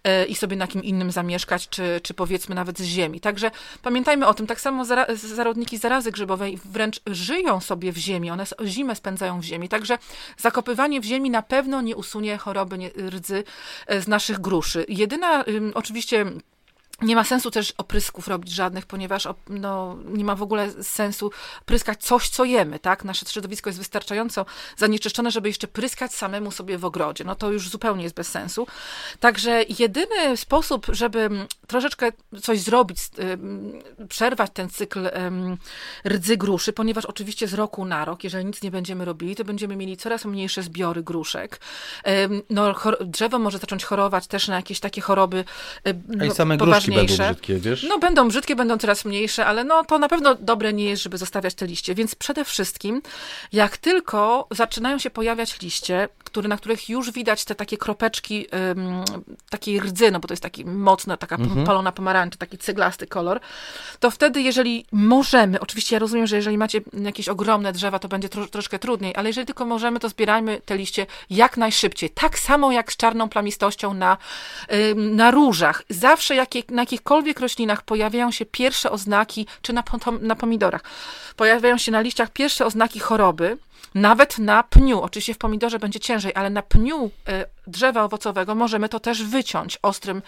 e, 0.03 0.25
i 0.25 0.35
sobie 0.35 0.57
na 0.57 0.67
kim 0.67 0.83
innym 0.83 1.11
zamieszkać, 1.11 1.69
czy, 1.69 1.99
czy 2.03 2.13
powiedzmy 2.13 2.55
nawet 2.55 2.79
z 2.79 2.83
ziemi. 2.83 3.19
Także 3.19 3.51
pamiętajmy 3.81 4.27
o 4.27 4.33
tym, 4.33 4.47
tak 4.47 4.61
samo 4.61 4.85
zarodniki 5.15 5.77
zarazy 5.77 6.11
grzybowej 6.11 6.59
wręcz 6.65 7.01
żyją 7.07 7.59
sobie 7.59 7.91
w 7.91 7.97
ziemi, 7.97 8.31
one 8.31 8.45
zimę 8.65 8.95
spędzają 8.95 9.39
w 9.39 9.43
ziemi, 9.43 9.69
także 9.69 9.97
zakopywanie 10.37 11.01
w 11.01 11.05
ziemi 11.05 11.29
na 11.29 11.41
pewno 11.41 11.81
nie 11.81 11.95
usunie 11.95 12.37
choroby 12.37 12.91
rdzy 13.09 13.43
e, 13.87 14.01
z 14.01 14.07
naszych 14.07 14.39
gruszy. 14.39 14.85
Jedyna 14.87 15.45
oczywiście 15.73 16.25
nie 17.01 17.15
ma 17.15 17.23
sensu 17.23 17.51
też 17.51 17.73
oprysków 17.77 18.27
robić 18.27 18.51
żadnych, 18.51 18.85
ponieważ 18.85 19.27
no, 19.49 19.97
nie 20.05 20.25
ma 20.25 20.35
w 20.35 20.41
ogóle 20.41 20.83
sensu 20.83 21.31
pryskać 21.65 22.03
coś, 22.03 22.29
co 22.29 22.45
jemy, 22.45 22.79
tak? 22.79 23.03
Nasze 23.03 23.25
środowisko 23.25 23.69
jest 23.69 23.79
wystarczająco 23.79 24.45
zanieczyszczone, 24.77 25.31
żeby 25.31 25.47
jeszcze 25.47 25.67
pryskać 25.67 26.13
samemu 26.13 26.51
sobie 26.51 26.77
w 26.77 26.85
ogrodzie. 26.85 27.23
No 27.23 27.35
to 27.35 27.51
już 27.51 27.69
zupełnie 27.69 28.03
jest 28.03 28.15
bez 28.15 28.27
sensu. 28.27 28.67
Także 29.19 29.63
jedyny 29.79 30.37
sposób, 30.37 30.87
żeby 30.89 31.29
troszeczkę 31.67 32.11
coś 32.41 32.59
zrobić, 32.59 32.97
przerwać 34.09 34.51
ten 34.53 34.69
cykl 34.69 35.09
rdzy 36.07 36.37
gruszy, 36.37 36.73
ponieważ 36.73 37.05
oczywiście 37.05 37.47
z 37.47 37.53
roku 37.53 37.85
na 37.85 38.05
rok, 38.05 38.23
jeżeli 38.23 38.45
nic 38.45 38.61
nie 38.61 38.71
będziemy 38.71 39.05
robili, 39.05 39.35
to 39.35 39.43
będziemy 39.43 39.75
mieli 39.75 39.97
coraz 39.97 40.25
mniejsze 40.25 40.63
zbiory 40.63 41.03
gruszek. 41.03 41.59
No, 42.49 42.75
drzewo 43.01 43.39
może 43.39 43.57
zacząć 43.57 43.83
chorować 43.83 44.27
też 44.27 44.47
na 44.47 44.55
jakieś 44.55 44.79
takie 44.79 45.01
choroby 45.01 45.45
no, 46.07 46.25
I 46.25 46.31
same 46.31 46.57
gruszki 46.57 46.88
będą 46.95 47.15
brzydkie, 47.15 47.59
wiesz? 47.59 47.85
No 47.89 47.99
będą 47.99 48.27
brzydkie, 48.27 48.55
będą 48.55 48.77
coraz 48.77 49.05
mniejsze, 49.05 49.45
ale 49.45 49.63
no 49.63 49.83
to 49.83 49.99
na 49.99 50.09
pewno 50.09 50.35
dobre 50.35 50.73
nie 50.73 50.85
jest, 50.85 51.03
żeby 51.03 51.17
zostawiać 51.17 51.53
te 51.53 51.67
liście. 51.67 51.95
Więc 51.95 52.15
przede 52.15 52.45
wszystkim, 52.45 53.01
jak 53.53 53.77
tylko 53.77 54.47
zaczynają 54.51 54.99
się 54.99 55.09
pojawiać 55.09 55.61
liście, 55.61 56.09
które, 56.23 56.47
na 56.47 56.57
których 56.57 56.89
już 56.89 57.11
widać 57.11 57.45
te 57.45 57.55
takie 57.55 57.77
kropeczki 57.77 58.47
um, 58.47 59.03
takiej 59.49 59.79
rdzy, 59.79 60.11
no 60.11 60.19
bo 60.19 60.27
to 60.27 60.33
jest 60.33 60.43
taki 60.43 60.65
mocna, 60.65 61.17
taka 61.17 61.35
mhm. 61.35 61.65
palona 61.65 61.91
pomarańcza, 61.91 62.37
taki 62.37 62.57
ceglasty 62.57 63.07
kolor, 63.07 63.39
to 63.99 64.11
wtedy, 64.11 64.41
jeżeli 64.41 64.85
możemy, 64.91 65.59
oczywiście 65.59 65.95
ja 65.95 65.99
rozumiem, 65.99 66.27
że 66.27 66.35
jeżeli 66.35 66.57
macie 66.57 66.81
jakieś 66.93 67.29
ogromne 67.29 67.73
drzewa, 67.73 67.99
to 67.99 68.07
będzie 68.07 68.29
tro, 68.29 68.47
troszkę 68.47 68.79
trudniej, 68.79 69.13
ale 69.15 69.29
jeżeli 69.29 69.45
tylko 69.45 69.65
możemy, 69.65 69.99
to 69.99 70.09
zbierajmy 70.09 70.61
te 70.65 70.77
liście 70.77 71.05
jak 71.29 71.57
najszybciej. 71.57 72.09
Tak 72.09 72.39
samo 72.39 72.71
jak 72.71 72.93
z 72.93 72.97
czarną 72.97 73.29
plamistością 73.29 73.93
na, 73.93 74.17
na 74.95 75.31
różach. 75.31 75.83
Zawsze 75.89 76.35
jakie, 76.35 76.63
na 76.79 76.83
jakichkolwiek 76.83 77.39
roślinach 77.39 77.81
pojawiają 77.81 78.31
się 78.31 78.45
pierwsze 78.45 78.91
oznaki, 78.91 79.47
czy 79.61 79.73
na, 79.73 79.83
na 80.21 80.35
pomidorach, 80.35 80.83
pojawiają 81.35 81.77
się 81.77 81.91
na 81.91 82.01
liściach 82.01 82.29
pierwsze 82.29 82.65
oznaki 82.65 82.99
choroby, 82.99 83.57
nawet 83.95 84.37
na 84.37 84.63
pniu, 84.63 85.01
oczywiście 85.01 85.33
w 85.33 85.37
pomidorze 85.37 85.79
będzie 85.79 85.99
ciężej, 85.99 86.31
ale 86.35 86.49
na 86.49 86.61
pniu 86.61 87.11
drzewa 87.67 88.03
owocowego, 88.03 88.55
możemy 88.55 88.89
to 88.89 88.99
też 88.99 89.23
wyciąć 89.23 89.79
ostrym, 89.81 90.21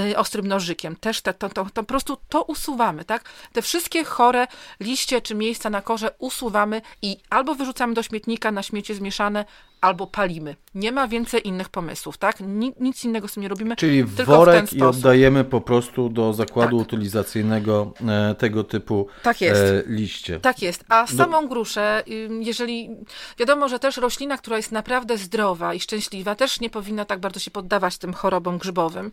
y, 0.00 0.18
ostrym 0.18 0.48
nożykiem. 0.48 0.96
Też 0.96 1.20
te, 1.20 1.34
to, 1.34 1.48
to, 1.48 1.64
to 1.64 1.70
po 1.70 1.84
prostu 1.84 2.16
to 2.28 2.42
usuwamy, 2.42 3.04
tak? 3.04 3.24
Te 3.52 3.62
wszystkie 3.62 4.04
chore 4.04 4.46
liście 4.80 5.20
czy 5.20 5.34
miejsca 5.34 5.70
na 5.70 5.82
korze 5.82 6.10
usuwamy 6.18 6.82
i 7.02 7.16
albo 7.30 7.54
wyrzucamy 7.54 7.94
do 7.94 8.02
śmietnika 8.02 8.52
na 8.52 8.62
śmiecie 8.62 8.94
zmieszane, 8.94 9.44
albo 9.84 10.06
palimy. 10.06 10.56
Nie 10.74 10.92
ma 10.92 11.08
więcej 11.08 11.48
innych 11.48 11.68
pomysłów, 11.68 12.18
tak? 12.18 12.36
Nic 12.80 13.04
innego 13.04 13.28
z 13.28 13.32
tym 13.32 13.42
nie 13.42 13.48
robimy. 13.48 13.76
Czyli 13.76 14.04
worek 14.04 14.72
i 14.72 14.82
oddajemy 14.82 15.44
po 15.44 15.60
prostu 15.60 16.08
do 16.08 16.32
zakładu 16.32 16.78
tak. 16.78 16.86
utylizacyjnego 16.86 17.92
e, 18.08 18.34
tego 18.34 18.64
typu 18.64 19.06
tak 19.22 19.40
jest. 19.40 19.60
E, 19.60 19.82
liście. 19.86 20.40
Tak 20.40 20.62
jest. 20.62 20.84
A 20.88 21.06
samą 21.06 21.42
do... 21.42 21.48
gruszę, 21.48 22.02
jeżeli 22.40 22.90
wiadomo, 23.38 23.68
że 23.68 23.78
też 23.78 23.96
roślina, 23.96 24.38
która 24.38 24.56
jest 24.56 24.72
naprawdę 24.72 25.18
zdrowa 25.18 25.74
i 25.74 25.80
szczęśliwa, 25.80 26.34
też 26.34 26.60
nie 26.60 26.70
powinna 26.70 27.04
tak 27.04 27.20
bardzo 27.20 27.40
się 27.40 27.50
poddawać 27.50 27.98
tym 27.98 28.12
chorobom 28.12 28.58
grzybowym. 28.58 29.10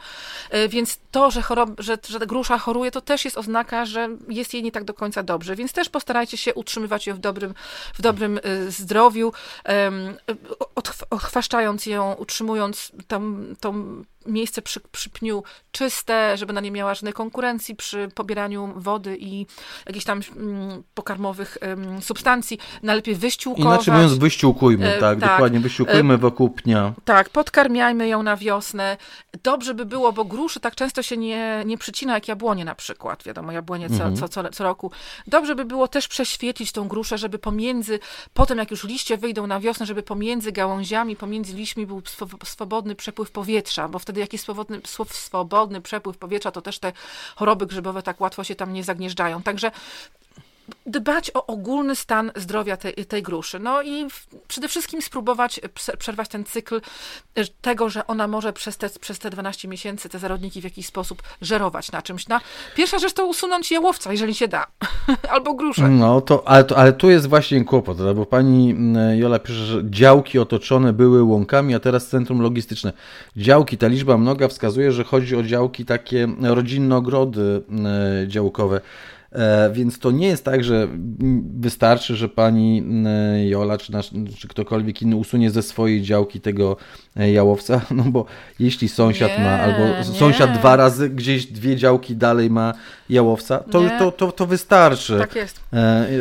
E, 0.49 0.69
więc 0.69 0.99
to, 1.11 1.31
że, 1.31 1.41
chorob, 1.41 1.69
że, 1.77 1.97
że 2.09 2.19
grusza 2.19 2.57
choruje, 2.57 2.91
to 2.91 3.01
też 3.01 3.25
jest 3.25 3.37
oznaka, 3.37 3.85
że 3.85 4.09
jest 4.29 4.53
jej 4.53 4.63
nie 4.63 4.71
tak 4.71 4.83
do 4.83 4.93
końca 4.93 5.23
dobrze. 5.23 5.55
Więc 5.55 5.73
też 5.73 5.89
postarajcie 5.89 6.37
się 6.37 6.53
utrzymywać 6.53 7.07
ją 7.07 7.15
w 7.15 7.19
dobrym, 7.19 7.53
w 7.93 8.01
dobrym 8.01 8.39
zdrowiu 8.67 9.33
odchwaszczając 11.09 11.85
ją, 11.85 12.13
utrzymując 12.13 12.91
tam, 13.07 13.55
tą 13.59 14.03
miejsce 14.25 14.61
przy, 14.61 14.79
przy 14.79 15.09
pniu 15.09 15.43
czyste, 15.71 16.37
żeby 16.37 16.51
ona 16.51 16.61
nie 16.61 16.71
miała 16.71 16.95
żadnej 16.95 17.13
konkurencji 17.13 17.75
przy 17.75 18.09
pobieraniu 18.15 18.73
wody 18.75 19.17
i 19.19 19.45
jakichś 19.85 20.05
tam 20.05 20.21
mm, 20.35 20.83
pokarmowych 20.93 21.57
um, 21.61 22.01
substancji. 22.01 22.59
Najlepiej 22.83 23.15
wyściółkować. 23.15 23.87
Inaczej 23.87 23.93
mówiąc, 23.93 24.13
wyściółkujmy, 24.13 24.95
e, 24.95 24.99
tak, 24.99 25.19
tak, 25.19 25.29
dokładnie, 25.29 25.59
wyściółkujmy 25.59 26.13
e, 26.13 26.17
wokół 26.17 26.49
pnia. 26.49 26.93
Tak, 27.05 27.29
podkarmiajmy 27.29 28.07
ją 28.07 28.23
na 28.23 28.37
wiosnę. 28.37 28.97
Dobrze 29.43 29.73
by 29.73 29.85
było, 29.85 30.13
bo 30.13 30.25
gruszy 30.25 30.59
tak 30.59 30.75
często 30.75 31.03
się 31.03 31.17
nie, 31.17 31.63
nie 31.65 31.77
przycina 31.77 32.13
jak 32.13 32.27
jabłonie 32.27 32.65
na 32.65 32.75
przykład. 32.75 33.23
Wiadomo, 33.23 33.51
jabłonie 33.51 33.89
co, 33.89 33.93
mhm. 33.93 34.15
co, 34.15 34.29
co, 34.29 34.49
co 34.49 34.63
roku. 34.63 34.91
Dobrze 35.27 35.55
by 35.55 35.65
było 35.65 35.87
też 35.87 36.07
prześwietlić 36.07 36.71
tą 36.71 36.87
gruszę, 36.87 37.17
żeby 37.17 37.39
pomiędzy, 37.39 37.99
potem 38.33 38.57
jak 38.57 38.71
już 38.71 38.83
liście 38.83 39.17
wyjdą 39.17 39.47
na 39.47 39.59
wiosnę, 39.59 39.85
żeby 39.85 40.03
pomiędzy 40.03 40.51
gałąziami, 40.51 41.15
pomiędzy 41.15 41.53
liśćmi 41.53 41.85
był 41.85 42.01
swobodny 42.43 42.95
przepływ 42.95 43.31
powietrza, 43.31 43.87
bo 43.87 43.99
wtedy 43.99 44.10
wtedy 44.11 44.21
jakiś 44.21 44.41
swobodny, 44.41 44.81
swobodny 45.09 45.81
przepływ 45.81 46.17
powietrza, 46.17 46.51
to 46.51 46.61
też 46.61 46.79
te 46.79 46.93
choroby 47.35 47.65
grzybowe 47.65 48.03
tak 48.03 48.21
łatwo 48.21 48.43
się 48.43 48.55
tam 48.55 48.73
nie 48.73 48.83
zagnieżdżają. 48.83 49.41
Także 49.41 49.71
dbać 50.85 51.31
o 51.33 51.45
ogólny 51.45 51.95
stan 51.95 52.31
zdrowia 52.35 52.77
tej, 52.77 52.93
tej 52.93 53.23
gruszy. 53.23 53.59
No 53.59 53.81
i 53.81 54.07
przede 54.47 54.67
wszystkim 54.67 55.01
spróbować 55.01 55.59
przerwać 55.97 56.29
ten 56.29 56.43
cykl 56.43 56.81
e, 57.35 57.43
tego, 57.61 57.89
że 57.89 58.07
ona 58.07 58.27
może 58.27 58.53
przez 58.53 58.77
te, 58.77 58.89
przez 58.89 59.19
te 59.19 59.29
12 59.29 59.67
miesięcy 59.67 60.09
te 60.09 60.19
zarodniki 60.19 60.61
w 60.61 60.63
jakiś 60.63 60.85
sposób 60.85 61.23
żerować 61.41 61.91
na 61.91 62.01
czymś. 62.01 62.27
Na, 62.27 62.41
pierwsza 62.75 62.99
rzecz 62.99 63.13
to 63.13 63.25
usunąć 63.25 63.71
jałowca, 63.71 64.11
jeżeli 64.11 64.35
się 64.35 64.47
da. 64.47 64.67
Albo 65.33 65.53
gruszę. 65.53 65.87
No 65.87 66.21
to 66.21 66.47
ale, 66.47 66.63
to, 66.63 66.77
ale 66.77 66.93
tu 66.93 67.09
jest 67.09 67.27
właśnie 67.27 67.65
kłopot, 67.65 68.13
bo 68.15 68.25
pani 68.25 68.75
Jola 69.13 69.39
pisze, 69.39 69.65
że 69.65 69.81
działki 69.89 70.39
otoczone 70.39 70.93
były 70.93 71.23
łąkami, 71.23 71.75
a 71.75 71.79
teraz 71.79 72.07
centrum 72.07 72.41
logistyczne. 72.41 72.93
Działki, 73.37 73.77
ta 73.77 73.87
liczba 73.87 74.17
mnoga 74.17 74.47
wskazuje, 74.47 74.91
że 74.91 75.03
chodzi 75.03 75.35
o 75.35 75.43
działki 75.43 75.85
takie 75.85 76.27
rodzinne 76.41 76.97
ogrody 76.97 77.61
działkowe. 78.27 78.81
E, 79.31 79.69
więc 79.73 79.99
to 79.99 80.11
nie 80.11 80.27
jest 80.27 80.45
tak, 80.45 80.63
że 80.63 80.87
wystarczy, 81.59 82.15
że 82.15 82.29
pani 82.29 82.83
e, 83.05 83.47
Jola 83.47 83.77
czy, 83.77 83.91
nasz, 83.91 84.09
czy 84.37 84.47
ktokolwiek 84.47 85.01
inny 85.01 85.15
usunie 85.15 85.51
ze 85.51 85.63
swojej 85.63 86.01
działki 86.01 86.41
tego 86.41 86.77
e, 87.15 87.31
jałowca, 87.31 87.81
no 87.91 88.03
bo 88.03 88.25
jeśli 88.59 88.89
sąsiad 88.89 89.31
nie, 89.37 89.43
ma, 89.43 89.59
albo 89.59 89.97
nie. 89.97 90.03
sąsiad 90.03 90.57
dwa 90.57 90.75
razy 90.75 91.09
gdzieś 91.09 91.45
dwie 91.45 91.75
działki 91.75 92.15
dalej 92.15 92.49
ma 92.49 92.73
jałowca, 93.09 93.57
to, 93.57 93.83
to, 93.99 94.11
to, 94.11 94.31
to, 94.31 94.45
wystarczy. 94.45 95.17
Tak 95.19 95.35
jest. 95.35 95.59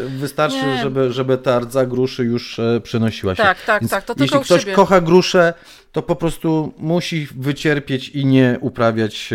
Wystarczy, 0.09 0.79
żeby, 0.83 1.13
żeby 1.13 1.39
ta 1.39 1.59
rdza 1.61 1.87
gruszy 1.87 2.25
już 2.25 2.61
przenosiła 2.83 3.35
się. 3.35 3.43
Tak, 3.43 3.65
tak, 3.65 3.83
Więc 3.83 3.91
tak. 3.91 4.05
To 4.05 4.15
jeśli 4.19 4.41
ktoś 4.41 4.65
kocha 4.65 5.01
gruszę, 5.01 5.55
to 5.93 6.03
po 6.03 6.17
prostu 6.17 6.73
musi 6.79 7.29
wycierpieć 7.37 8.09
i 8.09 8.27
nie 8.27 8.59
uprawiać 8.61 9.31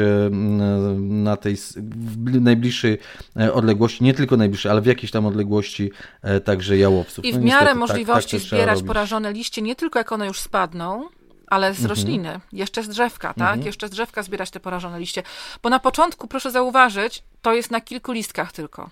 na 0.99 1.37
tej 1.37 1.55
w 1.55 2.41
najbliższej 2.41 2.97
e, 3.35 3.53
odległości, 3.65 4.03
nie 4.03 4.13
tylko 4.13 4.37
najbliższej, 4.37 4.71
ale 4.71 4.81
w 4.81 4.85
jakiejś 4.85 5.11
tam 5.11 5.25
odległości 5.25 5.91
e, 6.21 6.39
także 6.39 6.77
jałowców. 6.77 7.25
I 7.25 7.33
w 7.33 7.35
no, 7.35 7.41
miarę 7.41 7.59
niestety, 7.59 7.79
możliwości 7.79 8.37
tak, 8.37 8.41
tak 8.41 8.49
zbierać 8.49 8.83
porażone 8.83 9.33
liście, 9.33 9.61
nie 9.61 9.75
tylko 9.75 9.99
jak 9.99 10.11
one 10.11 10.27
już 10.27 10.39
spadną, 10.39 11.09
ale 11.47 11.73
z 11.73 11.79
mhm. 11.79 11.89
rośliny, 11.89 12.39
jeszcze 12.51 12.83
z 12.83 12.87
drzewka, 12.87 13.27
tak? 13.27 13.47
Mhm. 13.47 13.65
Jeszcze 13.65 13.87
z 13.87 13.91
drzewka 13.91 14.23
zbierać 14.23 14.51
te 14.51 14.59
porażone 14.59 14.99
liście. 14.99 15.23
Bo 15.63 15.69
na 15.69 15.79
początku, 15.79 16.27
proszę 16.27 16.51
zauważyć, 16.51 17.23
to 17.41 17.53
jest 17.53 17.71
na 17.71 17.81
kilku 17.81 18.11
listkach 18.11 18.51
tylko. 18.51 18.89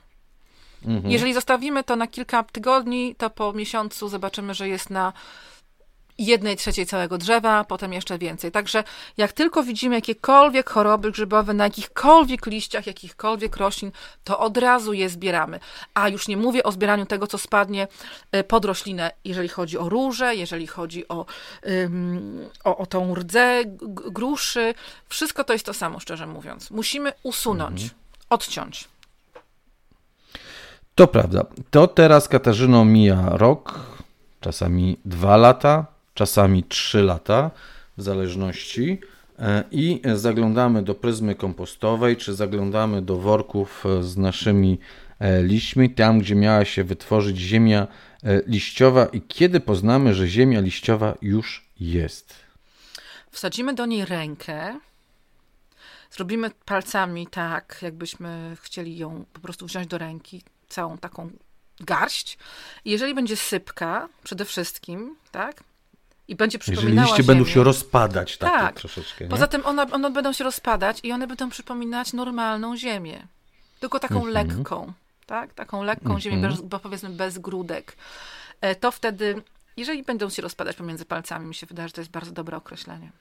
Mhm. 0.86 1.12
Jeżeli 1.12 1.34
zostawimy 1.34 1.84
to 1.84 1.96
na 1.96 2.08
kilka 2.08 2.44
tygodni, 2.44 3.16
to 3.16 3.30
po 3.30 3.54
miesiącu 3.54 4.10
zobaczymy, 4.10 4.54
że 4.54 4.68
jest 4.68 4.90
na 4.90 5.14
jednej 6.18 6.58
trzeciej 6.58 6.86
całego 6.86 7.18
drzewa, 7.18 7.64
potem 7.64 7.94
jeszcze 7.94 8.18
więcej. 8.18 8.52
Także 8.52 8.84
jak 9.18 9.32
tylko 9.32 9.64
widzimy 9.64 9.96
jakiekolwiek 9.96 10.70
choroby 10.70 11.12
grzybowe 11.12 11.54
na 11.54 11.64
jakichkolwiek 11.64 12.46
liściach, 12.46 12.88
jakichkolwiek 12.88 13.58
roślin, 13.58 13.92
to 14.24 14.40
od 14.40 14.58
razu 14.58 14.94
je 14.94 15.10
zbieramy. 15.10 15.60
A 15.94 16.10
już 16.10 16.28
nie 16.28 16.38
mówię 16.38 16.64
o 16.64 16.72
zbieraniu 16.72 17.06
tego, 17.06 17.28
co 17.28 17.38
spadnie 17.38 17.88
e, 18.32 18.44
pod 18.44 18.66
roślinę, 18.66 19.12
jeżeli 19.26 19.50
chodzi 19.50 19.78
o 19.78 19.90
róże, 19.90 20.36
jeżeli 20.36 20.68
chodzi 20.68 21.08
o, 21.08 21.26
um, 21.64 22.50
o, 22.64 22.78
o 22.78 22.86
tą 22.86 23.16
rdzę, 23.16 23.62
gruszy. 24.12 24.74
Wszystko 25.10 25.44
to 25.44 25.54
jest 25.54 25.66
to 25.66 25.74
samo, 25.74 26.00
szczerze 26.00 26.28
mówiąc. 26.28 26.72
Musimy 26.72 27.14
usunąć, 27.24 27.84
mhm. 27.84 28.00
odciąć. 28.30 28.88
To 30.96 31.08
prawda. 31.08 31.46
To 31.72 31.88
teraz, 31.88 32.28
Katarzyno, 32.28 32.86
mija 32.86 33.30
rok, 33.32 33.80
czasami 34.42 34.98
dwa 35.06 35.38
lata, 35.38 35.93
czasami 36.14 36.64
3 36.64 37.02
lata, 37.02 37.52
w 37.98 38.02
zależności. 38.02 39.00
E, 39.40 39.64
I 39.72 40.02
zaglądamy 40.16 40.84
do 40.84 40.96
pryzmy 40.96 41.36
kompostowej, 41.36 42.18
czy 42.18 42.34
zaglądamy 42.34 43.02
do 43.02 43.18
worków 43.18 43.86
e, 43.86 44.04
z 44.04 44.18
naszymi 44.18 44.80
e, 45.20 45.44
liśćmi, 45.44 45.90
tam 45.90 46.20
gdzie 46.20 46.36
miała 46.36 46.66
się 46.66 46.84
wytworzyć 46.84 47.38
ziemia 47.38 47.88
liściowa, 48.48 49.06
i 49.06 49.22
kiedy 49.22 49.60
poznamy, 49.60 50.14
że 50.14 50.28
ziemia 50.28 50.60
liściowa 50.60 51.18
już 51.22 51.66
jest. 51.80 52.36
Wsadzimy 53.32 53.74
do 53.74 53.86
niej 53.86 54.06
rękę, 54.06 54.80
zrobimy 56.12 56.52
palcami 56.66 57.28
tak, 57.28 57.80
jakbyśmy 57.82 58.58
chcieli 58.62 58.98
ją 58.98 59.26
po 59.34 59.40
prostu 59.40 59.66
wziąć 59.66 59.88
do 59.88 59.98
ręki, 59.98 60.42
całą 60.70 60.98
taką 60.98 61.30
garść. 61.80 62.38
I 62.86 62.92
jeżeli 62.92 63.14
będzie 63.14 63.36
sypka, 63.36 64.10
przede 64.24 64.46
wszystkim, 64.46 65.16
tak, 65.32 65.64
i 66.28 66.36
będzie 66.36 66.60
przypominała 66.60 66.92
Jeżeli 66.92 67.02
liście 67.02 67.24
ziemię. 67.24 67.28
będą 67.28 67.46
się 67.46 67.64
rozpadać 67.64 68.38
takie 68.38 68.58
tak. 68.58 68.76
troszeczkę. 68.76 69.26
Nie? 69.26 69.32
Poza 69.32 69.48
tym 69.48 69.66
one, 69.66 69.92
one 69.92 70.12
będą 70.12 70.34
się 70.34 70.44
rozpadać 70.44 71.00
i 71.04 71.12
one 71.12 71.28
będą 71.28 71.50
przypominać 71.50 72.14
normalną 72.14 72.78
ziemię. 72.78 73.28
Tylko 73.80 74.00
taką 74.00 74.16
mm 74.16 74.30
-hmm. 74.30 74.34
lekką, 74.34 74.94
tak? 75.26 75.54
Taką 75.54 75.84
lekką 75.84 76.06
mm 76.06 76.18
-hmm. 76.18 76.22
ziemię, 76.22 76.50
bez, 76.50 76.62
bo 76.62 76.80
powiedzmy 76.80 77.10
bez 77.10 77.38
grudek. 77.38 77.96
E, 78.62 78.76
to 78.76 78.92
wtedy, 78.92 79.42
jeżeli 79.78 80.04
będą 80.04 80.30
się 80.30 80.42
rozpadać 80.42 80.76
pomiędzy 80.76 81.06
palcami, 81.06 81.46
mi 81.46 81.56
się 81.56 81.68
wydaje, 81.68 81.88
że 81.88 81.94
to 81.94 82.02
jest 82.02 82.12
bardzo 82.12 82.32
dobre 82.32 82.58
określenie. 82.58 83.12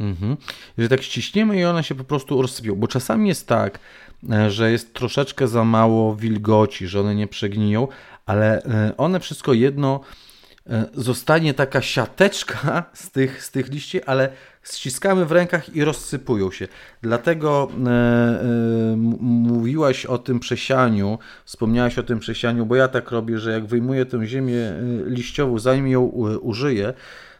Mhm. 0.00 0.36
Że 0.78 0.88
tak 0.88 1.02
ściśniemy 1.02 1.60
i 1.60 1.64
one 1.64 1.84
się 1.84 1.94
po 1.94 2.04
prostu 2.04 2.42
rozsypią, 2.42 2.74
bo 2.74 2.88
czasami 2.88 3.28
jest 3.28 3.48
tak, 3.48 3.78
e, 4.30 4.50
że 4.50 4.72
jest 4.72 4.94
troszeczkę 4.94 5.48
za 5.48 5.64
mało 5.64 6.16
wilgoci, 6.16 6.88
że 6.88 7.00
one 7.00 7.14
nie 7.14 7.26
przegniją, 7.26 7.88
ale 8.26 8.62
e, 8.62 8.96
one 8.96 9.20
wszystko 9.20 9.52
jedno 9.52 10.00
zostanie 10.94 11.54
taka 11.54 11.82
siateczka 11.82 12.84
z 12.94 13.10
tych, 13.10 13.44
z 13.44 13.50
tych 13.50 13.68
liści, 13.68 14.04
ale 14.04 14.28
ściskamy 14.62 15.24
w 15.24 15.32
rękach 15.32 15.76
i 15.76 15.84
rozsypują 15.84 16.50
się. 16.50 16.68
Dlatego 17.02 17.68
e, 17.70 17.90
e, 17.90 18.96
mówiłaś 18.96 20.06
o 20.06 20.18
tym 20.18 20.40
przesianiu, 20.40 21.18
wspomniałaś 21.44 21.98
o 21.98 22.02
tym 22.02 22.18
przesianiu, 22.18 22.66
bo 22.66 22.76
ja 22.76 22.88
tak 22.88 23.10
robię, 23.10 23.38
że 23.38 23.52
jak 23.52 23.66
wyjmuję 23.66 24.06
tę 24.06 24.26
ziemię 24.26 24.56
e, 24.56 24.82
liściową, 25.06 25.58
zanim 25.58 25.88
ją 25.88 26.02
użyję, 26.42 26.92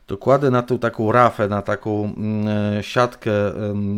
to 0.06 0.16
kładę 0.16 0.50
na 0.50 0.62
tą 0.62 0.78
taką 0.78 1.12
rafę, 1.12 1.48
na 1.48 1.62
taką 1.62 2.14
mm, 2.16 2.82
siatkę 2.82 3.32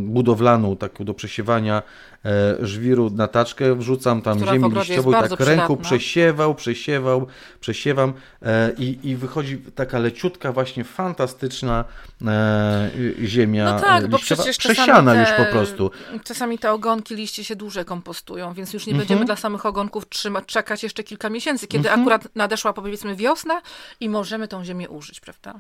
budowlaną, 0.07 0.77
taką 0.77 1.05
do 1.05 1.15
przesiewania 1.15 1.83
E, 2.25 2.67
żwiru 2.67 3.11
na 3.11 3.29
taczkę, 3.29 3.75
wrzucam 3.75 4.23
tam 4.23 4.37
Która 4.37 4.53
ziemi 4.53 4.71
liściową, 4.75 5.13
tak 5.13 5.31
ręką 5.31 5.77
przydatna. 5.77 5.77
przesiewał, 5.77 6.55
przesiewał, 6.55 7.27
przesiewam 7.61 8.13
e, 8.43 8.73
i, 8.79 8.99
i 9.03 9.17
wychodzi 9.17 9.59
taka 9.59 9.99
leciutka, 9.99 10.53
właśnie 10.53 10.85
fantastyczna 10.85 11.85
e, 12.27 12.91
ziemia 13.25 13.75
no 13.75 13.81
tak, 13.81 14.07
bo 14.09 14.19
przecież 14.19 14.57
przesiana 14.57 15.13
te, 15.13 15.21
już 15.21 15.29
po 15.33 15.45
prostu. 15.53 15.91
Czasami 16.25 16.59
te 16.59 16.73
ogonki 16.73 17.17
liście 17.17 17.45
się 17.45 17.57
dłużej 17.57 17.85
kompostują, 17.85 18.55
więc 18.55 18.73
już 18.73 18.87
nie 18.87 18.93
mhm. 18.93 18.99
będziemy 18.99 19.27
dla 19.27 19.37
samych 19.37 19.67
ogonków 19.67 20.09
trzymać, 20.09 20.47
czekać 20.47 20.83
jeszcze 20.83 21.03
kilka 21.03 21.31
miesięcy, 21.31 21.67
kiedy 21.67 21.89
mhm. 21.89 22.01
akurat 22.01 22.29
nadeszła 22.35 22.73
powiedzmy 22.73 23.17
wiosna 23.17 23.63
i 24.01 24.09
możemy 24.09 24.49
tą 24.49 24.65
ziemię 24.65 24.89
użyć, 24.89 25.21
prawda? 25.21 25.55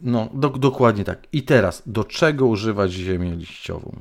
No, 0.00 0.28
do, 0.32 0.48
dokładnie 0.48 1.04
tak. 1.04 1.18
I 1.32 1.42
teraz, 1.42 1.82
do 1.86 2.04
czego 2.04 2.46
używać 2.46 2.92
ziemię 2.92 3.30
liściową? 3.30 4.00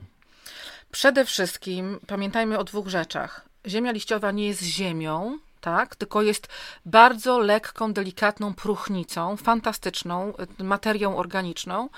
Przede 0.92 1.26
wszystkim 1.26 2.00
pamiętajmy 2.08 2.58
o 2.58 2.64
dwóch 2.64 2.88
rzeczach. 2.88 3.46
Ziemia 3.68 3.92
liściowa 3.92 4.32
nie 4.32 4.48
jest 4.48 4.64
ziemią, 4.64 5.38
tak, 5.62 5.96
tylko 5.96 6.22
jest 6.22 6.48
bardzo 6.86 7.40
lekką, 7.40 7.94
delikatną 7.94 8.54
próchnicą, 8.54 9.38
fantastyczną 9.38 10.34
y, 10.60 10.64
materią 10.64 11.18
organiczną. 11.18 11.90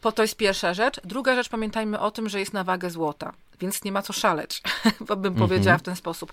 Po 0.00 0.12
to 0.12 0.22
jest 0.22 0.36
pierwsza 0.36 0.74
rzecz. 0.74 1.00
Druga 1.04 1.34
rzecz, 1.34 1.48
pamiętajmy 1.48 2.00
o 2.00 2.10
tym, 2.10 2.28
że 2.28 2.40
jest 2.40 2.52
na 2.52 2.64
wagę 2.64 2.90
złota, 2.90 3.32
więc 3.60 3.84
nie 3.84 3.92
ma 3.92 4.02
co 4.02 4.12
szaleć, 4.12 4.62
bo 5.08 5.16
bym 5.16 5.32
mhm. 5.32 5.48
powiedziała 5.48 5.78
w 5.78 5.82
ten 5.82 5.96
sposób. 5.96 6.32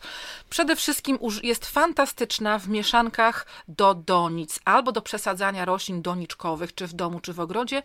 Przede 0.50 0.76
wszystkim 0.76 1.18
jest 1.44 1.66
fantastyczna 1.66 2.60
w 2.60 2.68
mieszankach 2.68 3.46
do 3.68 3.94
donic, 3.94 4.60
albo 4.66 4.92
do 4.92 5.02
przesadzania 5.02 5.66
roślin 5.66 6.02
doniczkowych, 6.02 6.76
czy 6.76 6.88
w 6.88 6.94
domu, 6.94 7.20
czy 7.20 7.34
w 7.34 7.40
ogrodzie, 7.40 7.84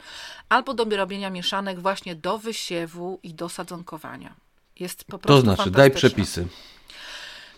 albo 0.48 0.74
do 0.74 0.96
robienia 0.96 1.30
mieszanek 1.30 1.80
właśnie 1.80 2.14
do 2.14 2.38
wysiewu 2.38 3.20
i 3.22 3.34
do 3.34 3.48
sadzonkowania. 3.48 4.34
Jest 4.80 5.04
po 5.04 5.18
prostu 5.18 5.46
To 5.46 5.54
znaczy, 5.54 5.70
daj 5.70 5.90
przepisy. 5.90 6.46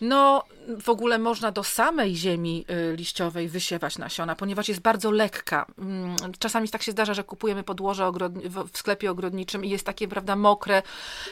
No, 0.01 0.45
w 0.81 0.89
ogóle 0.89 1.19
można 1.19 1.53
do 1.53 1.65
samej 1.65 2.17
ziemi 2.17 2.65
y, 2.93 2.97
liściowej 2.97 3.49
wysiewać 3.49 3.99
nasiona, 3.99 4.37
ponieważ 4.37 4.69
jest 4.69 4.81
bardzo 4.81 5.11
lekka. 5.11 5.67
Mm, 5.79 6.17
czasami 6.39 6.69
tak 6.69 6.83
się 6.83 6.93
zdarza, 6.93 7.15
że 7.15 7.25
kupujemy 7.25 7.63
podłoże 7.63 8.13
w 8.73 8.79
sklepie 8.79 9.11
ogrodniczym 9.11 9.65
i 9.65 9.71
jest 9.71 9.85
takie, 9.85 10.09
prawda, 10.09 10.37
mokre, 10.37 10.83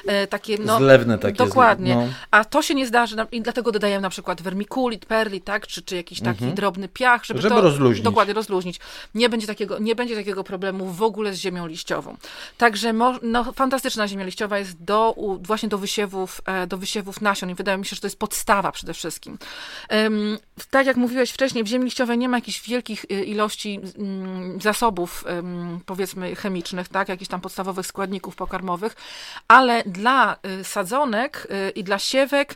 e, 0.06 0.26
takie, 0.26 0.58
no... 0.58 0.78
Zlewne 0.78 1.18
takie. 1.18 1.36
Dokładnie. 1.36 1.94
No. 1.94 2.08
A 2.30 2.44
to 2.44 2.62
się 2.62 2.74
nie 2.74 2.86
zdarzy 2.86 3.16
i 3.32 3.42
dlatego 3.42 3.72
dodajemy 3.72 4.02
na 4.02 4.10
przykład 4.10 4.42
wermikulit, 4.42 5.06
perli, 5.06 5.40
tak, 5.40 5.66
czy, 5.66 5.82
czy 5.82 5.96
jakiś 5.96 6.20
taki 6.20 6.38
mhm. 6.38 6.54
drobny 6.54 6.88
piach, 6.88 7.24
żeby, 7.24 7.40
żeby 7.40 7.54
to... 7.54 7.60
rozluźnić. 7.60 8.04
Dokładnie, 8.04 8.34
rozluźnić. 8.34 8.80
Nie 9.14 9.28
będzie, 9.28 9.46
takiego, 9.46 9.78
nie 9.78 9.94
będzie 9.94 10.16
takiego 10.16 10.44
problemu 10.44 10.86
w 10.86 11.02
ogóle 11.02 11.34
z 11.34 11.38
ziemią 11.38 11.66
liściową. 11.66 12.16
Także 12.58 12.92
no, 13.22 13.52
fantastyczna 13.52 14.08
ziemia 14.08 14.24
liściowa 14.24 14.58
jest 14.58 14.82
do, 14.82 15.14
właśnie 15.40 15.68
do 15.68 15.78
wysiewów, 15.78 16.40
e, 16.46 16.66
do 16.66 16.78
wysiewów 16.78 17.20
nasion 17.20 17.50
i 17.50 17.54
wydaje 17.54 17.78
mi 17.78 17.86
się, 17.86 17.94
że 17.94 18.00
to 18.00 18.06
jest 18.06 18.18
podstawa 18.18 18.72
przede 18.72 18.94
wszystkim. 18.94 19.25
Tak 20.70 20.86
jak 20.86 20.96
mówiłeś 20.96 21.30
wcześniej, 21.30 21.64
w 21.64 21.66
ziemi 21.66 21.84
liściowej 21.84 22.18
nie 22.18 22.28
ma 22.28 22.36
jakichś 22.36 22.68
wielkich 22.68 23.04
y, 23.04 23.24
ilości 23.24 23.80
mm, 23.98 24.60
zasobów, 24.60 25.24
powiedzmy, 25.86 26.34
chemicznych, 26.36 26.88
tak, 26.88 27.08
jakichś 27.08 27.30
tam 27.30 27.40
podstawowych 27.40 27.86
składników 27.86 28.36
pokarmowych, 28.36 28.96
ale 29.48 29.82
dla 29.86 30.36
y, 30.60 30.64
sadzonek 30.64 31.48
y, 31.50 31.70
i 31.70 31.84
dla 31.84 31.98
siewek 31.98 32.54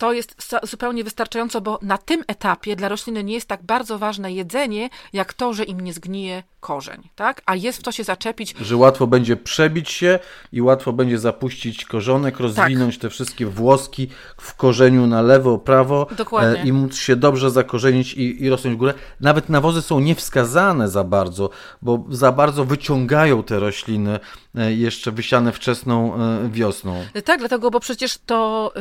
to 0.00 0.12
jest 0.12 0.34
zupełnie 0.62 1.04
wystarczająco, 1.04 1.60
bo 1.60 1.78
na 1.82 1.98
tym 1.98 2.24
etapie 2.26 2.76
dla 2.76 2.88
rośliny 2.88 3.24
nie 3.24 3.34
jest 3.34 3.48
tak 3.48 3.62
bardzo 3.62 3.98
ważne 3.98 4.32
jedzenie, 4.32 4.90
jak 5.12 5.32
to, 5.32 5.52
że 5.52 5.64
im 5.64 5.80
nie 5.80 5.92
zgnije 5.92 6.42
korzeń, 6.60 7.08
tak? 7.16 7.42
A 7.46 7.56
jest 7.56 7.78
w 7.78 7.82
to 7.82 7.92
się 7.92 8.04
zaczepić. 8.04 8.54
Że 8.60 8.76
łatwo 8.76 9.06
będzie 9.06 9.36
przebić 9.36 9.90
się 9.90 10.18
i 10.52 10.62
łatwo 10.62 10.92
będzie 10.92 11.18
zapuścić 11.18 11.84
korzonek, 11.84 12.40
rozwinąć 12.40 12.94
tak. 12.94 13.02
te 13.02 13.10
wszystkie 13.10 13.46
włoski 13.46 14.08
w 14.36 14.54
korzeniu 14.54 15.06
na 15.06 15.22
lewo, 15.22 15.58
prawo 15.58 16.06
Dokładnie. 16.16 16.62
E, 16.62 16.66
i 16.66 16.72
móc 16.72 16.96
się 16.96 17.16
dobrze 17.16 17.50
zakorzenić 17.50 18.14
i, 18.14 18.44
i 18.44 18.50
rosnąć 18.50 18.76
w 18.76 18.78
górę. 18.78 18.94
Nawet 19.20 19.48
nawozy 19.48 19.82
są 19.82 20.00
niewskazane 20.00 20.88
za 20.88 21.04
bardzo, 21.04 21.50
bo 21.82 22.04
za 22.08 22.32
bardzo 22.32 22.64
wyciągają 22.64 23.42
te 23.42 23.60
rośliny 23.60 24.20
e, 24.54 24.72
jeszcze 24.72 25.12
wysiane 25.12 25.52
wczesną 25.52 26.14
e, 26.14 26.48
wiosną. 26.48 27.04
Tak, 27.24 27.38
dlatego, 27.38 27.70
bo 27.70 27.80
przecież 27.80 28.18
to 28.26 28.72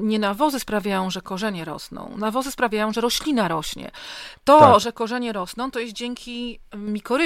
nie 0.00 0.18
nawozy 0.18 0.60
sprawiają, 0.60 1.10
że 1.10 1.20
korzenie 1.20 1.64
rosną. 1.64 2.14
Nawozy 2.16 2.52
sprawiają, 2.52 2.92
że 2.92 3.00
roślina 3.00 3.48
rośnie. 3.48 3.90
To, 4.44 4.60
tak. 4.60 4.80
że 4.80 4.92
korzenie 4.92 5.32
rosną, 5.32 5.70
to 5.70 5.80
jest 5.80 5.92
dzięki 5.92 6.60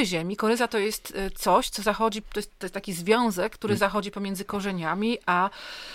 mikoryzie. 0.02 0.24
Mikoryza 0.24 0.68
to 0.68 0.78
jest 0.78 1.12
e, 1.16 1.30
coś, 1.30 1.68
co 1.68 1.82
zachodzi, 1.82 2.22
to 2.22 2.38
jest, 2.38 2.58
to 2.58 2.66
jest 2.66 2.74
taki 2.74 2.92
związek, 2.92 3.52
który 3.52 3.72
mm. 3.72 3.78
zachodzi 3.78 4.10
pomiędzy 4.10 4.44
korzeniami, 4.44 5.18
a 5.26 5.50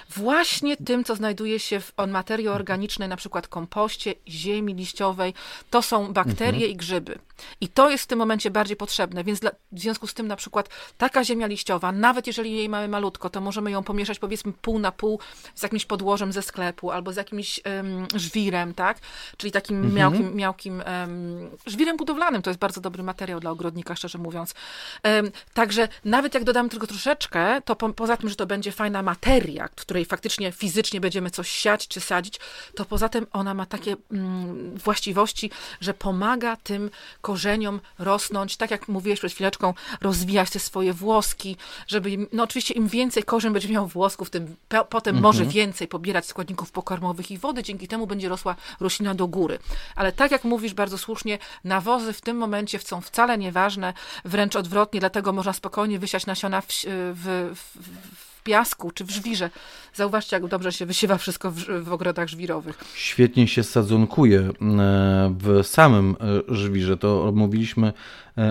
właśnie 0.10 0.78
tym, 0.78 1.04
co 1.04 1.16
znajduje 1.16 1.60
się 1.60 1.80
w 1.80 1.94
materii 2.08 2.48
organicznej, 2.48 3.10
na 3.10 3.18
przykład 3.18 3.48
kompoście, 3.48 4.14
ziemi 4.28 4.74
liściowej, 4.74 5.34
to 5.70 5.82
są 5.82 6.14
bakterie 6.14 6.66
mhm. 6.66 6.72
i 6.72 6.76
grzyby. 6.76 7.20
I 7.62 7.68
to 7.68 7.90
jest 7.90 8.04
w 8.04 8.08
tym 8.08 8.20
momencie 8.20 8.52
bardziej 8.52 8.78
potrzebne, 8.78 9.24
więc 9.24 9.40
dla, 9.40 9.52
w 9.72 9.80
związku 9.80 10.08
z 10.08 10.14
tym 10.14 10.28
na 10.28 10.36
przykład 10.36 10.70
taka 10.98 11.24
ziemia 11.24 11.48
liściowa, 11.48 11.92
nawet 11.92 12.28
jeżeli 12.28 12.56
jej 12.56 12.70
mamy 12.70 12.88
malutko, 12.88 13.30
to 13.30 13.42
możemy 13.42 13.72
ją 13.72 13.84
pomieszać 13.84 14.20
powiedzmy 14.20 14.54
pół 14.54 14.80
na 14.80 14.92
pół 14.92 15.20
z 15.56 15.64
jakimś 15.64 15.86
podłożem 15.86 16.32
ze 16.32 16.42
sklepu 16.42 16.92
albo 16.92 17.14
z 17.14 17.16
jakimś 17.16 17.60
um, 17.66 18.08
żwirem, 18.16 18.74
tak? 18.74 19.00
Czyli 19.38 19.52
takim 19.52 19.76
mhm. 19.76 19.96
miałkim, 19.96 20.36
miałkim 20.36 20.84
um, 20.86 21.50
żwirem 21.66 21.98
budowlanym. 21.98 22.42
To 22.42 22.50
jest 22.50 22.60
bardzo 22.60 22.82
dobry 22.82 23.04
materiał 23.04 23.40
dla 23.40 23.52
ogrodnika, 23.52 23.96
szczerze 23.98 24.18
mówiąc. 24.18 24.54
Także 25.54 25.88
nawet 26.06 26.34
jak 26.34 26.44
dodamy 26.44 26.70
tylko 26.70 26.88
troszeczkę, 26.88 27.62
to 27.62 27.76
po, 27.76 27.90
poza 27.90 28.18
tym, 28.18 28.30
że 28.30 28.36
to 28.36 28.46
będzie 28.46 28.72
fajna 28.72 29.02
materia, 29.02 29.68
w 29.76 29.82
której 29.82 30.06
faktycznie 30.06 30.52
fizycznie 30.52 31.02
będziemy 31.02 31.32
coś 31.32 31.52
siać 31.52 31.88
czy 31.88 32.02
sadzić, 32.02 32.40
to 32.76 32.86
poza 32.86 33.10
tym 33.10 33.28
ona 33.34 33.54
ma 33.54 33.66
takie 33.66 33.96
mm, 34.12 34.78
właściwości, 34.78 35.52
że 35.82 35.94
pomaga 35.94 36.56
tym 36.56 36.90
korzeniom 37.22 37.80
rosnąć, 38.00 38.58
tak 38.58 38.72
jak 38.72 38.88
mówiłeś 38.88 39.20
przed 39.20 39.34
chwileczką, 39.34 39.74
rozwijać 40.02 40.50
te 40.50 40.60
swoje 40.60 40.94
włoski, 40.94 41.58
żeby, 41.88 42.10
im, 42.10 42.28
no 42.34 42.44
oczywiście 42.44 42.74
im 42.74 42.88
więcej 42.88 43.24
korzeń 43.24 43.54
będzie 43.54 43.70
miał 43.70 43.88
włosków, 43.88 44.30
tym 44.30 44.56
po, 44.70 44.86
potem 44.86 45.16
mhm. 45.16 45.24
może 45.24 45.46
więcej 45.46 45.88
pobierać 45.88 46.26
składników 46.26 46.72
pokarmowych 46.72 47.32
i 47.32 47.38
wody, 47.38 47.64
dzięki 47.64 47.88
temu 47.88 48.08
będzie 48.08 48.30
rosła 48.30 48.56
roślina 48.80 49.16
do 49.16 49.28
góry. 49.28 49.60
Ale 49.96 50.12
tak 50.12 50.32
jak 50.32 50.44
mówisz 50.44 50.74
bardzo 50.74 50.98
słusznie, 50.98 51.40
nawozy 51.64 52.14
w 52.14 52.22
tym 52.22 52.38
momencie 52.38 52.80
są 52.80 53.02
wcale 53.02 53.38
nieważne, 53.38 53.87
wręcz 54.26 54.56
odwrotnie, 54.56 55.00
dlatego 55.00 55.34
można 55.34 55.54
spokojnie 55.54 56.00
wysiać 56.00 56.26
nasiona 56.26 56.62
w, 56.62 56.68
w, 56.68 57.56
w, 57.56 57.80
w 58.16 58.44
piasku 58.44 58.92
czy 58.92 59.06
w 59.06 59.12
żwirze. 59.12 59.50
Zauważcie, 59.94 60.36
jak 60.36 60.48
dobrze 60.48 60.72
się 60.72 60.86
wysiewa 60.86 61.18
wszystko 61.18 61.52
w, 61.52 61.84
w 61.84 61.94
ogrodach 61.94 62.28
żwirowych. 62.28 62.78
Świetnie 62.96 63.48
się 63.48 63.64
sadzonkuje 63.64 64.50
w 65.40 65.62
samym 65.64 66.16
e, 66.50 66.56
żwirze. 66.56 66.98
To 66.98 67.32
mówiliśmy 67.36 67.94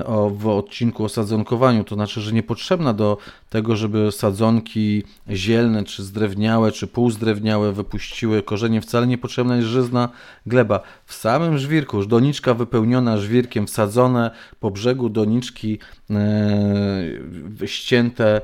o, 0.05 0.31
w 0.31 0.47
odcinku 0.47 1.05
o 1.05 1.09
sadzonkowaniu. 1.09 1.85
To 1.85 1.95
znaczy, 1.95 2.21
że 2.21 2.33
niepotrzebna 2.33 2.93
do 2.93 3.19
tego, 3.51 3.77
żeby 3.77 4.13
sadzonki 4.13 5.03
zielne, 5.31 5.85
czy 5.85 6.05
zdrewniałe, 6.05 6.73
czy 6.73 6.87
półzdrewniałe 6.87 7.73
wypuściły 7.73 8.43
korzenie, 8.43 8.81
wcale 8.81 9.07
niepotrzebna 9.07 9.57
jest 9.57 9.69
żyzna 9.69 10.09
gleba. 10.47 10.81
W 11.07 11.15
samym 11.15 11.59
żwirku, 11.59 12.07
doniczka 12.07 12.55
wypełniona 12.55 13.19
żwirkiem, 13.19 13.67
wsadzone 13.67 14.31
po 14.61 14.71
brzegu 14.71 15.09
doniczki 15.09 15.79
e, 16.11 17.67
ścięte 17.67 18.41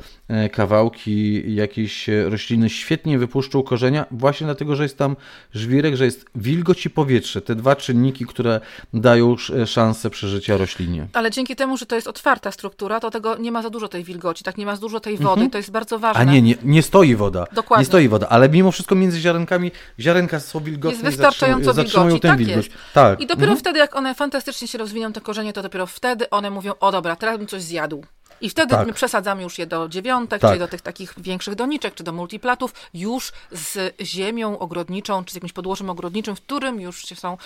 kawałki 0.52 1.42
jakiejś 1.54 2.08
rośliny 2.24 2.70
świetnie 2.70 3.18
wypuszczą 3.18 3.62
korzenia, 3.62 4.06
właśnie 4.10 4.44
dlatego, 4.44 4.76
że 4.76 4.82
jest 4.82 4.98
tam 4.98 5.16
żwirek, 5.54 5.96
że 5.96 6.04
jest 6.04 6.24
wilgoć 6.34 6.86
i 6.86 6.90
powietrze. 6.90 7.42
Te 7.42 7.54
dwa 7.54 7.76
czynniki, 7.76 8.26
które 8.26 8.60
dają 8.94 9.36
szansę 9.66 10.10
przeżycia 10.10 10.56
roślinie. 10.56 11.06
Ale 11.12 11.30
dzięki 11.32 11.56
temu, 11.56 11.76
że 11.76 11.86
to 11.86 11.94
jest 11.94 12.06
otwarta 12.06 12.52
struktura, 12.52 13.00
to 13.00 13.10
tego 13.10 13.36
nie 13.36 13.52
ma 13.52 13.62
za 13.62 13.70
dużo 13.70 13.88
tej 13.88 14.04
wilgoci, 14.04 14.44
tak 14.44 14.56
nie 14.58 14.66
ma 14.66 14.74
za 14.76 14.80
dużo 14.80 15.00
tej 15.00 15.16
wody, 15.16 15.30
mhm. 15.30 15.50
to 15.50 15.58
jest 15.58 15.70
bardzo 15.70 15.98
ważne. 15.98 16.20
A 16.20 16.24
nie, 16.24 16.42
nie, 16.42 16.54
nie 16.62 16.82
stoi 16.82 17.14
woda. 17.14 17.46
Dokładnie. 17.52 17.82
Nie 17.82 17.86
stoi 17.86 18.08
woda, 18.08 18.28
ale 18.28 18.48
mimo 18.48 18.72
wszystko 18.72 18.94
między 18.94 19.20
ziarenkami 19.20 19.70
ziarenka 20.00 20.40
są 20.40 20.60
wilgotne 20.60 20.90
jest 20.90 21.04
wystarczająco 21.04 21.74
wilgoci, 21.74 22.20
tak 22.20 22.38
wilgoć. 22.38 22.66
Jest. 22.66 22.78
Tak. 22.94 23.20
I 23.20 23.26
dopiero 23.26 23.52
mhm. 23.52 23.58
wtedy, 23.58 23.78
jak 23.78 23.96
one 23.96 24.14
fantastycznie 24.14 24.68
się 24.68 24.78
rozwiną, 24.78 25.12
te 25.12 25.20
korzenie, 25.20 25.52
to 25.52 25.62
dopiero 25.62 25.86
wtedy 25.86 26.30
one 26.30 26.50
mówią, 26.50 26.72
o 26.80 26.92
dobra, 26.92 27.16
teraz 27.16 27.38
bym 27.38 27.46
coś 27.46 27.62
zjadł. 27.62 28.04
I 28.40 28.50
wtedy 28.50 28.70
tak. 28.70 28.86
my 28.86 28.92
przesadzamy 28.92 29.42
już 29.42 29.58
je 29.58 29.66
do 29.66 29.88
dziewiątek, 29.88 30.40
tak. 30.40 30.50
czyli 30.50 30.60
do 30.60 30.68
tych 30.68 30.80
takich 30.80 31.14
większych 31.16 31.54
doniczek, 31.54 31.94
czy 31.94 32.04
do 32.04 32.12
multiplatów, 32.12 32.74
już 32.94 33.32
z 33.52 33.94
ziemią 34.00 34.58
ogrodniczą, 34.58 35.24
czy 35.24 35.32
z 35.32 35.34
jakimś 35.34 35.52
podłożem 35.52 35.90
ogrodniczym, 35.90 36.36
w 36.36 36.40
którym 36.40 36.80
już 36.80 37.06
są 37.06 37.36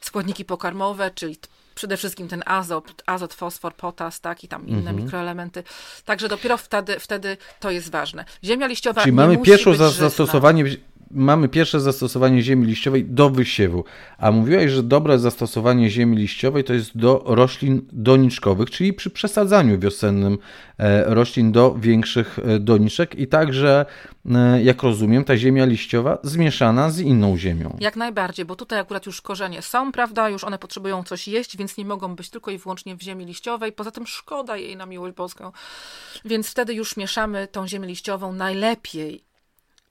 składniki 0.00 0.44
pokarmowe, 0.44 1.10
czyli 1.14 1.36
przede 1.76 1.96
wszystkim 1.96 2.28
ten 2.28 2.42
azot, 2.46 3.02
azot, 3.06 3.34
fosfor, 3.34 3.74
potas, 3.74 4.20
tak, 4.20 4.44
i 4.44 4.48
tam 4.48 4.66
inne 4.66 4.78
mhm. 4.78 4.96
mikroelementy. 4.96 5.62
Także 6.04 6.28
dopiero 6.28 6.56
wtedy, 6.56 7.00
wtedy 7.00 7.36
to 7.60 7.70
jest 7.70 7.90
ważne. 7.90 8.24
Ziemia 8.44 8.66
liściowa 8.66 9.00
Czyli 9.02 9.12
mamy 9.12 9.38
pierwsze 9.38 9.76
zastosowanie 9.76 10.64
mamy 11.10 11.48
pierwsze 11.48 11.80
zastosowanie 11.80 12.42
ziemi 12.42 12.66
liściowej 12.66 13.04
do 13.04 13.30
wysiewu, 13.30 13.84
a 14.18 14.30
mówiłaś, 14.30 14.70
że 14.70 14.82
dobre 14.82 15.18
zastosowanie 15.18 15.90
ziemi 15.90 16.16
liściowej 16.16 16.64
to 16.64 16.74
jest 16.74 16.98
do 16.98 17.22
roślin 17.26 17.82
doniczkowych, 17.92 18.70
czyli 18.70 18.92
przy 18.92 19.10
przesadzaniu 19.10 19.78
wiosennym 19.78 20.38
e, 20.78 21.14
roślin 21.14 21.52
do 21.52 21.74
większych 21.74 22.38
e, 22.38 22.58
doniczek. 22.58 23.14
I 23.14 23.26
także, 23.26 23.86
e, 24.34 24.62
jak 24.62 24.82
rozumiem, 24.82 25.24
ta 25.24 25.36
ziemia 25.36 25.64
liściowa 25.64 26.18
zmieszana 26.22 26.90
z 26.90 27.00
inną 27.00 27.38
ziemią. 27.38 27.76
Jak 27.80 27.96
najbardziej, 27.96 28.44
bo 28.44 28.56
tutaj 28.56 28.78
akurat 28.78 29.06
już 29.06 29.20
korzenie 29.20 29.62
są, 29.62 29.92
prawda, 29.92 30.28
już 30.28 30.44
one 30.44 30.58
potrzebują 30.58 31.04
coś 31.04 31.28
jeść, 31.28 31.56
więc 31.56 31.76
nie 31.76 31.84
mogą 31.84 32.16
być 32.16 32.30
tylko 32.30 32.50
i 32.50 32.58
wyłącznie 32.58 32.96
w 32.96 33.02
ziemi 33.02 33.24
liściowej, 33.24 33.72
poza 33.72 33.90
tym 33.90 34.06
szkoda 34.06 34.56
jej 34.56 34.76
na 34.76 34.86
miłość 34.86 35.16
boską, 35.16 35.52
więc 36.24 36.50
wtedy 36.50 36.74
już 36.74 36.96
mieszamy 36.96 37.48
tą 37.48 37.68
ziemię 37.68 37.86
liściową 37.86 38.32
najlepiej 38.32 39.26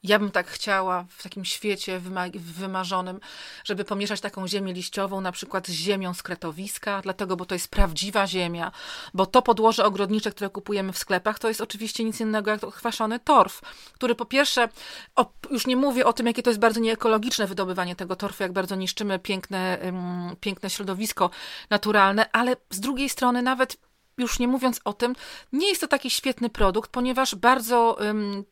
Ja 0.07 0.19
bym 0.19 0.31
tak 0.31 0.47
chciała 0.47 1.05
w 1.09 1.23
takim 1.23 1.45
świecie 1.45 2.01
wymarzonym, 2.35 3.19
żeby 3.63 3.85
pomieszać 3.85 4.21
taką 4.21 4.47
ziemię 4.47 4.73
liściową 4.73 5.21
na 5.21 5.31
przykład 5.31 5.67
z 5.67 5.71
ziemią 5.71 6.13
z 6.13 6.23
kretowiska, 6.23 7.01
dlatego, 7.01 7.35
bo 7.35 7.45
to 7.45 7.55
jest 7.55 7.67
prawdziwa 7.67 8.27
ziemia, 8.27 8.71
bo 9.13 9.25
to 9.25 9.41
podłoże 9.41 9.85
ogrodnicze, 9.85 10.31
które 10.31 10.49
kupujemy 10.49 10.93
w 10.93 10.97
sklepach, 10.97 11.39
to 11.39 11.47
jest 11.47 11.61
oczywiście 11.61 12.03
nic 12.03 12.19
innego 12.21 12.51
jak 12.51 12.65
chwaszony 12.65 13.19
torf, 13.19 13.61
który 13.93 14.15
po 14.15 14.25
pierwsze, 14.25 14.69
o, 15.15 15.31
już 15.51 15.67
nie 15.67 15.75
mówię 15.75 16.05
o 16.05 16.13
tym, 16.13 16.27
jakie 16.27 16.43
to 16.43 16.49
jest 16.49 16.59
bardzo 16.59 16.79
nieekologiczne 16.79 17.47
wydobywanie 17.47 17.95
tego 17.95 18.15
torfu, 18.15 18.43
jak 18.43 18.53
bardzo 18.53 18.75
niszczymy 18.75 19.19
piękne, 19.19 19.77
um, 19.83 20.35
piękne 20.39 20.69
środowisko 20.69 21.29
naturalne, 21.69 22.31
ale 22.31 22.55
z 22.69 22.79
drugiej 22.79 23.09
strony 23.09 23.41
nawet 23.41 23.77
już 24.17 24.39
nie 24.39 24.47
mówiąc 24.47 24.81
o 24.83 24.93
tym, 24.93 25.15
nie 25.53 25.69
jest 25.69 25.81
to 25.81 25.87
taki 25.87 26.09
świetny 26.09 26.49
produkt, 26.49 26.91
ponieważ 26.91 27.35
bardzo 27.35 27.97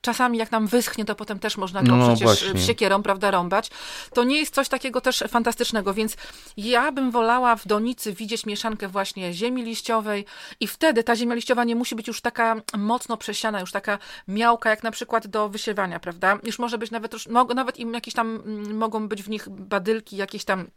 czasami 0.01 0.37
jak 0.37 0.51
nam 0.51 0.67
wyschnie, 0.67 1.05
to 1.05 1.15
potem 1.15 1.39
też 1.39 1.57
można 1.57 1.83
go 1.83 1.95
no, 1.95 2.07
przecież 2.07 2.43
właśnie. 2.43 2.61
siekierą, 2.61 3.03
prawda, 3.03 3.31
rąbać. 3.31 3.69
To 4.13 4.23
nie 4.23 4.37
jest 4.37 4.53
coś 4.53 4.69
takiego 4.69 5.01
też 5.01 5.23
fantastycznego, 5.27 5.93
więc 5.93 6.17
ja 6.57 6.91
bym 6.91 7.11
wolała 7.11 7.55
w 7.55 7.67
donicy 7.67 8.13
widzieć 8.13 8.45
mieszankę 8.45 8.87
właśnie 8.87 9.33
ziemi 9.33 9.63
liściowej 9.63 10.25
i 10.59 10.67
wtedy 10.67 11.03
ta 11.03 11.15
ziemia 11.15 11.35
liściowa 11.35 11.63
nie 11.63 11.75
musi 11.75 11.95
być 11.95 12.07
już 12.07 12.21
taka 12.21 12.55
mocno 12.77 13.17
przesiana, 13.17 13.59
już 13.59 13.71
taka 13.71 13.99
miałka, 14.27 14.69
jak 14.69 14.83
na 14.83 14.91
przykład 14.91 15.27
do 15.27 15.49
wysiewania, 15.49 15.99
prawda? 15.99 16.39
Już 16.43 16.59
może 16.59 16.77
być 16.77 16.91
nawet, 16.91 17.13
nawet 17.55 17.79
im 17.79 17.93
jakieś 17.93 18.13
tam, 18.13 18.35
mm, 18.35 18.77
mogą 18.77 19.07
być 19.07 19.23
w 19.23 19.29
nich 19.29 19.49
badylki, 19.49 20.17
jakieś 20.17 20.45
tam 20.45 20.67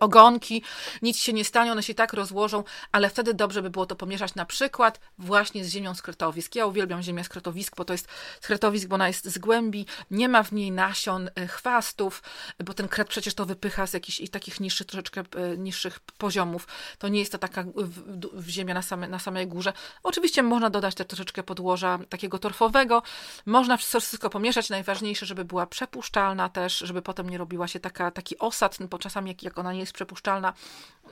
ogonki, 0.00 0.62
nic 1.02 1.18
się 1.18 1.32
nie 1.32 1.44
stanie, 1.44 1.72
one 1.72 1.82
się 1.82 1.94
tak 1.94 2.12
rozłożą, 2.12 2.64
ale 2.92 3.10
wtedy 3.10 3.34
dobrze 3.34 3.62
by 3.62 3.70
było 3.70 3.86
to 3.86 3.96
pomieszać 3.96 4.34
na 4.34 4.46
przykład 4.46 5.00
właśnie 5.18 5.64
z 5.64 5.68
ziemią 5.68 5.94
z 5.94 6.02
kretowisk. 6.02 6.54
Ja 6.54 6.66
uwielbiam 6.66 7.02
ziemię 7.02 7.24
z 7.24 7.28
kretowisk, 7.28 7.76
bo 7.76 7.84
to 7.84 7.92
jest 7.92 8.08
z 8.40 8.46
kretowisk, 8.46 8.88
bo 8.88 8.94
ona 8.94 9.08
jest 9.08 9.24
z 9.24 9.38
głębi, 9.38 9.86
nie 10.10 10.28
ma 10.28 10.42
w 10.42 10.52
niej 10.52 10.72
nasion, 10.72 11.30
e, 11.34 11.46
chwastów, 11.46 12.22
bo 12.64 12.74
ten 12.74 12.88
kret 12.88 13.08
przecież 13.08 13.34
to 13.34 13.46
wypycha 13.46 13.86
z 13.86 13.92
jakichś 13.92 14.30
takich 14.30 14.60
niższych, 14.60 14.86
troszeczkę 14.86 15.20
e, 15.20 15.56
niższych 15.56 16.00
poziomów. 16.00 16.68
To 16.98 17.08
nie 17.08 17.20
jest 17.20 17.32
to 17.32 17.38
taka 17.38 17.62
w, 17.62 18.00
w 18.32 18.48
ziemia 18.48 18.74
na, 18.74 18.82
same, 18.82 19.08
na 19.08 19.18
samej 19.18 19.46
górze. 19.46 19.72
Oczywiście 20.02 20.42
można 20.42 20.70
dodać 20.70 20.94
też 20.94 21.06
troszeczkę 21.06 21.42
podłoża 21.42 21.98
takiego 22.08 22.38
torfowego, 22.38 23.02
można 23.46 23.76
wszystko 23.76 24.30
pomieszać, 24.30 24.70
najważniejsze, 24.70 25.26
żeby 25.26 25.44
była 25.44 25.66
przepuszczalna 25.66 26.48
też, 26.48 26.78
żeby 26.78 27.02
potem 27.02 27.30
nie 27.30 27.38
robiła 27.38 27.68
się 27.68 27.80
taka, 27.80 28.10
taki 28.10 28.38
osad, 28.38 28.78
bo 28.90 28.98
czasami 28.98 29.30
jak, 29.30 29.42
jak 29.42 29.58
ona 29.58 29.65
nie 29.72 29.80
jest 29.80 29.92
przepuszczalna 29.92 30.52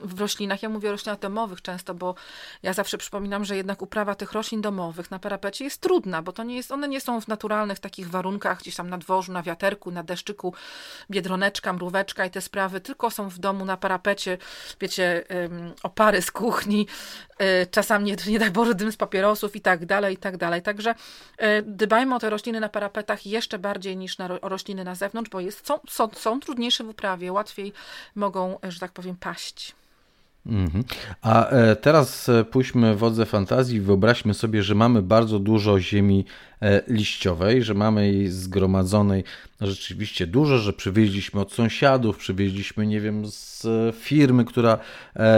w 0.01 0.20
roślinach. 0.20 0.62
Ja 0.62 0.68
mówię 0.68 0.88
o 0.88 0.92
roślinach 0.92 1.18
domowych 1.18 1.62
często, 1.62 1.95
bo 1.95 2.14
ja 2.62 2.72
zawsze 2.72 2.99
przypominam, 2.99 3.45
że 3.45 3.57
jednak 3.57 3.82
uprawa 3.82 4.14
tych 4.14 4.32
roślin 4.32 4.62
domowych 4.62 5.11
na 5.11 5.18
parapecie 5.18 5.64
jest 5.64 5.80
trudna, 5.80 6.22
bo 6.22 6.32
to 6.32 6.42
nie 6.42 6.57
jest, 6.57 6.72
one 6.72 6.88
nie 6.88 7.01
są 7.01 7.20
w 7.20 7.28
naturalnych 7.28 7.78
takich 7.78 8.11
warunkach, 8.11 8.59
gdzieś 8.59 8.74
tam 8.76 8.90
na 8.90 8.99
dworzu, 8.99 9.32
na 9.32 9.42
wiaterku, 9.42 9.90
na 9.90 10.03
deszczyku, 10.03 10.55
biedroneczka, 11.11 11.72
mróweczka 11.72 12.26
i 12.26 12.30
te 12.30 12.40
sprawy, 12.40 12.80
tylko 12.80 13.11
są 13.11 13.28
w 13.28 13.38
domu 13.38 13.64
na 13.64 13.76
parapecie, 13.76 14.38
wiecie, 14.80 15.24
opary 15.82 16.22
z 16.22 16.30
kuchni, 16.30 16.86
y, 17.42 17.66
czasami 17.70 18.05
nie, 18.05 18.16
nie 18.26 18.38
daj 18.38 18.51
Boże 18.51 18.74
dym 18.74 18.92
z 18.92 18.97
papierosów 18.97 19.57
i 19.57 19.61
tak 19.61 19.86
dalej, 19.86 20.14
i 20.14 20.16
tak 20.16 20.36
dalej. 20.36 20.62
Także 20.62 20.95
y, 21.42 21.62
dbajmy 21.62 22.14
o 22.14 22.18
te 22.18 22.30
rośliny 22.30 22.61
na 22.61 22.68
parapetach 22.68 23.26
jeszcze 23.26 23.59
bardziej 23.59 23.97
niż 23.97 24.18
na 24.18 24.28
rośliny 24.28 24.84
na 24.84 24.95
zewnątrz, 24.95 25.30
bo 25.30 25.40
jest, 25.40 25.66
są, 25.66 25.78
są, 25.88 26.09
są 26.12 26.40
trudniejsze 26.40 26.84
w 26.84 26.88
uprawie, 26.88 27.32
łatwiej 27.32 27.72
mogą, 28.14 28.59
że 28.62 28.80
tak 28.80 28.92
powiem, 28.92 29.16
paść. 29.16 29.74
Mhm. 30.47 30.84
A 31.22 31.49
e, 31.49 31.76
teraz 31.76 32.28
e, 32.28 32.45
pójdźmy 32.45 32.97
wodze 32.97 33.26
fantazji. 33.26 33.80
Wyobraźmy 33.80 34.34
sobie, 34.34 34.62
że 34.62 34.74
mamy 34.74 35.03
bardzo 35.03 35.38
dużo 35.38 35.80
ziemi 35.80 36.24
e, 36.62 36.82
liściowej, 36.88 37.62
że 37.62 37.74
mamy 37.74 38.12
jej 38.12 38.28
zgromadzonej 38.28 39.24
rzeczywiście 39.61 40.26
dużo, 40.26 40.59
że 40.59 40.72
przywieźliśmy 40.72 41.40
od 41.40 41.53
sąsiadów, 41.53 42.16
przywieźliśmy, 42.16 42.86
nie 42.86 43.01
wiem, 43.01 43.26
z 43.26 43.66
firmy, 43.97 44.45
która 44.45 44.78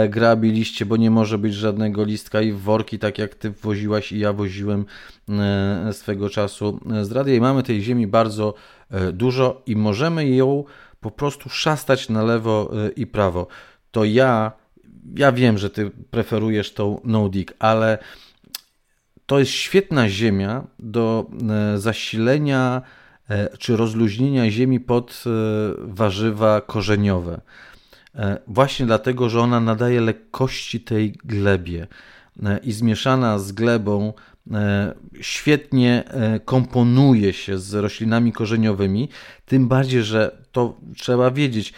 grabi 0.09 0.51
liście, 0.51 0.85
bo 0.85 0.97
nie 0.97 1.11
może 1.11 1.37
być 1.37 1.53
żadnego 1.53 2.03
listka 2.03 2.41
i 2.41 2.51
w 2.51 2.59
worki, 2.59 2.99
tak 2.99 3.17
jak 3.17 3.35
ty 3.35 3.51
woziłaś 3.51 4.11
i 4.11 4.19
ja 4.19 4.33
woziłem 4.33 4.85
swego 5.91 6.29
czasu 6.29 6.79
z 7.01 7.11
radia. 7.11 7.33
I 7.35 7.41
mamy 7.41 7.63
tej 7.63 7.81
ziemi 7.81 8.07
bardzo 8.07 8.53
dużo 9.13 9.61
i 9.65 9.75
możemy 9.75 10.27
ją 10.29 10.63
po 10.99 11.11
prostu 11.11 11.49
szastać 11.49 12.09
na 12.09 12.23
lewo 12.23 12.71
i 12.95 13.07
prawo. 13.07 13.47
To 13.91 14.03
ja 14.03 14.51
ja 15.15 15.31
wiem, 15.31 15.57
że 15.57 15.69
ty 15.69 15.91
preferujesz 16.11 16.73
tą 16.73 17.01
no 17.03 17.29
dig, 17.29 17.53
ale 17.59 17.97
to 19.27 19.39
jest 19.39 19.51
świetna 19.51 20.09
ziemia 20.09 20.67
do 20.79 21.29
e, 21.49 21.77
zasilenia 21.77 22.81
e, 23.29 23.57
czy 23.57 23.77
rozluźnienia 23.77 24.51
ziemi 24.51 24.79
pod 24.79 25.23
e, 25.25 25.29
warzywa 25.77 26.61
korzeniowe. 26.61 27.41
Właśnie 28.47 28.85
dlatego, 28.85 29.29
że 29.29 29.41
ona 29.41 29.59
nadaje 29.59 30.01
lekkości 30.01 30.79
tej 30.79 31.11
glebie 31.11 31.87
i 32.63 32.71
zmieszana 32.71 33.39
z 33.39 33.51
glebą 33.51 34.13
świetnie 35.21 36.03
komponuje 36.45 37.33
się 37.33 37.57
z 37.57 37.73
roślinami 37.73 38.31
korzeniowymi, 38.31 39.09
tym 39.45 39.67
bardziej, 39.67 40.03
że 40.03 40.37
to 40.51 40.77
trzeba 40.95 41.31
wiedzieć, 41.31 41.73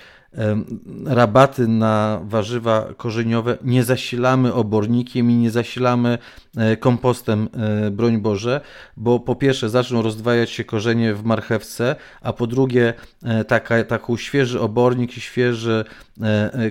rabaty 1.05 1.67
na 1.67 2.21
warzywa 2.23 2.87
korzeniowe 2.97 3.57
nie 3.63 3.83
zasilamy 3.83 4.53
obornikiem 4.53 5.31
i 5.31 5.33
nie 5.33 5.51
zasilamy 5.51 6.17
e, 6.57 6.77
kompostem, 6.77 7.49
e, 7.53 7.91
broń 7.91 8.17
Boże, 8.17 8.61
bo 8.97 9.19
po 9.19 9.35
pierwsze 9.35 9.69
zaczną 9.69 10.01
rozdwajać 10.01 10.49
się 10.49 10.63
korzenie 10.63 11.13
w 11.13 11.23
marchewce, 11.23 11.95
a 12.21 12.33
po 12.33 12.47
drugie 12.47 12.93
e, 13.23 13.45
taka, 13.45 13.83
taką 13.83 14.17
świeży 14.17 14.61
obornik 14.61 15.17
i 15.17 15.21
świeży 15.21 15.85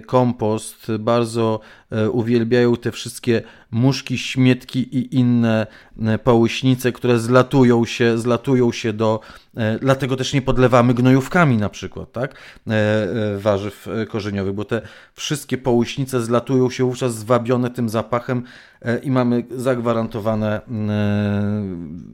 kompost 0.06 0.92
bardzo 0.98 1.60
uwielbiają 2.12 2.76
te 2.76 2.92
wszystkie 2.92 3.42
muszki, 3.70 4.18
śmietki 4.18 4.96
i 4.98 5.16
inne 5.16 5.66
połyśnice, 6.24 6.92
które 6.92 7.18
zlatują 7.18 7.84
się, 7.84 8.18
zlatują 8.18 8.72
się 8.72 8.92
do 8.92 9.20
E, 9.58 9.78
dlatego 9.78 10.16
też 10.16 10.32
nie 10.32 10.42
podlewamy 10.42 10.94
gnojówkami 10.94 11.56
na 11.56 11.68
przykład, 11.68 12.12
tak? 12.12 12.34
E, 12.34 12.72
e, 12.72 13.38
warzyw 13.38 13.88
korzeniowych, 14.08 14.54
bo 14.54 14.64
te 14.64 14.82
wszystkie 15.14 15.58
połyśnice 15.58 16.20
zlatują 16.20 16.70
się 16.70 16.84
wówczas 16.84 17.14
zwabione 17.14 17.70
tym 17.70 17.88
zapachem 17.88 18.42
i 19.02 19.10
mamy 19.10 19.44
zagwarantowane 19.50 20.60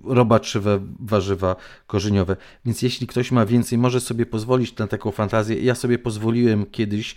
robaczywe 0.04 0.80
warzywa 1.00 1.56
korzeniowe. 1.86 2.36
Więc 2.64 2.82
jeśli 2.82 3.06
ktoś 3.06 3.32
ma 3.32 3.46
więcej, 3.46 3.78
może 3.78 4.00
sobie 4.00 4.26
pozwolić 4.26 4.76
na 4.76 4.86
taką 4.86 5.10
fantazję. 5.10 5.62
Ja 5.62 5.74
sobie 5.74 5.98
pozwoliłem 5.98 6.66
kiedyś 6.66 7.16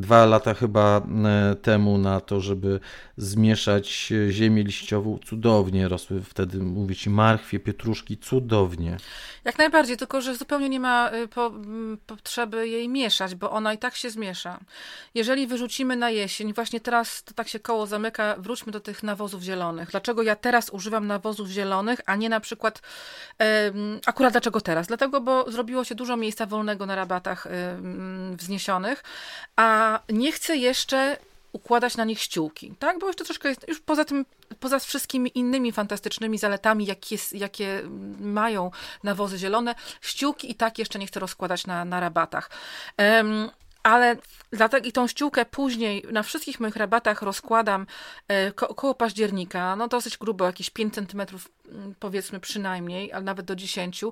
dwa 0.00 0.26
lata 0.26 0.54
chyba 0.54 1.00
e, 1.00 1.54
temu 1.54 1.98
na 1.98 2.20
to, 2.20 2.40
żeby 2.40 2.80
zmieszać 3.16 4.12
ziemię 4.30 4.62
liściową. 4.62 5.18
Cudownie 5.26 5.88
rosły 5.88 6.22
wtedy, 6.22 6.58
mówię 6.58 6.96
Ci, 6.96 7.10
marchwie, 7.10 7.60
pietruszki, 7.60 8.16
cudownie. 8.16 8.96
Jak 9.44 9.58
najbardziej, 9.58 9.96
tylko 9.96 10.20
że 10.20 10.36
zupełnie 10.36 10.68
nie 10.68 10.80
ma 10.80 11.10
y, 11.12 11.28
po, 11.28 11.52
potrzeby 12.06 12.68
jej 12.68 12.88
mieszać, 12.88 13.34
bo 13.34 13.50
ona 13.50 13.74
i 13.74 13.78
tak 13.78 13.96
się 13.96 14.10
zmiesza. 14.10 14.58
Jeżeli 15.14 15.46
wyrzucimy 15.46 15.96
na 15.96 16.10
jesień, 16.10 16.52
właśnie 16.52 16.80
teraz 16.80 17.24
to 17.24 17.34
tak 17.34 17.48
się 17.48 17.58
koło 17.58 17.86
zamyka, 17.86 18.36
wróćmy 18.38 18.72
do 18.72 18.80
tych 18.80 19.02
nawozów 19.02 19.42
zielonych. 19.42 19.90
Dlaczego 19.90 20.22
ja 20.22 20.36
teraz 20.36 20.70
używam 20.70 21.06
nawozów 21.06 21.48
zielonych, 21.48 22.00
a 22.06 22.16
nie 22.16 22.28
na 22.28 22.40
przykład, 22.40 22.82
akurat 24.06 24.32
dlaczego 24.32 24.60
teraz? 24.60 24.86
Dlatego, 24.86 25.20
bo 25.20 25.50
zrobiło 25.50 25.84
się 25.84 25.94
dużo 25.94 26.16
miejsca 26.16 26.46
wolnego 26.46 26.86
na 26.86 26.94
rabatach 26.94 27.48
wzniesionych, 28.36 29.04
a 29.56 29.87
nie 30.08 30.32
chcę 30.32 30.56
jeszcze 30.56 31.16
układać 31.52 31.96
na 31.96 32.04
nich 32.04 32.20
ściółki, 32.20 32.74
tak? 32.78 32.98
Bo 32.98 33.06
jeszcze 33.06 33.24
troszkę 33.24 33.48
jest, 33.48 33.68
już 33.68 33.80
poza 33.80 34.04
tym, 34.04 34.26
poza 34.60 34.78
wszystkimi 34.78 35.30
innymi 35.34 35.72
fantastycznymi 35.72 36.38
zaletami, 36.38 36.86
jakie, 36.86 37.16
jakie 37.32 37.82
mają 38.20 38.70
nawozy 39.02 39.38
zielone, 39.38 39.74
ściółki 40.00 40.50
i 40.50 40.54
tak 40.54 40.78
jeszcze 40.78 40.98
nie 40.98 41.06
chcę 41.06 41.20
rozkładać 41.20 41.66
na, 41.66 41.84
na 41.84 42.00
rabatach. 42.00 42.50
Um, 42.98 43.50
ale 43.82 44.16
dlatego 44.50 44.88
i 44.88 44.92
tą 44.92 45.06
ściółkę 45.06 45.44
później 45.44 46.04
na 46.10 46.22
wszystkich 46.22 46.60
moich 46.60 46.76
rabatach 46.76 47.22
rozkładam 47.22 47.86
e, 48.28 48.52
ko 48.52 48.74
koło 48.74 48.94
października, 48.94 49.76
no 49.76 49.88
dosyć 49.88 50.18
grubo, 50.18 50.44
jakieś 50.44 50.70
5 50.70 50.94
cm 50.94 51.20
mm, 51.20 51.40
powiedzmy 51.98 52.40
przynajmniej, 52.40 53.12
ale 53.12 53.24
nawet 53.24 53.46
do 53.46 53.56
10. 53.56 54.04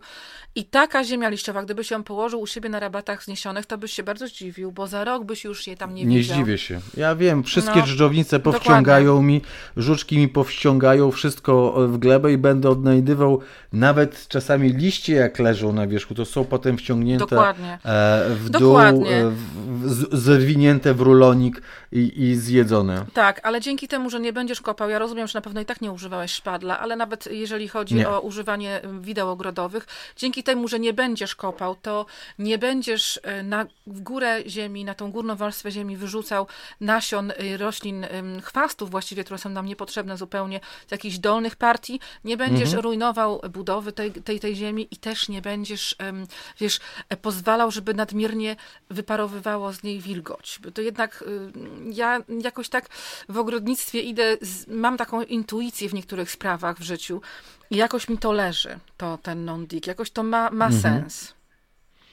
I 0.55 0.65
taka 0.65 1.05
ziemia 1.05 1.29
liściowa, 1.29 1.63
gdybyś 1.63 1.91
ją 1.91 2.03
położył 2.03 2.41
u 2.41 2.47
siebie 2.47 2.69
na 2.69 2.81
rabatach 2.81 3.25
zniesionych, 3.25 3.67
to 3.67 3.79
byś 3.79 3.93
się 3.93 4.03
bardzo 4.03 4.29
zdziwił, 4.29 4.73
bo 4.73 4.87
za 4.87 5.05
rok 5.05 5.25
byś 5.25 5.45
już 5.45 5.67
je 5.67 5.77
tam 5.77 5.95
nie, 5.95 6.05
nie 6.05 6.19
widział. 6.19 6.37
Nie 6.37 6.43
zdziwię 6.43 6.59
się. 6.59 6.81
Ja 6.97 7.15
wiem, 7.15 7.45
wszystkie 7.45 7.81
no, 7.81 7.87
drżownice 7.87 8.41
powściągają 8.41 9.07
dokładnie. 9.07 9.35
mi, 9.35 9.43
żuczki 9.77 10.19
mi 10.19 10.29
powściągają 10.29 11.11
wszystko 11.11 11.75
w 11.89 11.99
glebę 11.99 12.33
i 12.33 12.39
będę 12.39 12.71
odnajdywał 12.71 13.41
nawet 13.73 14.29
czasami 14.29 14.73
liście 14.73 15.15
jak 15.15 15.39
leżą 15.39 15.73
na 15.73 15.87
wierzchu, 15.87 16.15
to 16.15 16.25
są 16.25 16.45
potem 16.45 16.79
wciągnięte 16.79 17.27
dokładnie. 17.27 17.79
E, 17.85 18.27
w 18.29 18.51
dół, 18.51 18.61
dokładnie. 18.61 19.17
E, 19.17 19.31
w, 19.31 20.17
zwinięte 20.17 20.95
w 20.95 21.01
rulonik 21.01 21.63
i, 21.93 22.23
i 22.23 22.37
zjedzone. 22.37 23.05
Tak, 23.15 23.41
ale 23.43 23.61
dzięki 23.61 23.89
temu, 23.89 24.11
że 24.11 24.21
nie 24.21 24.33
będziesz 24.33 24.61
kopał, 24.61 24.91
ja 24.91 24.99
rozumiem, 24.99 25.27
że 25.27 25.39
na 25.39 25.43
pewno 25.43 25.61
i 25.61 25.65
tak 25.65 25.81
nie 25.81 25.93
używałeś 25.93 26.33
szpadla, 26.33 26.79
ale 26.79 26.97
nawet 26.97 27.27
jeżeli 27.27 27.46
jeżeli 27.47 27.69
chodzi 27.69 27.95
Nie. 27.95 28.09
o 28.09 28.21
używanie 28.21 28.81
wideł 29.01 29.31
ogrodowych. 29.31 29.87
Dzięki 30.17 30.43
temu, 30.43 30.69
że 30.69 30.81
nie 30.81 30.93
będziesz 30.93 31.35
kopał, 31.35 31.77
to 31.83 32.07
nie 32.39 32.59
będziesz 32.59 33.21
e, 33.23 33.43
na, 33.43 33.67
w 33.87 34.01
górę 34.01 34.43
ziemi, 34.47 34.85
na 34.85 34.95
tą 34.95 35.13
górną 35.13 35.37
warstwę 35.37 35.71
ziemi 35.71 35.97
wyrzucał 35.97 36.47
nasion 36.81 37.31
y, 37.31 37.57
roślin, 37.57 38.07
chwastów 38.43 38.91
właściwie, 38.91 39.25
które 39.25 39.39
są 39.39 39.51
nam 39.51 39.67
niepotrzebne 39.67 40.17
zupełnie 40.17 40.61
z 40.89 40.91
jakichś 40.91 41.19
dolnych 41.19 41.57
partii. 41.57 42.01
Nie 42.25 42.37
będziesz 42.37 42.73
rujnował 42.73 43.41
budowy 43.51 43.93
tej, 43.93 44.13
tej, 44.13 44.41
tej 44.41 44.57
ziemi 44.57 44.89
i 44.91 44.97
też 44.97 45.29
nie 45.29 45.43
będziesz, 45.43 45.97
wiesz, 46.61 46.81
e, 47.09 47.17
pozwalał, 47.17 47.71
żeby 47.71 47.95
nadmiernie 47.95 48.57
wyparowywało 48.91 49.73
z 49.73 49.83
niej 49.83 50.01
wilgoć. 50.01 50.61
To 50.75 50.83
jednak 50.83 51.23
y, 51.23 51.53
ja 51.93 52.21
jakoś 52.43 52.69
tak 52.69 52.89
w 53.29 53.39
ogrodnictwie 53.39 54.01
idę, 54.01 54.37
mam 54.69 54.97
taką 54.97 55.23
intuicję 55.23 55.89
w 55.89 55.95
niektórych 55.95 56.31
sprawach 56.31 56.79
w 56.79 56.83
życiu 56.83 57.21
i 57.71 57.77
jakoś 57.77 58.09
mi 58.09 58.19
to 58.19 58.33
leży, 58.33 58.79
to 58.97 59.19
ten 59.23 59.45
non-dig. 59.45 59.87
Jakoś 59.87 60.11
to 60.11 60.23
ma, 60.23 60.51
ma 60.51 60.73
sens. 60.73 61.35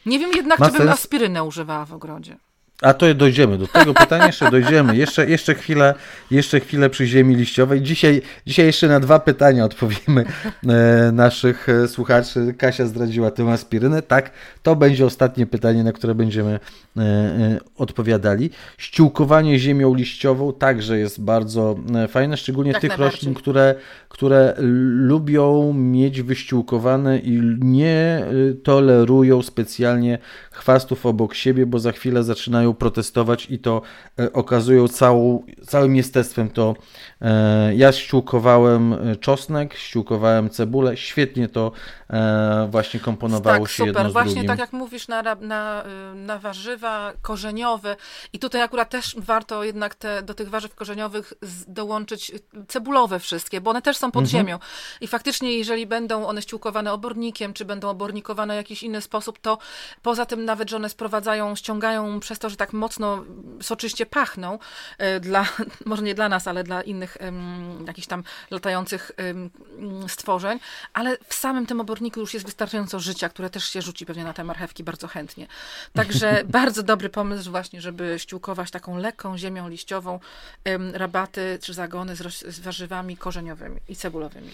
Nie 0.05 0.19
wiem 0.19 0.31
jednak, 0.33 0.59
Ma 0.59 0.65
czy 0.65 0.71
bym 0.71 0.81
sens? 0.81 0.91
aspirynę 0.99 1.43
używała 1.43 1.85
w 1.85 1.93
ogrodzie. 1.93 2.37
A 2.81 2.93
to 2.93 3.13
dojdziemy, 3.13 3.57
do 3.57 3.67
tego 3.67 3.93
pytania 3.93 4.25
jeszcze 4.25 4.51
dojdziemy. 4.51 4.97
Jeszcze, 4.97 5.29
jeszcze, 5.29 5.55
chwilę, 5.55 5.93
jeszcze 6.31 6.59
chwilę 6.59 6.89
przy 6.89 7.07
ziemi 7.07 7.35
liściowej. 7.35 7.81
Dzisiaj, 7.81 8.21
dzisiaj 8.47 8.65
jeszcze 8.65 8.87
na 8.87 8.99
dwa 8.99 9.19
pytania 9.19 9.65
odpowiemy 9.65 10.25
e, 10.67 11.11
naszych 11.11 11.69
e, 11.69 11.87
słuchaczy. 11.87 12.53
Kasia 12.57 12.85
zdradziła 12.85 13.31
tę 13.31 13.51
aspirynę. 13.51 14.01
Tak, 14.01 14.31
to 14.63 14.75
będzie 14.75 15.05
ostatnie 15.05 15.45
pytanie, 15.45 15.83
na 15.83 15.91
które 15.91 16.15
będziemy 16.15 16.59
e, 16.97 17.01
e, 17.01 17.59
odpowiadali. 17.77 18.49
Ściółkowanie 18.77 19.59
ziemią 19.59 19.93
liściową 19.93 20.53
także 20.53 20.97
jest 20.97 21.21
bardzo 21.21 21.75
e, 21.95 22.07
fajne, 22.07 22.37
szczególnie 22.37 22.71
Jak 22.71 22.81
tych 22.81 22.97
roślin, 22.97 23.33
które, 23.33 23.75
które 24.09 24.53
lubią 24.57 25.73
mieć 25.73 26.21
wyściółkowane 26.21 27.19
i 27.19 27.41
nie 27.59 28.25
y, 28.33 28.55
tolerują 28.63 29.41
specjalnie 29.41 30.19
chwastów 30.51 31.05
obok 31.05 31.33
siebie, 31.33 31.65
bo 31.65 31.79
za 31.79 31.91
chwilę 31.91 32.23
zaczynają 32.23 32.62
protestować 32.71 33.47
i 33.49 33.59
to 33.59 33.81
e, 34.19 34.33
okazują 34.33 34.87
całą, 34.87 35.43
całym 35.67 35.95
jestestwem 35.95 36.49
to. 36.49 36.75
E, 37.23 37.75
Ja 37.75 37.91
ściółkowałem 37.91 38.93
e, 38.93 39.15
czosnek, 39.15 39.73
ściółkowałem 39.73 40.49
cebulę, 40.49 40.97
świetnie 40.97 41.47
to 41.47 41.71
e, 42.09 42.67
właśnie 42.71 42.99
komponowało 42.99 43.65
tak, 43.65 43.71
się 43.71 43.85
jedno 43.85 43.99
super. 43.99 44.11
z 44.11 44.13
Właśnie 44.13 44.33
drugim. 44.33 44.47
tak 44.47 44.59
jak 44.59 44.73
mówisz 44.73 45.07
na, 45.07 45.23
na, 45.41 45.83
y, 45.85 46.15
na 46.15 46.39
warzywa 46.39 47.13
korzeniowe 47.21 47.95
i 48.33 48.39
tutaj 48.39 48.61
akurat 48.61 48.89
też 48.89 49.15
warto 49.17 49.63
jednak 49.63 49.95
te, 49.95 50.23
do 50.23 50.33
tych 50.33 50.49
warzyw 50.49 50.75
korzeniowych 50.75 51.33
dołączyć 51.67 52.31
cebulowe 52.67 53.19
wszystkie, 53.19 53.61
bo 53.61 53.69
one 53.71 53.81
też 53.81 53.97
są 53.97 54.11
pod 54.11 54.25
ziemią 54.25 54.59
i 55.01 55.07
faktycznie 55.07 55.57
jeżeli 55.57 55.87
będą 55.87 56.27
one 56.27 56.41
ściółkowane 56.41 56.93
obornikiem, 56.93 57.53
czy 57.53 57.65
będą 57.65 57.89
obornikowane 57.89 58.53
w 58.53 58.57
jakiś 58.57 58.83
inny 58.83 59.01
sposób, 59.01 59.39
to 59.39 59.57
poza 60.01 60.25
tym 60.25 60.45
nawet, 60.45 60.69
że 60.69 60.75
one 60.75 60.89
sprowadzają, 60.89 61.55
ściągają 61.55 62.19
przez 62.19 62.39
to, 62.39 62.49
że 62.49 62.55
tak 62.55 62.73
mocno 62.73 63.23
soczyście 63.61 64.05
pachną 64.05 64.59
y, 65.17 65.19
dla, 65.19 65.45
może 65.85 66.03
nie 66.03 66.15
dla 66.15 66.29
nas, 66.29 66.47
ale 66.47 66.63
dla 66.63 66.81
innych 66.81 67.12
em, 67.19 67.85
jakichś 67.87 68.07
tam 68.07 68.23
latających 68.51 69.11
em, 69.17 69.49
stworzeń, 70.07 70.59
ale 70.93 71.17
w 71.27 71.33
samym 71.33 71.65
tym 71.65 71.81
oborniku 71.81 72.19
już 72.19 72.33
jest 72.33 72.45
wystarczająco 72.45 72.99
życia, 72.99 73.29
które 73.29 73.49
też 73.49 73.69
się 73.69 73.81
rzuci 73.81 74.05
pewnie 74.05 74.23
na 74.23 74.33
te 74.33 74.43
marchewki 74.43 74.83
bardzo 74.83 75.07
chętnie. 75.07 75.47
Także 75.93 76.43
bardzo 76.59 76.83
dobry 76.83 77.09
pomysł 77.09 77.51
właśnie, 77.51 77.81
żeby 77.81 78.15
ściółkować 78.19 78.71
taką 78.71 78.97
lekką 78.97 79.37
ziemią 79.37 79.69
liściową 79.69 80.19
em, 80.63 80.95
rabaty 80.95 81.59
czy 81.61 81.73
zagony 81.73 82.15
z, 82.15 82.39
z 82.55 82.59
warzywami 82.59 83.17
korzeniowymi 83.17 83.79
i 83.89 83.95
cebulowymi. 83.95 84.49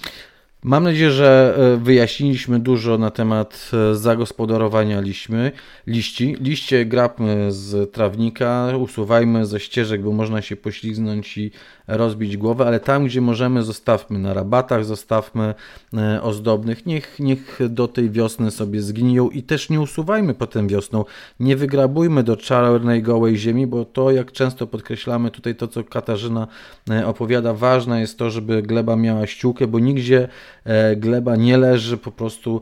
Mam 0.64 0.84
nadzieję, 0.84 1.12
że 1.12 1.56
e, 1.58 1.78
wyjaśniliśmy 1.78 2.60
dużo 2.60 2.98
na 2.98 3.12
temat 3.12 3.72
e, 3.74 3.96
zagospodarowania 3.96 5.02
liśmy, 5.02 5.52
liści. 5.88 6.36
Liście 6.40 6.86
grabmy 6.86 7.52
z 7.52 7.94
trawnika, 7.94 8.68
usuwajmy 8.78 9.46
ze 9.46 9.60
ścieżek, 9.60 10.02
bo 10.02 10.12
można 10.12 10.42
się 10.42 10.56
poślizgnąć 10.56 11.38
i 11.38 11.52
rozbić 11.98 12.38
głowę, 12.38 12.66
ale 12.66 12.80
tam, 12.80 13.06
gdzie 13.06 13.22
możemy, 13.22 13.64
zostawmy 13.64 14.20
na 14.20 14.34
rabatach, 14.34 14.86
zostawmy 14.86 15.54
e, 15.94 16.22
ozdobnych. 16.22 16.86
Niech, 16.86 17.20
niech 17.20 17.60
do 17.70 17.88
tej 17.88 18.10
wiosny 18.10 18.52
sobie 18.52 18.82
zgniją 18.82 19.30
i 19.30 19.44
też 19.44 19.70
nie 19.70 19.82
usuwajmy 19.82 20.34
potem 20.34 20.68
wiosną. 20.68 21.06
Nie 21.40 21.56
wygrabujmy 21.56 22.24
do 22.24 22.38
czarnej, 22.38 23.04
gołej 23.04 23.38
ziemi, 23.38 23.68
bo 23.68 23.86
to, 23.86 24.12
jak 24.12 24.32
często 24.32 24.68
podkreślamy 24.68 25.32
tutaj 25.32 25.56
to, 25.56 25.68
co 25.68 25.84
Katarzyna 25.84 26.48
e, 26.90 27.08
opowiada, 27.08 27.54
ważne 27.54 28.02
jest 28.02 28.18
to, 28.18 28.30
żeby 28.30 28.62
gleba 28.62 28.96
miała 28.96 29.28
ściółkę, 29.28 29.68
bo 29.68 29.80
nigdzie 29.80 30.28
e, 30.64 30.96
gleba 30.96 31.36
nie 31.36 31.58
leży 31.58 31.98
po 31.98 32.12
prostu 32.12 32.62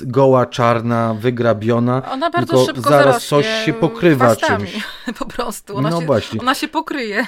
goła, 0.00 0.46
czarna, 0.46 1.14
wygrabiona, 1.14 2.02
Ona 2.12 2.30
bardzo 2.30 2.52
tylko 2.52 2.66
szybko 2.66 2.90
zaraz 2.90 3.26
coś 3.26 3.46
się 3.64 3.72
pokrywa 3.72 4.36
czymś. 4.36 4.78
Po 5.18 5.26
prostu. 5.26 5.76
Ona, 5.76 5.90
No 5.90 6.00
się, 6.00 6.06
właśnie. 6.06 6.40
ona 6.40 6.54
się 6.54 6.68
pokryje. 6.68 7.26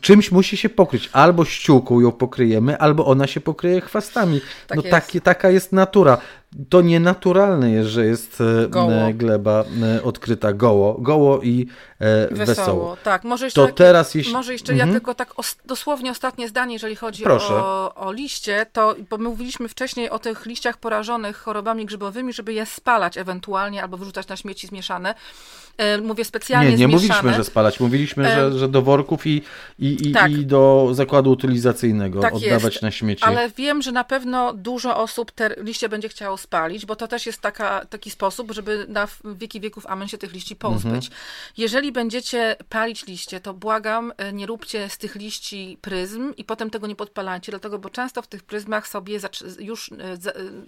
Czymś 0.00 0.32
musi 0.32 0.56
się 0.56 0.68
pokryć. 0.68 1.10
Albo 1.12 1.44
ściółką 1.44 2.00
ją 2.00 2.12
pokryjemy, 2.12 2.78
albo 2.78 3.06
ona 3.06 3.26
się 3.26 3.40
pokryje 3.40 3.80
chwastami. 3.80 4.40
Tak 4.66 4.76
no 4.76 4.82
jest. 4.82 4.90
taki, 4.90 5.20
taka 5.20 5.50
jest 5.50 5.72
natura. 5.72 6.18
To 6.68 6.80
nienaturalne 6.80 7.70
jest, 7.70 7.88
że 7.88 8.06
jest 8.06 8.40
e, 8.40 8.68
Goło. 8.68 8.92
e, 8.92 9.14
gleba 9.14 9.64
e, 9.82 10.02
odkryta 10.02 10.52
goło, 10.52 10.98
goło 11.00 11.42
i 11.42 11.66
Wesoło. 12.00 12.46
wesoło. 12.46 12.96
Tak, 13.04 13.24
może 13.24 13.44
jeszcze, 13.44 13.60
To 13.60 13.66
takie- 13.66 13.76
teraz 13.76 14.14
jeśli- 14.14 14.32
może 14.32 14.52
jeszcze 14.52 14.72
Mhm. 14.72 14.88
ja 14.88 14.94
tylko 14.94 15.14
tak 15.14 15.38
os, 15.38 15.56
dosłownie 15.66 16.10
ostatnie 16.10 16.48
zdanie, 16.48 16.72
jeżeli 16.72 16.96
chodzi 16.96 17.22
Proszę. 17.22 17.54
o, 17.54 17.94
o 17.94 18.12
liście, 18.12 18.66
to 18.72 18.94
bo 19.10 19.18
my 19.18 19.24
mówiliśmy 19.28 19.68
wcześniej 19.68 20.10
o 20.10 20.18
tych 20.18 20.46
liściach 20.46 20.76
porażonych 20.76 21.36
chorobami 21.36 21.86
grzybowymi, 21.86 22.32
żeby 22.32 22.52
je 22.52 22.66
spalać 22.66 23.18
ewentualnie 23.18 23.82
albo 23.82 23.96
wyrzucać 23.96 24.28
na 24.28 24.36
śmieci 24.36 24.66
zmieszane. 24.66 25.14
E, 25.76 25.98
Mówię 26.00 26.24
specjalnie 26.24 26.70
Nie, 26.70 26.76
nie 26.76 26.88
zmieszane. 26.88 27.02
mówiliśmy, 27.18 27.34
że 27.34 27.44
spalać. 27.44 27.80
Mówiliśmy, 27.80 28.24
że, 28.24 28.40
Em, 28.46 28.58
że 28.58 28.68
do 28.68 28.82
worków 28.82 29.26
i, 29.26 29.42
i, 29.78 30.08
i, 30.08 30.12
tak. 30.12 30.30
i 30.32 30.46
do 30.46 30.88
zakładu 30.92 31.30
utylizacyjnego 31.30 32.20
Tak 32.20 32.34
oddawać 32.34 32.72
jest, 32.72 32.82
na 32.82 32.90
śmieci. 32.90 33.24
Ale 33.24 33.50
wiem, 33.56 33.82
że 33.82 33.92
na 33.92 34.04
pewno 34.04 34.52
dużo 34.52 34.96
osób 34.96 35.30
te 35.32 35.54
liście 35.58 35.88
będzie 35.88 36.08
chciało 36.08 36.36
spalić, 36.36 36.86
bo 36.86 36.96
to 36.96 37.08
też 37.08 37.26
jest 37.26 37.40
taka, 37.40 37.86
taki 37.86 38.10
sposób, 38.10 38.52
żeby 38.52 38.86
na 38.88 39.08
wieki 39.24 39.60
wieków 39.60 39.86
amen 39.86 40.08
się 40.08 40.18
tych 40.18 40.32
liści 40.32 40.56
pozbyć. 40.56 40.84
Mhm. 41.06 41.12
Jeżeli 41.56 41.89
będziecie 41.92 42.56
palić 42.68 43.06
liście, 43.06 43.40
to 43.40 43.54
błagam, 43.54 44.12
e, 44.16 44.32
nie 44.32 44.46
róbcie 44.46 44.88
z 44.88 44.98
tych 44.98 45.14
liści 45.14 45.78
pryzm 45.80 46.34
i 46.36 46.44
potem 46.44 46.70
tego 46.70 46.86
nie 46.86 46.96
podpalajcie, 46.96 47.52
dlatego, 47.52 47.78
bo 47.78 47.90
często 47.90 48.22
w 48.22 48.26
tych 48.26 48.42
pryzmach 48.42 48.88
sobie 48.88 49.18
już 49.58 49.92
e, 49.92 49.94
e, 49.94 50.18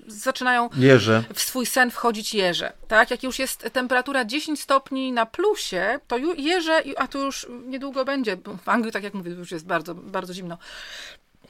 zaczynają 0.07 0.69
Jeże. 0.77 1.25
w 1.35 1.41
swój 1.41 1.67
sen 1.67 1.91
wchodzić 1.91 2.35
jeże. 2.35 2.73
Tak? 2.89 3.11
Jak 3.11 3.23
już 3.23 3.39
jest 3.39 3.71
temperatura 3.73 4.25
10 4.25 4.61
stopni 4.61 5.13
na 5.13 5.27
plusie, 5.27 6.01
to 6.09 6.17
jeże, 6.37 6.83
a 6.97 7.09
tu 7.09 7.19
już 7.19 7.47
niedługo 7.67 8.05
będzie. 8.05 8.37
bo 8.37 8.57
W 8.57 8.69
Anglii, 8.69 8.93
tak 8.93 9.03
jak 9.03 9.15
mówię, 9.15 9.31
już 9.31 9.51
jest 9.51 9.67
bardzo, 9.67 9.95
bardzo 9.95 10.35
zimno. 10.35 10.59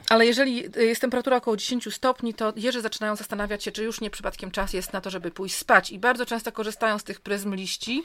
Ale 0.08 0.26
jeżeli 0.26 0.64
jest 0.76 1.00
temperatura 1.00 1.36
około 1.36 1.56
10 1.56 1.94
stopni, 1.94 2.34
to 2.34 2.52
jeże 2.56 2.80
zaczynają 2.80 3.16
zastanawiać 3.16 3.64
się, 3.64 3.72
czy 3.72 3.84
już 3.84 4.00
nie 4.00 4.10
przypadkiem 4.10 4.50
czas 4.50 4.72
jest 4.72 4.92
na 4.92 5.00
to, 5.00 5.10
żeby 5.10 5.30
pójść 5.30 5.56
spać. 5.56 5.90
I 5.90 5.98
bardzo 5.98 6.26
często 6.26 6.52
korzystają 6.52 6.98
z 6.98 7.04
tych 7.04 7.20
pryzm 7.20 7.54
liści. 7.54 8.02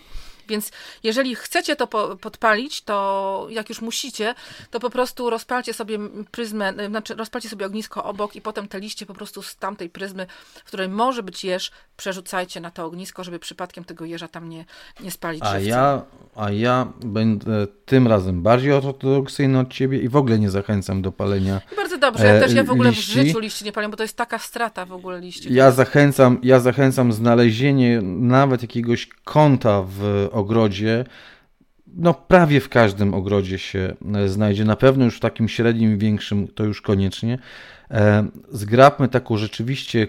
Więc 0.47 0.71
jeżeli 1.03 1.35
chcecie 1.35 1.75
to 1.75 1.87
po, 1.87 2.17
podpalić, 2.17 2.81
to 2.81 3.47
jak 3.49 3.69
już 3.69 3.81
musicie, 3.81 4.35
to 4.71 4.79
po 4.79 4.89
prostu 4.89 5.29
rozpalcie 5.29 5.73
sobie 5.73 5.99
pryzmę, 6.31 6.73
znaczy 6.87 7.15
rozpalcie 7.15 7.49
sobie 7.49 7.65
ognisko 7.65 8.03
obok 8.03 8.35
i 8.35 8.41
potem 8.41 8.67
te 8.67 8.79
liście 8.79 9.05
po 9.05 9.13
prostu 9.13 9.41
z 9.41 9.55
tamtej 9.55 9.89
pryzmy, 9.89 10.27
w 10.55 10.67
której 10.67 10.89
może 10.89 11.23
być 11.23 11.43
jeż, 11.43 11.71
przerzucajcie 11.97 12.59
na 12.59 12.71
to 12.71 12.85
ognisko, 12.85 13.23
żeby 13.23 13.39
przypadkiem 13.39 13.83
tego 13.83 14.05
jeża 14.05 14.27
tam 14.27 14.49
nie, 14.49 14.65
nie 14.99 15.11
spalić 15.11 15.43
A 15.43 15.51
żywcem. 15.51 15.69
ja, 15.69 16.01
a 16.35 16.51
ja 16.51 16.87
będę 17.05 17.67
tym 17.85 18.07
razem 18.07 18.41
bardziej 18.41 18.71
ortodoksyjny 18.71 19.59
od 19.59 19.73
ciebie 19.73 19.99
i 19.99 20.09
w 20.09 20.15
ogóle 20.15 20.39
nie 20.39 20.49
zachęcam 20.49 21.01
do 21.01 21.11
palenia. 21.11 21.61
I 21.73 21.75
bardzo 21.75 21.97
dobrze, 21.97 22.25
ja 22.25 22.33
e, 22.33 22.39
też 22.39 22.53
ja 22.53 22.63
w 22.63 22.71
ogóle 22.71 22.89
liści. 22.89 23.11
w 23.11 23.13
życiu 23.13 23.39
liści 23.39 23.65
nie 23.65 23.71
palę, 23.71 23.89
bo 23.89 23.97
to 23.97 24.03
jest 24.03 24.17
taka 24.17 24.39
strata 24.39 24.85
w 24.85 24.93
ogóle 24.93 25.19
liści. 25.19 25.53
Ja 25.53 25.71
zachęcam, 25.71 26.39
ja 26.43 26.59
zachęcam 26.59 27.13
znalezienie 27.13 28.01
nawet 28.01 28.61
jakiegoś 28.61 29.07
kąta 29.23 29.83
w 29.87 30.29
ogrodzie. 30.37 31.05
No, 31.87 32.13
prawie 32.13 32.59
w 32.59 32.69
każdym 32.69 33.13
ogrodzie 33.13 33.59
się 33.59 33.95
e, 34.15 34.27
znajdzie. 34.27 34.65
Na 34.65 34.75
pewno 34.75 35.05
już 35.05 35.17
w 35.17 35.19
takim 35.19 35.47
średnim 35.49 35.97
większym 35.97 36.47
to 36.47 36.63
już 36.63 36.81
koniecznie. 36.81 37.39
E, 37.91 38.27
Zgrabmy 38.51 39.07
taką 39.07 39.37
rzeczywiście 39.37 40.07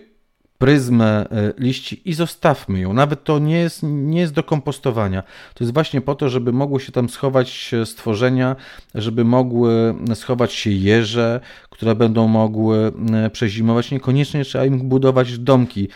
pryzmę 0.59 1.27
liści 1.59 2.03
i 2.05 2.15
zostawmy 2.15 2.81
ją. 2.81 2.93
Nawet 2.93 3.25
to 3.25 3.39
nie 3.39 3.59
jest, 3.59 3.83
nie 3.83 4.21
jest 4.21 4.33
do 4.33 4.43
kompostowania. 4.43 5.23
To 5.55 5.65
jest 5.65 5.75
właśnie 5.75 6.01
po 6.01 6.15
to, 6.15 6.29
żeby 6.29 6.53
mogły 6.53 6.81
się 6.81 6.93
tam 6.93 7.09
schować 7.09 7.75
stworzenia, 7.85 8.57
żeby 8.95 9.25
mogły 9.25 9.95
schować 10.15 10.53
się 10.53 10.71
jeże, 10.71 11.41
które 11.71 11.95
będą 11.95 12.29
mogły 12.29 12.93
przezimować. 13.33 13.91
Niekoniecznie 13.91 14.45
trzeba 14.45 14.65
im 14.65 14.89
budować 14.89 15.39
domki. 15.39 15.89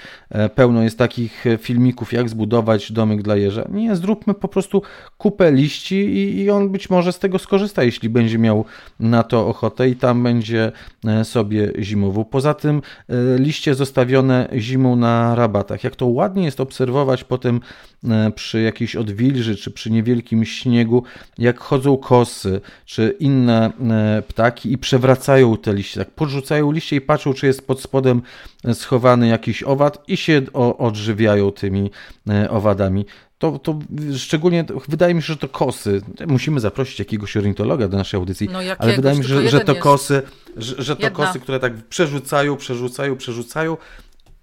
Pełno 0.54 0.82
jest 0.82 0.98
takich 0.98 1.44
filmików, 1.58 2.12
jak 2.12 2.28
zbudować 2.28 2.92
domek 2.92 3.22
dla 3.22 3.36
jeża. 3.36 3.68
Nie, 3.70 3.96
zróbmy 3.96 4.34
po 4.34 4.48
prostu 4.48 4.82
kupę 5.18 5.52
liści 5.52 5.96
i, 5.96 6.40
i 6.40 6.50
on 6.50 6.68
być 6.68 6.90
może 6.90 7.12
z 7.12 7.18
tego 7.18 7.38
skorzysta, 7.38 7.82
jeśli 7.82 8.08
będzie 8.08 8.38
miał 8.38 8.64
na 9.00 9.22
to 9.22 9.48
ochotę 9.48 9.88
i 9.88 9.96
tam 9.96 10.22
będzie 10.22 10.72
sobie 11.22 11.72
zimował. 11.78 12.24
Poza 12.24 12.54
tym 12.54 12.82
liście 13.38 13.74
zostawione 13.74 14.48
zimą 14.56 14.96
na 14.96 15.34
rabatach. 15.34 15.84
Jak 15.84 15.96
to 15.96 16.06
ładnie 16.06 16.44
jest 16.44 16.60
obserwować 16.60 17.24
potem 17.24 17.60
e, 18.04 18.30
przy 18.30 18.62
jakiejś 18.62 18.96
odwilży, 18.96 19.56
czy 19.56 19.70
przy 19.70 19.90
niewielkim 19.90 20.44
śniegu, 20.44 21.02
jak 21.38 21.60
chodzą 21.60 21.96
kosy, 21.96 22.60
czy 22.84 23.16
inne 23.20 23.72
e, 23.90 24.22
ptaki 24.22 24.72
i 24.72 24.78
przewracają 24.78 25.56
te 25.56 25.74
liście. 25.74 26.00
Tak 26.00 26.10
podrzucają 26.10 26.72
liście 26.72 26.96
i 26.96 27.00
patrzą, 27.00 27.34
czy 27.34 27.46
jest 27.46 27.66
pod 27.66 27.80
spodem 27.80 28.22
schowany 28.72 29.28
jakiś 29.28 29.62
owad 29.62 30.04
i 30.08 30.16
się 30.16 30.42
odżywiają 30.78 31.52
tymi 31.52 31.90
e, 32.28 32.50
owadami. 32.50 33.06
To, 33.42 33.58
to 33.58 33.78
szczególnie 34.16 34.64
wydaje 34.88 35.14
mi 35.14 35.22
się, 35.22 35.26
że 35.26 35.36
to 35.36 35.48
kosy. 35.48 36.02
Musimy 36.26 36.60
zaprosić 36.60 36.98
jakiegoś 36.98 37.36
ornitologa 37.36 37.88
do 37.88 37.96
naszej 37.96 38.18
audycji, 38.18 38.48
no 38.52 38.62
jakiegoś, 38.62 38.86
ale 38.86 38.96
wydaje 38.96 39.18
mi 39.18 39.24
się, 39.24 39.28
że, 39.28 39.48
że 39.48 39.60
to 39.60 39.74
kosy, 39.74 40.22
że, 40.56 40.82
że 40.82 40.96
to 40.96 41.02
Jedna. 41.02 41.26
kosy, 41.26 41.40
które 41.40 41.60
tak 41.60 41.74
przerzucają, 41.74 42.56
przerzucają, 42.56 43.16
przerzucają 43.16 43.76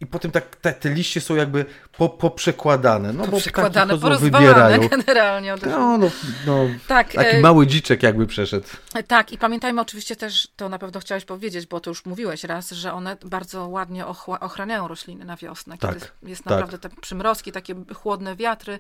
i 0.02 0.06
potem 0.06 0.32
tak 0.32 0.56
te, 0.56 0.74
te 0.74 0.90
liście 0.90 1.22
są 1.22 1.36
jakby 1.36 1.66
po, 1.98 2.10
poprzekładane. 2.10 3.14
No, 3.14 3.28
poprzekładane, 3.28 3.98
bo 3.98 4.18
wybierają. 4.18 4.88
generalnie. 4.90 5.56
No, 5.66 5.98
no, 5.98 6.12
no, 6.46 6.66
tak, 6.88 7.14
taki 7.14 7.36
e... 7.36 7.42
mały 7.42 7.68
dziczek 7.68 8.04
jakby 8.04 8.28
przeszedł. 8.28 8.68
Tak, 9.08 9.32
i 9.32 9.38
pamiętajmy 9.38 9.82
oczywiście 9.82 10.16
też, 10.16 10.48
to 10.56 10.70
na 10.70 10.80
pewno 10.80 11.00
chciałeś 11.00 11.26
powiedzieć, 11.26 11.66
bo 11.66 11.80
to 11.80 11.92
już 11.92 12.06
mówiłeś 12.06 12.44
raz, 12.44 12.72
że 12.72 12.94
one 12.94 13.18
bardzo 13.26 13.68
ładnie 13.68 14.06
ochraniają 14.40 14.88
rośliny 14.88 15.26
na 15.26 15.38
wiosnę. 15.38 15.78
Kiedy 15.78 16.00
tak, 16.00 16.12
jest 16.24 16.44
tak. 16.44 16.52
naprawdę 16.52 16.78
te 16.78 16.90
przymrozki, 16.90 17.52
takie 17.52 17.76
chłodne 17.96 18.36
wiatry 18.36 18.80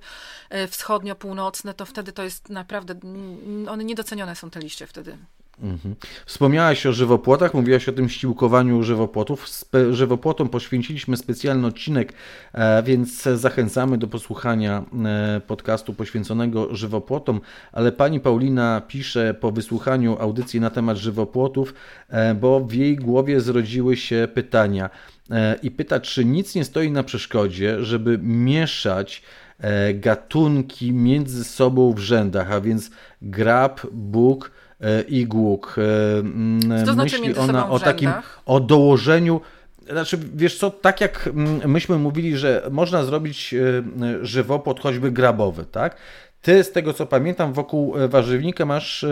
e, 0.49 0.67
wschodnio-północne, 0.67 1.73
to 1.73 1.85
wtedy 1.85 2.11
to 2.11 2.23
jest 2.23 2.49
naprawdę, 2.49 2.95
one 3.67 3.83
niedocenione 3.83 4.35
są 4.35 4.49
te 4.49 4.59
liście 4.59 4.87
wtedy. 4.87 5.17
Mhm. 5.61 5.95
Wspomniałaś 6.25 6.85
o 6.85 6.93
żywopłotach, 6.93 7.53
mówiłaś 7.53 7.89
o 7.89 7.91
tym 7.91 8.09
ściłkowaniu 8.09 8.83
żywopłotów. 8.83 9.47
Żywopłotom 9.91 10.49
poświęciliśmy 10.49 11.17
specjalny 11.17 11.67
odcinek, 11.67 12.13
e, 12.53 12.83
więc 12.83 13.23
zachęcamy 13.23 13.97
do 13.97 14.07
posłuchania 14.07 14.85
e, 15.05 15.41
podcastu 15.47 15.93
poświęconego 15.93 16.75
żywopłotom. 16.75 17.41
Ale 17.71 17.91
pani 17.91 18.19
Paulina 18.19 18.81
pisze 18.87 19.33
po 19.33 19.51
wysłuchaniu 19.51 20.17
audycji 20.19 20.59
na 20.59 20.69
temat 20.69 20.97
żywopłotów, 20.97 21.73
e, 22.09 22.35
bo 22.35 22.59
w 22.59 22.73
jej 22.73 22.95
głowie 22.95 23.41
zrodziły 23.41 23.97
się 23.97 24.27
pytania 24.33 24.89
i 25.63 25.71
pyta, 25.71 25.99
czy 25.99 26.25
nic 26.25 26.55
nie 26.55 26.65
stoi 26.65 26.91
na 26.91 27.03
przeszkodzie, 27.03 27.83
żeby 27.83 28.19
mieszać 28.21 29.23
gatunki 29.93 30.93
między 30.93 31.43
sobą 31.43 31.93
w 31.93 31.99
rzędach, 31.99 32.51
a 32.51 32.61
więc 32.61 32.91
grab, 33.21 33.81
bóg, 33.91 34.51
E, 34.81 35.01
i 35.01 35.25
głuk. 35.25 35.75
E, 35.77 36.19
mm, 36.19 36.85
Co 36.85 36.93
znaczy 36.93 37.19
Myśli 37.19 37.35
ona 37.35 37.69
o 37.69 37.79
takim, 37.79 38.11
o 38.45 38.59
dołożeniu 38.59 39.41
znaczy, 39.91 40.19
wiesz 40.35 40.57
co, 40.57 40.71
tak 40.71 41.01
jak 41.01 41.27
mm, 41.27 41.71
myśmy 41.71 41.97
mówili, 41.97 42.37
że 42.37 42.67
można 42.71 43.03
zrobić 43.03 43.53
e, 43.53 43.83
żywopłot 44.21 44.79
choćby 44.79 45.11
grabowy, 45.11 45.65
tak? 45.71 45.95
Ty, 46.41 46.63
z 46.63 46.71
tego 46.71 46.93
co 46.93 47.05
pamiętam, 47.05 47.53
wokół 47.53 47.93
warzywnika 48.09 48.65
masz 48.65 49.05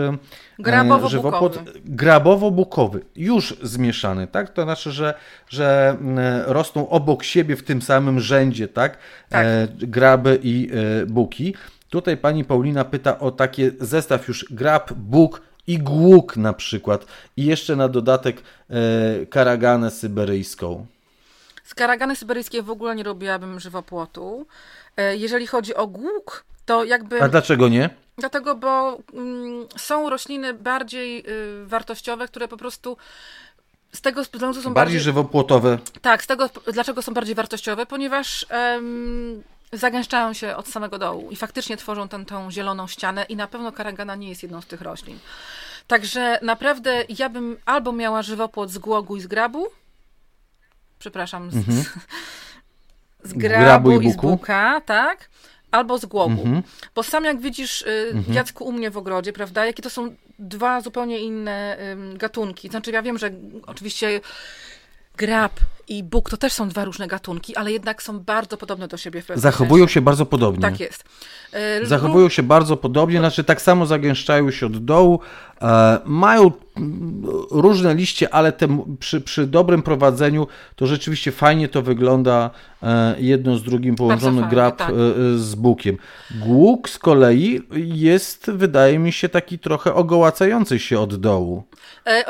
Grabowo 0.58 1.08
żywopłot 1.08 1.58
grabowo-bukowy, 1.84 3.00
już 3.16 3.56
zmieszany, 3.62 4.26
tak? 4.26 4.50
To 4.50 4.62
znaczy, 4.62 4.92
że, 4.92 5.14
że 5.48 5.96
mm, 6.00 6.18
rosną 6.46 6.88
obok 6.88 7.24
siebie 7.24 7.56
w 7.56 7.62
tym 7.62 7.82
samym 7.82 8.20
rzędzie, 8.20 8.68
tak? 8.68 8.98
tak. 9.28 9.46
Graby 9.76 10.38
i 10.42 10.70
buki. 11.06 11.54
Tutaj 11.90 12.16
pani 12.16 12.44
Paulina 12.44 12.84
pyta 12.84 13.18
o 13.18 13.30
takie 13.30 13.70
zestaw 13.80 14.28
już 14.28 14.46
grab, 14.50 14.92
buk, 14.92 15.47
i 15.68 15.78
głuk 15.78 16.36
na 16.36 16.52
przykład. 16.52 17.06
I 17.36 17.44
jeszcze 17.44 17.76
na 17.76 17.88
dodatek 17.88 18.42
e, 18.70 19.26
karaganę 19.26 19.90
syberyjską. 19.90 20.86
Z 21.64 21.74
karagany 21.74 22.16
syberyjskiej 22.16 22.62
w 22.62 22.70
ogóle 22.70 22.94
nie 22.96 23.02
robiłabym 23.02 23.60
żywopłotu. 23.60 24.46
E, 24.96 25.16
jeżeli 25.16 25.46
chodzi 25.46 25.74
o 25.74 25.86
głuk, 25.86 26.44
to 26.66 26.84
jakby... 26.84 27.22
A 27.22 27.28
dlaczego 27.28 27.68
nie? 27.68 27.90
Dlatego, 28.18 28.54
bo 28.54 28.98
mm, 29.14 29.66
są 29.76 30.10
rośliny 30.10 30.54
bardziej 30.54 31.24
y, 31.28 31.66
wartościowe, 31.66 32.28
które 32.28 32.48
po 32.48 32.56
prostu 32.56 32.96
z 33.92 34.00
tego 34.00 34.22
względu 34.22 34.54
są 34.54 34.62
bardziej... 34.62 34.74
Bardziej 34.74 35.00
żywopłotowe. 35.00 35.78
Tak, 36.02 36.22
z 36.22 36.26
tego, 36.26 36.50
dlaczego 36.72 37.02
są 37.02 37.14
bardziej 37.14 37.34
wartościowe, 37.34 37.86
ponieważ 37.86 38.46
zagęszczają 39.72 40.32
się 40.32 40.56
od 40.56 40.68
samego 40.68 40.98
dołu 40.98 41.30
i 41.30 41.36
faktycznie 41.36 41.76
tworzą 41.76 42.08
tę, 42.08 42.24
tą 42.24 42.50
zieloną 42.50 42.86
ścianę 42.86 43.24
i 43.24 43.36
na 43.36 43.46
pewno 43.46 43.72
karagana 43.72 44.16
nie 44.16 44.28
jest 44.28 44.42
jedną 44.42 44.60
z 44.60 44.66
tych 44.66 44.80
roślin. 44.80 45.18
Także 45.86 46.38
naprawdę 46.42 47.04
ja 47.18 47.28
bym 47.28 47.56
albo 47.64 47.92
miała 47.92 48.22
żywopłot 48.22 48.70
z 48.70 48.78
głogu 48.78 49.16
i 49.16 49.20
z 49.20 49.26
grabu, 49.26 49.66
przepraszam, 50.98 51.50
z, 51.50 51.56
mhm. 51.56 51.84
z 53.24 53.32
grabu, 53.32 53.64
grabu, 53.64 54.00
i, 54.00 54.06
i 54.06 54.12
z 54.12 54.16
buka, 54.16 54.80
tak? 54.86 55.28
Albo 55.70 55.98
z 55.98 56.06
głogu. 56.06 56.42
Mhm. 56.42 56.62
Bo 56.94 57.02
sam 57.02 57.24
jak 57.24 57.40
widzisz, 57.40 57.82
y, 57.82 58.10
mhm. 58.12 58.34
Jacku, 58.34 58.64
u 58.64 58.72
mnie 58.72 58.90
w 58.90 58.96
ogrodzie, 58.96 59.32
prawda, 59.32 59.66
jakie 59.66 59.82
to 59.82 59.90
są 59.90 60.14
dwa 60.38 60.80
zupełnie 60.80 61.18
inne 61.18 61.78
gatunki. 62.14 62.68
Znaczy 62.68 62.90
ja 62.90 63.02
wiem, 63.02 63.18
że 63.18 63.30
oczywiście 63.66 64.20
grab 65.16 65.60
i 65.88 66.02
Bóg 66.02 66.30
to 66.30 66.36
też 66.36 66.52
są 66.52 66.68
dwa 66.68 66.84
różne 66.84 67.06
gatunki, 67.06 67.56
ale 67.56 67.72
jednak 67.72 68.02
są 68.02 68.20
bardzo 68.20 68.56
podobne 68.56 68.88
do 68.88 68.96
siebie. 68.96 69.22
W 69.22 69.40
Zachowują 69.40 69.84
sensie. 69.84 69.94
się 69.94 70.00
bardzo 70.00 70.26
podobnie. 70.26 70.62
Tak 70.62 70.80
jest. 70.80 71.04
E, 71.52 71.86
Zachowują 71.86 72.28
się 72.28 72.42
bardzo 72.42 72.76
podobnie, 72.76 73.18
znaczy 73.18 73.44
tak 73.44 73.62
samo 73.62 73.86
zagęszczają 73.86 74.50
się 74.50 74.66
od 74.66 74.84
dołu, 74.84 75.20
e, 75.62 75.98
mają 76.04 76.52
różne 77.50 77.94
liście, 77.94 78.34
ale 78.34 78.52
te, 78.52 78.84
przy, 79.00 79.20
przy 79.20 79.46
dobrym 79.46 79.82
prowadzeniu 79.82 80.46
to 80.76 80.86
rzeczywiście 80.86 81.32
fajnie 81.32 81.68
to 81.68 81.82
wygląda 81.82 82.50
e, 82.82 83.14
jedno 83.18 83.56
z 83.56 83.62
drugim 83.62 83.96
połączony 83.96 84.40
fajnie, 84.40 84.50
grab 84.50 84.76
tak. 84.76 84.92
z 85.36 85.54
bukiem. 85.54 85.96
Głuk 86.30 86.88
z 86.88 86.98
kolei 86.98 87.60
jest, 87.94 88.50
wydaje 88.50 88.98
mi 88.98 89.12
się, 89.12 89.28
taki 89.28 89.58
trochę 89.58 89.94
ogołacający 89.94 90.78
się 90.78 91.00
od 91.00 91.14
dołu. 91.14 91.64
E, 92.06 92.24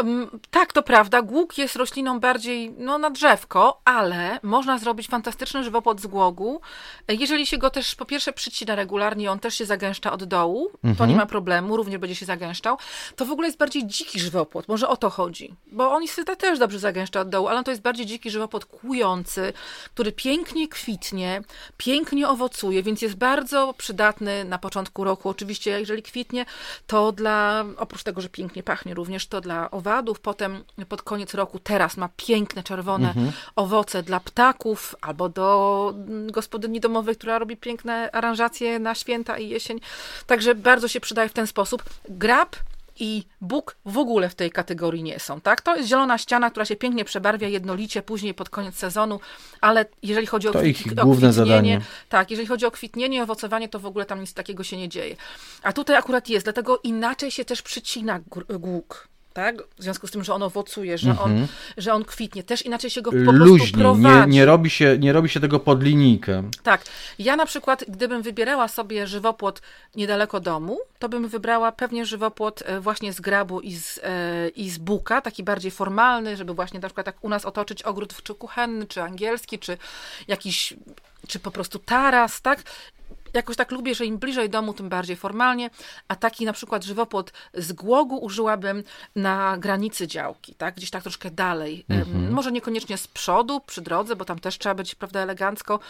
tak, 0.51 0.73
to 0.73 0.83
prawda. 0.83 1.23
Głuk 1.23 1.59
jest 1.59 1.77
rośliną 1.77 2.21
bardziej 2.21 2.71
no, 2.79 2.99
na 2.99 3.11
ale 3.85 4.41
można 4.43 4.79
zrobić 4.79 5.09
fantastyczny 5.09 5.65
żywopłot 5.65 6.01
z 6.01 6.07
głogu. 6.07 6.61
Jeżeli 7.09 7.47
się 7.47 7.59
go 7.59 7.71
też 7.71 7.95
po 7.95 8.05
pierwsze 8.05 8.33
przycina 8.33 8.75
regularnie, 8.75 9.31
on 9.31 9.39
też 9.39 9.55
się 9.55 9.67
zagęszcza 9.67 10.13
od 10.13 10.25
dołu, 10.25 10.71
mhm. 10.75 10.97
to 10.97 11.07
nie 11.07 11.17
ma 11.17 11.27
problemu, 11.27 11.77
również 11.77 11.99
będzie 11.99 12.15
się 12.15 12.27
zagęszczał. 12.27 12.79
To 13.17 13.25
w 13.25 13.31
ogóle 13.31 13.49
jest 13.49 13.59
bardziej 13.59 13.87
dziki 13.87 14.21
żywopłot, 14.21 14.69
może 14.69 14.89
o 14.89 14.97
to 14.97 15.11
chodzi, 15.11 15.55
bo 15.73 15.93
on 15.93 16.07
się 16.07 16.25
też 16.25 16.59
dobrze 16.59 16.79
zagęszcza 16.79 17.21
od 17.21 17.29
dołu, 17.29 17.49
ale 17.49 17.65
to 17.65 17.71
jest 17.71 17.83
bardziej 17.83 18.07
dziki 18.07 18.31
żywopłot 18.31 18.65
kłujący, 18.65 19.53
który 19.95 20.13
pięknie 20.13 20.69
kwitnie, 20.69 21.43
pięknie 21.77 22.29
owocuje, 22.29 22.83
więc 22.83 23.03
jest 23.03 23.15
bardzo 23.15 23.75
przydatny 23.79 24.45
na 24.45 24.59
początku 24.59 25.05
roku. 25.05 25.29
Oczywiście, 25.29 25.81
jeżeli 25.81 26.03
kwitnie, 26.03 26.45
to 26.87 27.13
dla, 27.13 27.65
oprócz 27.77 28.03
tego, 28.03 28.21
że 28.21 28.29
pięknie 28.29 28.63
pachnie 28.63 28.95
również, 28.95 29.27
to 29.27 29.41
dla 29.41 29.71
owadów. 29.71 30.21
Potem 30.21 30.65
pod 30.89 31.03
koniec 31.03 31.35
roku 31.35 31.59
teraz 31.59 31.97
ma 31.97 32.09
piękne, 32.17 32.63
czerwone 32.63 33.09
mhm. 33.09 33.33
Owoce 33.57 34.03
dla 34.03 34.21
ptaków 34.21 34.95
albo 35.01 35.29
do 35.29 35.95
gospodyni 36.27 36.81
domowej, 36.81 37.17
która 37.17 37.39
robi 37.39 37.57
piękne 37.57 38.11
aranżacje 38.13 38.79
na 38.79 38.95
święta 38.95 39.39
i 39.39 39.49
jesień. 39.49 39.81
Także 40.27 40.55
bardzo 40.55 40.89
się 40.89 41.01
przydaje 41.01 41.29
w 41.29 41.33
ten 41.33 41.47
sposób. 41.47 41.83
Grab 42.09 42.57
i 43.01 43.25
Bóg 43.41 43.77
w 43.85 43.99
ogóle 43.99 44.29
w 44.29 44.35
tej 44.35 44.51
kategorii 44.51 45.03
nie 45.03 45.21
są, 45.21 45.41
tak? 45.41 45.61
To 45.61 45.77
jest 45.77 45.89
zielona 45.89 46.19
ściana, 46.19 46.51
która 46.51 46.65
się 46.65 46.77
pięknie 46.77 47.05
przebarwia 47.05 47.49
jednolicie 47.49 48.03
później 48.03 48.35
pod 48.35 48.51
koniec 48.51 48.77
sezonu, 48.77 49.21
ale 49.61 49.87
jeżeli 50.03 50.27
chodzi 50.27 50.49
o, 50.49 50.53
to 50.53 50.63
ich 50.63 50.85
o 51.01 51.05
główne 51.05 51.33
zadanie. 51.33 51.81
tak, 52.09 52.31
jeżeli 52.31 52.49
chodzi 52.49 52.67
o 52.67 52.71
kwitnienie 52.71 53.19
i 53.19 53.21
owocowanie, 53.21 53.69
to 53.69 53.79
w 53.79 53.87
ogóle 53.87 54.05
tam 54.05 54.21
nic 54.21 54.35
takiego 54.35 54.65
się 54.65 54.77
nie 54.77 54.89
dzieje. 54.89 55.17
A 55.63 55.73
tutaj 55.73 55.97
akurat 55.97 56.29
jest, 56.29 56.47
dlatego 56.47 56.81
inaczej 56.83 57.31
się 57.31 57.45
też 57.45 57.63
przycina 57.63 58.21
głuk 58.49 59.09
tak? 59.39 59.57
W 59.79 59.83
związku 59.83 60.07
z 60.07 60.11
tym, 60.11 60.25
że 60.25 60.35
on 60.35 60.43
owocuje, 60.43 60.99
że, 60.99 61.11
Mhm. 61.11 61.33
on, 61.41 61.47
że 61.77 61.93
on 61.95 62.05
kwitnie. 62.05 62.43
Też 62.43 62.63
inaczej 62.63 62.91
się 62.91 63.03
go 63.03 63.13
po 63.13 63.19
prostu 63.19 63.33
Luźniej, 63.45 63.73
nie, 63.73 63.79
prowadzi. 63.79 64.31
nie, 64.31 64.45
robi 64.47 64.71
się, 64.71 64.97
nie 64.99 65.13
robi 65.13 65.29
się 65.29 65.41
tego 65.41 65.61
pod 65.61 65.83
linijkę. 65.83 66.43
Tak. 66.63 66.85
Ja 67.19 67.37
na 67.37 67.47
przykład, 67.47 67.85
gdybym 67.89 68.23
wybierała 68.23 68.69
sobie 68.69 69.07
żywopłot 69.07 69.63
niedaleko 69.97 70.41
domu, 70.41 70.79
to 70.99 71.09
bym 71.09 71.29
wybrała 71.29 71.73
pewnie 71.73 72.07
żywopłot 72.07 72.63
e, 72.67 72.81
właśnie 72.81 73.13
z 73.13 73.21
grabu 73.21 73.61
i 73.61 73.75
z, 73.75 74.01
e, 74.03 74.49
i 74.49 74.71
z 74.71 74.79
buka, 74.79 75.21
taki 75.21 75.43
bardziej 75.43 75.71
formalny, 75.71 76.37
żeby 76.37 76.55
właśnie 76.55 76.81
na 76.81 76.89
przykład 76.89 77.07
tak 77.07 77.25
u 77.25 77.29
nas 77.29 77.45
otoczyć 77.45 77.83
ogród 77.83 78.23
czy 78.23 78.35
kuchenny, 78.35 78.87
czy 78.87 79.03
angielski, 79.03 79.59
czy 79.59 79.79
jakiś, 80.29 80.75
czy 81.29 81.39
po 81.39 81.51
prostu 81.51 81.79
taras, 81.79 82.41
tak? 82.43 82.63
Jakoś 83.35 83.57
tak 83.57 83.71
lubię, 83.71 83.95
że 83.95 84.07
im 84.07 84.19
bliżej 84.19 84.51
domu, 84.51 84.75
tym 84.75 84.89
bardziej 84.89 85.17
formalnie, 85.17 85.71
a 86.09 86.17
taki 86.17 86.45
na 86.45 86.53
przykład 86.53 86.85
żywopłot 86.85 87.33
z 87.55 87.73
głogu 87.73 88.19
użyłabym 88.19 88.85
na 89.17 89.57
granicy 89.59 90.07
działki, 90.07 90.55
tak? 90.55 90.75
Gdzieś 90.75 90.91
tak 90.91 91.03
troszkę 91.03 91.31
dalej. 91.31 91.85
Em, 91.89 92.33
Może 92.33 92.53
niekoniecznie 92.53 92.99
z 92.99 93.07
przodu, 93.09 93.61
przy 93.61 93.81
drodze, 93.83 94.17
bo 94.17 94.25
tam 94.25 94.39
też 94.39 94.59
trzeba 94.59 94.75
być, 94.75 94.95
prawda, 94.95 95.21
elegancko, 95.21 95.81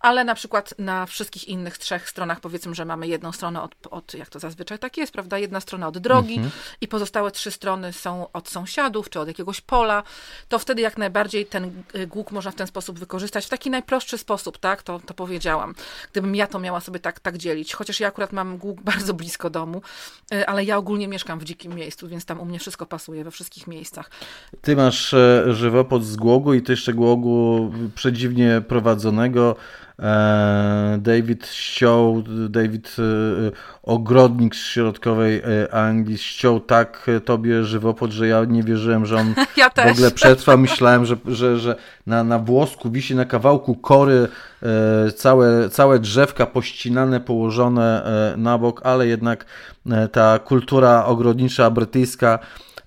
ale 0.00 0.24
na 0.24 0.34
przykład 0.34 0.74
na 0.78 1.06
wszystkich 1.06 1.48
innych 1.48 1.78
trzech 1.78 2.10
stronach, 2.10 2.40
powiedzmy, 2.40 2.74
że 2.74 2.84
mamy 2.84 3.08
jedną 3.08 3.32
stronę 3.32 3.62
od, 3.62 3.74
od 3.90 4.14
jak 4.14 4.28
to 4.28 4.38
zazwyczaj 4.38 4.78
tak 4.78 4.96
jest, 4.96 5.12
prawda, 5.12 5.38
jedna 5.38 5.60
strona 5.60 5.88
od 5.88 5.98
drogi 5.98 6.40
i 6.80 6.88
pozostałe 6.88 7.30
trzy 7.30 7.50
strony 7.50 7.92
są 7.92 8.32
od 8.32 8.48
sąsiadów, 8.48 9.10
czy 9.10 9.20
od 9.20 9.28
jakiegoś 9.28 9.60
pola, 9.60 10.02
to 10.48 10.58
wtedy 10.58 10.82
jak 10.82 10.98
najbardziej 10.98 11.46
ten 11.46 11.82
y, 11.94 12.06
głuk 12.06 12.30
można 12.32 12.50
w 12.50 12.54
ten 12.54 12.66
sposób 12.66 12.98
wykorzystać, 12.98 13.46
w 13.46 13.48
taki 13.48 13.70
najprostszy 13.70 14.18
sposób, 14.18 14.58
tak, 14.58 14.82
to, 14.82 15.00
to 15.00 15.14
powiedziałam. 15.14 15.74
Gdybym 16.12 16.34
ja 16.34 16.46
to 16.46 16.58
miała 16.58 16.80
sobie 16.86 17.00
tak, 17.00 17.20
tak 17.20 17.38
dzielić, 17.38 17.74
chociaż 17.74 18.00
ja 18.00 18.08
akurat 18.08 18.32
mam 18.32 18.58
głuk 18.58 18.82
bardzo 18.90 19.14
blisko 19.14 19.50
domu, 19.50 19.82
y, 20.34 20.46
ale 20.46 20.64
ja 20.64 20.76
ogólnie 20.78 21.08
mieszkam 21.08 21.38
w 21.38 21.44
dzikim 21.44 21.74
miejscu, 21.74 22.08
więc 22.08 22.24
tam 22.24 22.40
u 22.40 22.44
mnie 22.44 22.58
wszystko 22.58 22.86
pasuje 22.86 23.24
we 23.24 23.30
wszystkich 23.30 23.66
miejscach. 23.66 24.10
Ty 24.60 24.76
masz 24.76 25.14
e, 25.14 25.44
żywopłot 25.54 26.04
z 26.04 26.16
głogu 26.16 26.54
i 26.54 26.62
to 26.62 26.72
jeszcze 26.72 26.94
głogu 26.94 27.72
przedziwnie 27.94 28.62
prowadzonego. 28.68 29.56
E, 29.98 30.98
David 31.00 31.46
ściął, 31.46 32.22
David 32.48 32.96
e, 32.98 33.02
ogrodnik 33.82 34.56
z 34.56 34.58
środkowej 34.58 35.38
e, 35.38 35.74
Anglii 35.74 36.18
ściął 36.18 36.60
tak 36.60 37.06
e, 37.16 37.20
tobie 37.20 37.64
żywopłot, 37.64 38.10
że 38.10 38.28
ja 38.28 38.44
nie 38.44 38.62
wierzyłem, 38.62 39.06
że 39.06 39.16
on 39.16 39.34
Ja 39.56 39.70
w 39.70 39.92
ogóle 39.92 40.10
przetrwa. 40.10 40.56
Myślałem, 40.56 41.06
że, 41.06 41.16
że, 41.26 41.58
że 41.58 41.76
na, 42.06 42.24
na 42.24 42.38
włosku 42.38 42.90
wisi 42.90 43.14
na 43.14 43.24
kawałku 43.24 43.74
kory 43.74 44.28
e, 44.62 45.12
całe, 45.12 45.70
całe 45.70 45.98
drzewka 45.98 46.46
pościnane, 46.46 47.20
położone 47.20 48.04
e, 48.04 48.36
na 48.36 48.58
bok, 48.58 48.80
ale 48.84 49.06
jednak 49.06 49.44
e, 49.90 50.08
ta 50.08 50.38
kultura 50.38 51.04
ogrodnicza 51.04 51.70
brytyjska 51.70 52.38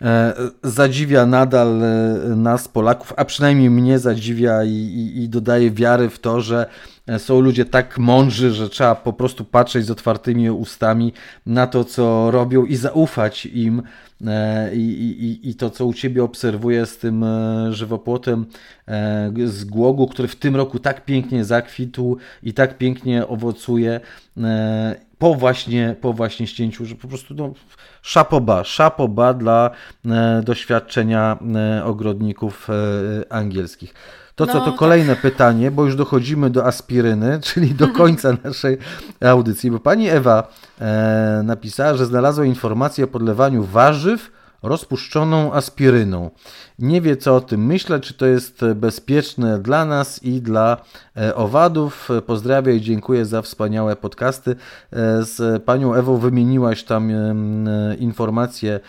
e, 0.01 0.33
zadziwia 0.63 1.25
nadal 1.25 1.83
e, 1.83 2.17
nas, 2.35 2.67
Polaków, 2.67 3.13
a 3.17 3.25
przynajmniej 3.25 3.69
mnie 3.69 3.99
zadziwia 3.99 4.63
i, 4.63 4.69
i, 4.69 5.23
i 5.23 5.29
dodaje 5.29 5.71
wiary 5.71 6.09
w 6.09 6.19
to, 6.19 6.41
że 6.41 6.65
e, 6.65 6.69
są 7.17 7.39
ludzie 7.39 7.65
tak 7.65 7.97
mądrzy, 7.97 8.51
że 8.51 8.69
trzeba 8.69 8.95
po 8.95 9.13
prostu 9.13 9.45
patrzeć 9.45 9.85
z 9.85 9.91
otwartymi 9.91 10.49
ustami 10.49 11.13
na 11.45 11.67
to, 11.67 11.83
co 11.83 12.31
robią 12.31 12.65
i 12.65 12.75
zaufać 12.75 13.45
im. 13.45 13.83
E, 14.27 14.75
I, 14.75 14.79
i, 14.79 15.49
I 15.49 15.55
to, 15.55 15.69
co 15.69 15.85
u 15.85 15.93
Ciebie 15.93 16.23
obserwuję 16.23 16.85
z 16.85 16.97
tym 16.97 17.23
e, 17.23 17.73
żywopłotem 17.73 18.45
e, 18.87 19.31
z 19.45 19.65
głogu, 19.65 20.07
który 20.07 20.27
w 20.27 20.35
tym 20.35 20.55
roku 20.55 20.79
tak 20.79 21.05
pięknie 21.05 21.45
zakwitł 21.45 22.17
i 22.43 22.53
tak 22.53 22.77
pięknie 22.77 23.27
owocuje 23.27 23.99
e, 24.37 25.09
po 25.19 25.35
właśnie, 25.35 25.95
po 26.01 26.13
właśnie 26.13 26.47
ścięciu, 26.47 26.85
że 26.85 26.95
po 26.95 27.07
prostu 27.07 27.33
no, 27.33 27.53
szapoba, 28.01 28.63
szapoba 28.63 29.33
dla 29.33 29.71
e, 30.05 30.41
doświadczenia 30.45 31.39
e, 31.55 31.85
ogrodników 31.85 32.67
e, 32.69 33.33
angielskich. 33.33 33.93
To 34.39 34.47
co, 34.47 34.53
No, 34.53 34.59
to 34.59 34.71
tak. 34.71 34.79
kolejne 34.79 35.15
pytanie, 35.15 35.71
bo 35.71 35.85
już 35.85 35.95
dochodzimy 35.95 36.49
do 36.49 36.65
aspiryny, 36.65 37.39
czyli 37.47 37.73
do 37.73 37.87
końca 38.01 38.29
naszej 38.43 38.77
audycji, 39.21 39.71
bo 39.71 39.79
pani 39.79 40.09
Ewa 40.09 40.47
e, 40.81 41.41
napisała, 41.43 41.93
że 41.93 42.05
znalazła 42.05 42.45
informację 42.45 43.03
o 43.03 43.07
podlewaniu 43.07 43.63
warzyw 43.63 44.31
rozpuszczoną 44.63 45.53
aspiryną. 45.53 46.31
Nie 46.79 47.01
wie, 47.01 47.17
co 47.17 47.35
o 47.35 47.41
tym 47.41 47.65
myślę, 47.65 47.99
czy 47.99 48.13
to 48.13 48.25
jest 48.25 48.65
bezpieczne 48.75 49.59
dla 49.59 49.85
nas 49.85 50.23
i 50.23 50.41
dla 50.41 50.77
e, 51.17 51.35
owadów. 51.35 52.09
Pozdrawiam 52.25 52.75
i 52.75 52.81
dziękuję 52.81 53.25
za 53.25 53.41
wspaniałe 53.41 53.95
podcasty. 53.95 54.55
E, 54.93 55.23
Z 55.23 55.63
panią 55.63 55.93
Ewą 55.93 56.17
wymieniłaś 56.17 56.83
tam 56.83 57.11
e, 57.11 57.95
informacje 57.95 58.79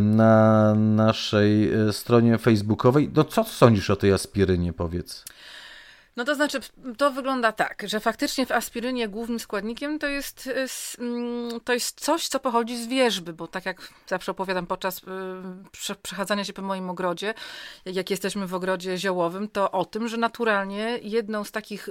na 0.00 0.74
naszej 0.74 1.72
e, 1.72 1.92
stronie 1.92 2.38
facebookowej. 2.38 3.10
No 3.16 3.24
co 3.24 3.44
sądzisz 3.44 3.90
o 3.90 3.96
tej 3.96 4.12
aspirynie, 4.12 4.72
powiedz? 4.72 5.24
No 6.18 6.24
to 6.24 6.34
znaczy, 6.34 6.60
to 6.96 7.10
wygląda 7.10 7.52
tak, 7.52 7.82
że 7.86 8.00
faktycznie 8.00 8.46
w 8.46 8.52
aspirynie 8.52 9.08
głównym 9.08 9.38
składnikiem 9.40 9.98
to 9.98 10.06
jest, 10.06 10.46
y, 10.46 10.66
mm, 11.02 11.60
to 11.64 11.72
jest 11.72 12.00
coś, 12.00 12.28
co 12.28 12.40
pochodzi 12.40 12.76
z 12.82 12.86
wierzby, 12.86 13.32
bo 13.32 13.46
tak 13.46 13.66
jak 13.66 13.88
zawsze 14.06 14.32
opowiadam 14.32 14.66
podczas 14.66 14.98
y, 14.98 15.02
prze, 15.72 15.94
przechadzania 15.94 16.44
się 16.44 16.52
po 16.52 16.62
moim 16.62 16.90
ogrodzie, 16.90 17.34
jak- 17.84 18.10
jesteśmy 18.10 18.46
w 18.46 18.54
ogrodzie 18.54 18.96
ziołowym, 18.98 19.48
to 19.48 19.70
o 19.70 19.84
tym, 19.84 20.08
że 20.08 20.16
naturalnie 20.16 20.98
jedną 21.02 21.44
z 21.44 21.50
takich, 21.52 21.88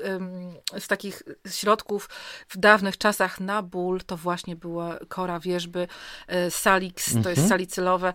z 0.80 0.88
takich 0.88 1.24
środków 1.52 2.10
w 2.50 2.58
dawnych 2.58 2.98
czasach 2.98 3.40
na 3.40 3.62
ból 3.62 4.02
to 4.06 4.18
właśnie 4.18 4.56
była 4.56 5.00
kora 5.08 5.40
wierzby, 5.40 5.88
y, 6.48 6.52
salix, 6.52 7.16
to 7.24 7.30
jest 7.30 7.48
salicylowe 7.50 8.14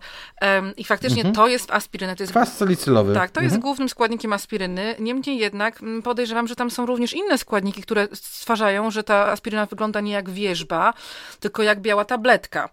Ym, 0.59 0.75
i 0.75 0.83
faktycznie 0.83 1.31
to 1.31 1.47
jest 1.47 1.67
w 1.67 1.71
aspirynę, 1.71 2.15
to 2.15 2.23
jest 2.23 2.33
Kwas 2.33 2.57
salicylowy. 2.57 3.13
tak, 3.13 3.31
to 3.31 3.41
jest 3.41 3.53
Mhm. 3.55 3.61
głównym 3.61 3.89
składnikiem 3.89 4.33
aspiryny. 4.33 4.95
Niemniej 4.99 5.37
jednak 5.37 5.81
mm, 5.81 6.02
podejrzewam, 6.03 6.47
że 6.47 6.55
tam 6.55 6.71
są 6.71 6.85
również 6.85 7.13
inne 7.13 7.37
składniki, 7.37 7.81
które 7.81 8.07
stwarzają, 8.13 8.91
że 8.91 9.03
ta 9.03 9.31
aspiryna 9.31 9.65
wygląda 9.65 10.01
nie 10.01 10.11
jak 10.11 10.29
wierzba, 10.29 10.93
tylko 11.39 11.63
jak 11.63 11.81
biała 11.81 12.05
tabletka. 12.05 12.69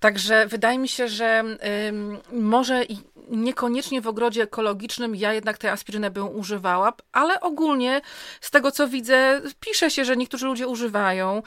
Także 0.00 0.46
wydaje 0.46 0.78
mi 0.78 0.88
się, 0.88 1.08
że 1.08 1.44
ym, 1.88 2.18
może 2.32 2.84
i 2.84 2.98
niekoniecznie 3.30 4.00
w 4.00 4.06
ogrodzie 4.06 4.42
ekologicznym 4.42 5.16
ja 5.16 5.32
jednak 5.34 5.58
tę 5.58 5.72
aspirynę 5.72 6.10
bym 6.10 6.28
używała, 6.28 6.92
ale 7.12 7.40
ogólnie 7.40 8.00
z 8.40 8.50
tego 8.50 8.70
co 8.70 8.88
widzę, 8.88 9.40
pisze 9.60 9.90
się, 9.90 10.04
że 10.04 10.16
niektórzy 10.16 10.46
ludzie 10.46 10.68
używają. 10.68 11.42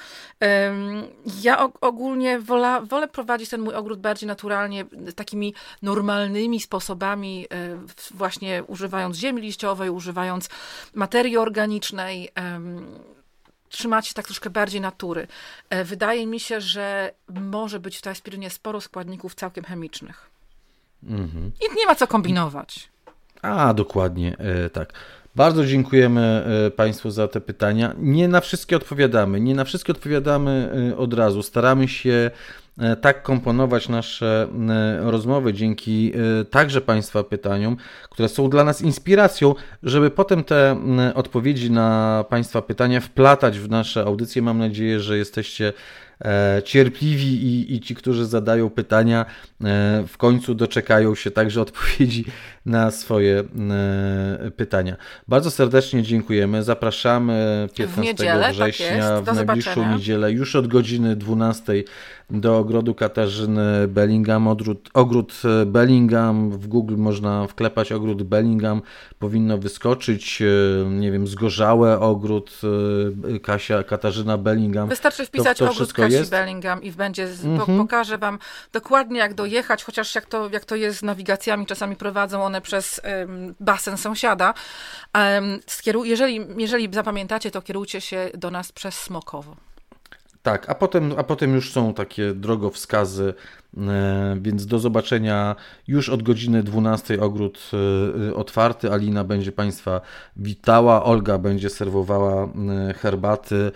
Ja 1.42 1.58
og- 1.58 1.78
ogólnie 1.82 2.40
wola, 2.40 2.82
wolę 2.82 3.08
prowadzić 3.08 3.50
ten 3.50 3.62
mój 3.62 3.76
ogród 3.76 4.00
bardziej 4.00 4.28
naturalnie, 4.28 4.86
takimi 5.16 5.54
normalnymi 5.82 6.60
sposobami, 6.60 7.48
e, 7.52 7.78
właśnie 8.12 8.64
używając 8.68 9.18
ziemi 9.18 9.42
liściowej, 9.42 9.90
używając 9.90 10.50
materii 10.94 11.38
organicznej. 11.38 12.30
Trzymać 13.70 14.08
się 14.08 14.14
tak 14.14 14.26
troszkę 14.26 14.50
bardziej 14.50 14.82
natury. 14.82 15.28
E, 15.70 15.84
Wydaje 15.84 16.28
mi 16.28 16.40
się, 16.40 16.62
że 16.62 17.12
może 17.30 17.80
być 17.80 17.98
w 17.98 18.02
tej 18.02 18.12
aspirynie 18.12 18.50
sporo 18.50 18.82
składników 18.82 19.36
całkiem 19.36 19.64
chemicznych. 19.64 20.33
Mhm. 21.08 21.52
I 21.62 21.76
nie 21.76 21.86
ma 21.86 21.96
co 21.96 22.08
kombinować. 22.08 22.90
A, 23.44 23.74
dokładnie, 23.74 24.38
e, 24.38 24.70
tak. 24.70 24.94
Bardzo 25.36 25.66
dziękujemy 25.66 26.46
e, 26.68 26.72
Państwu 26.72 27.12
za 27.12 27.28
te 27.28 27.42
pytania. 27.42 27.94
Nie 27.98 28.28
na 28.28 28.42
wszystkie 28.42 28.76
odpowiadamy, 28.76 29.40
nie 29.40 29.56
na 29.56 29.64
wszystkie 29.64 29.92
odpowiadamy 29.92 30.72
e, 30.92 30.98
od 30.98 31.14
razu. 31.14 31.44
Staramy 31.44 31.88
się 31.88 32.32
tak 33.02 33.24
komponować 33.24 33.90
nasze 33.90 34.48
rozmowy 35.00 35.54
dzięki 35.54 36.14
także 36.50 36.82
Państwa 36.82 37.24
pytaniom, 37.24 37.78
które 38.10 38.30
są 38.30 38.50
dla 38.50 38.64
nas 38.64 38.82
inspiracją, 38.82 39.56
żeby 39.84 40.12
potem 40.12 40.44
te 40.44 40.78
odpowiedzi 41.16 41.72
na 41.72 42.26
Państwa 42.30 42.62
pytania 42.62 43.02
wplatać 43.02 43.60
w 43.60 43.70
nasze 43.70 44.04
audycje. 44.04 44.42
Mam 44.42 44.58
nadzieję, 44.58 45.00
że 45.00 45.18
jesteście 45.18 45.74
cierpliwi 46.64 47.46
i, 47.46 47.76
i 47.76 47.80
ci, 47.80 47.96
którzy 47.96 48.26
zadają 48.26 48.70
pytania, 48.70 49.26
w 50.08 50.18
końcu 50.18 50.56
doczekają 50.56 51.16
się 51.16 51.32
także 51.32 51.62
odpowiedzi 51.62 52.26
na 52.66 52.92
swoje 52.92 53.40
e, 53.40 54.52
pytania. 54.52 54.96
Bardzo 55.28 55.52
serdecznie 55.52 56.04
dziękujemy. 56.04 56.64
Zapraszamy 56.64 57.70
15 57.76 58.02
niedzielę, 58.02 58.42
tak 58.44 58.54
września. 58.54 59.22
Do 59.22 59.32
w 59.32 59.36
najbliższą 59.36 59.72
zobaczenia. 59.74 59.96
niedzielę 59.98 60.32
już 60.32 60.56
od 60.56 60.68
godziny 60.68 61.16
12 61.16 61.84
do 62.30 62.58
ogrodu 62.58 62.96
Katarzyny 62.96 63.88
Bellingham. 63.88 64.48
Ogród, 64.48 64.90
ogród 64.94 65.42
e, 65.62 65.66
Bellingham 65.66 66.52
w 66.52 66.68
Google 66.68 66.96
można 66.98 67.48
wklepać 67.48 67.92
ogród 67.92 68.24
Bellingham. 68.24 68.82
Powinno 69.20 69.58
wyskoczyć, 69.58 70.42
e, 70.42 70.90
nie 70.90 71.12
wiem, 71.12 71.28
zgorzałe 71.28 72.00
ogród 72.00 72.62
e, 73.36 73.40
Kasia, 73.40 73.84
Katarzyna 73.84 74.38
Bellingham. 74.38 74.90
Wystarczy 74.90 75.26
wpisać 75.26 75.58
to 75.58 75.64
ogród 75.66 75.76
wszystko 75.76 76.02
Kasi 76.02 76.14
jest? 76.14 76.32
Bellingham 76.32 76.84
i 76.84 76.92
będzie, 76.92 77.28
Mhm. 77.46 77.78
pokażę 77.78 78.18
wam 78.18 78.40
dokładnie 78.74 79.20
jak 79.20 79.34
dojechać, 79.54 79.84
chociaż 79.84 80.16
jak 80.16 80.26
to, 80.26 80.50
jak 80.50 80.66
to 80.66 80.76
jest 80.76 81.00
z 81.00 81.04
nawigacjami, 81.04 81.66
czasami 81.66 81.96
prowadzą 81.96 82.44
one 82.44 82.62
przez 82.62 83.02
em, 83.04 83.56
basen 83.60 83.98
sąsiada. 83.98 84.54
Um, 85.16 85.60
skieru, 85.68 86.06
jeżeli, 86.06 86.48
jeżeli 86.58 86.94
zapamiętacie, 86.94 87.52
to 87.52 87.62
kierujcie 87.62 88.02
się 88.02 88.30
do 88.34 88.52
nas 88.52 88.72
przez 88.72 88.96
Smokowo. 88.96 89.56
Tak, 90.44 90.70
a 90.70 90.76
potem, 90.76 91.14
a 91.18 91.24
potem 91.24 91.56
już 91.56 91.72
są 91.72 91.94
takie 91.94 92.34
drogowskazy 92.34 93.34
więc 94.42 94.66
do 94.66 94.80
zobaczenia 94.80 95.56
już 95.88 96.10
od 96.10 96.24
godziny 96.24 96.64
12 96.64 97.22
ogród 97.22 97.72
e, 98.30 98.34
otwarty. 98.34 98.92
Alina 98.92 99.24
będzie 99.24 99.52
Państwa 99.52 100.02
witała, 100.36 101.04
Olga 101.04 101.38
będzie 101.38 101.70
serwowała 101.70 102.44
e, 102.44 102.94
herbaty 102.94 103.72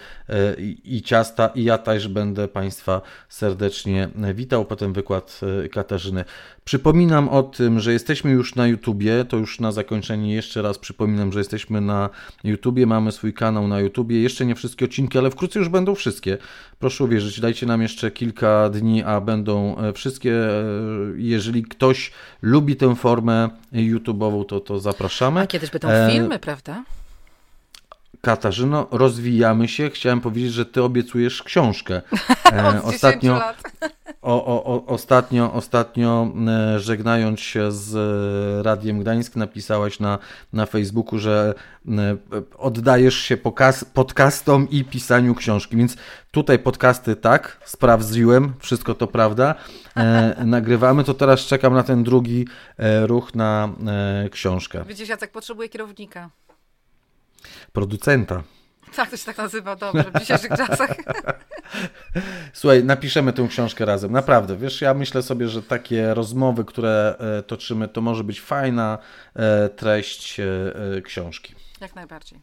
i 0.84 1.02
ciasta 1.02 1.48
i 1.48 1.64
ja 1.64 1.78
też 1.78 2.08
będę 2.08 2.48
Państwa 2.48 3.02
serdecznie 3.30 4.10
witał. 4.34 4.66
Potem 4.66 4.94
wykład 4.94 5.42
Katarzyny. 5.72 6.26
Przypominam 6.68 7.30
o 7.30 7.44
tym, 7.44 7.80
że 7.80 7.94
jesteśmy 7.94 8.32
już 8.32 8.56
na 8.56 8.68
YouTubie, 8.68 9.26
to 9.26 9.38
już 9.38 9.60
na 9.60 9.72
zakończenie 9.72 10.34
jeszcze 10.34 10.62
raz 10.62 10.78
przypominam, 10.78 11.32
że 11.32 11.40
jesteśmy 11.40 11.82
na 11.82 12.10
YouTubie, 12.44 12.86
mamy 12.86 13.12
swój 13.12 13.34
kanał 13.34 13.68
na 13.68 13.80
YouTubie, 13.80 14.22
jeszcze 14.22 14.46
nie 14.46 14.56
wszystkie 14.56 14.86
odcinki, 14.86 15.18
ale 15.18 15.32
wkrótce 15.32 15.60
już 15.60 15.70
będą 15.70 15.96
wszystkie. 15.96 16.38
Proszę 16.80 17.04
uwierzyć, 17.04 17.40
dajcie 17.40 17.66
nam 17.66 17.82
jeszcze 17.82 18.12
kilka 18.12 18.70
dni, 18.70 19.04
a 19.04 19.22
będą 19.22 19.76
wszystkie. 19.94 20.34
Jeżeli 21.16 21.64
ktoś 21.64 22.12
lubi 22.42 22.76
tę 22.76 22.96
formę 22.96 23.50
YouTube'ową, 23.74 24.46
to, 24.46 24.60
to 24.60 24.80
zapraszamy. 24.80 25.40
A 25.42 25.48
kiedyś 25.48 25.70
będą 25.70 25.88
e... 25.90 26.10
filmy, 26.12 26.40
prawda? 26.40 26.84
Katarzyno, 28.22 28.88
rozwijamy 28.92 29.68
się. 29.68 29.90
Chciałem 29.90 30.22
powiedzieć, 30.22 30.54
że 30.54 30.66
ty 30.66 30.84
obiecujesz 30.84 31.44
książkę. 31.44 32.02
E, 32.52 32.84
ostatnio, 32.84 33.42
o, 34.22 34.64
o, 34.64 34.86
ostatnio, 34.86 35.54
ostatnio 35.54 36.32
e, 36.48 36.80
żegnając 36.80 37.40
się 37.40 37.72
z 37.72 37.96
e, 37.96 38.64
Radiem 38.64 39.00
Gdańsk, 39.00 39.36
napisałaś 39.36 40.00
na, 40.00 40.20
na 40.54 40.66
Facebooku, 40.66 41.20
że 41.20 41.54
oddajesz 42.58 43.16
się 43.16 43.38
podcastom 43.94 44.70
i 44.70 44.84
pisaniu 44.86 45.36
książki. 45.36 45.78
Więc 45.78 45.98
tutaj 46.32 46.60
podcasty 46.60 47.16
tak, 47.16 47.58
sprawdziłem, 47.66 48.54
wszystko 48.60 48.96
to 48.96 49.08
prawda. 49.08 49.56
nagrywamy, 50.46 51.04
to 51.04 51.14
teraz 51.14 51.40
czekam 51.40 51.74
na 51.74 51.84
ten 51.84 52.04
drugi 52.04 52.48
ruch 53.06 53.36
na 53.36 53.70
książkę. 54.32 54.86
Widzisz, 54.88 55.10
Jacek 55.10 55.32
potrzebuje 55.32 55.70
kierownika 55.70 56.30
producenta. 57.74 58.44
Tak, 58.96 59.10
to 59.10 59.18
się 59.18 59.26
tak 59.26 59.38
nazywa, 59.38 59.76
dobrze, 59.76 60.06
w 60.16 60.20
dzisiejszych 60.20 60.52
czasach. 60.52 60.96
Słuchaj, 62.54 62.84
napiszemy 62.84 63.34
tę 63.34 63.48
książkę 63.48 63.86
razem, 63.86 64.12
naprawdę. 64.12 64.58
Wiesz, 64.58 64.82
ja 64.82 64.94
myślę 64.94 65.24
sobie, 65.24 65.48
że 65.48 65.64
takie 65.64 66.14
rozmowy, 66.14 66.66
które 66.66 67.16
e, 67.20 67.44
toczymy, 67.44 67.88
to 67.88 68.02
może 68.02 68.24
być 68.24 68.42
fajna 68.42 68.98
e, 69.36 69.70
treść 69.70 70.40
e, 70.40 71.02
książki. 71.02 71.56
Jak 71.82 71.96
najbardziej. 71.96 72.40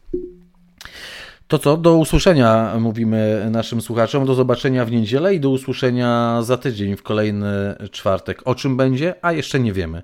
To 1.47 1.59
co, 1.59 1.77
do 1.77 1.97
usłyszenia 1.97 2.73
mówimy 2.79 3.47
naszym 3.51 3.81
słuchaczom, 3.81 4.25
do 4.25 4.33
zobaczenia 4.35 4.85
w 4.85 4.91
niedzielę 4.91 5.35
i 5.35 5.39
do 5.39 5.49
usłyszenia 5.49 6.41
za 6.41 6.57
tydzień 6.57 6.95
w 6.95 7.03
kolejny 7.03 7.75
czwartek. 7.91 8.41
O 8.45 8.55
czym 8.55 8.77
będzie, 8.77 9.15
a 9.21 9.31
jeszcze 9.31 9.59
nie 9.59 9.73
wiemy 9.73 10.01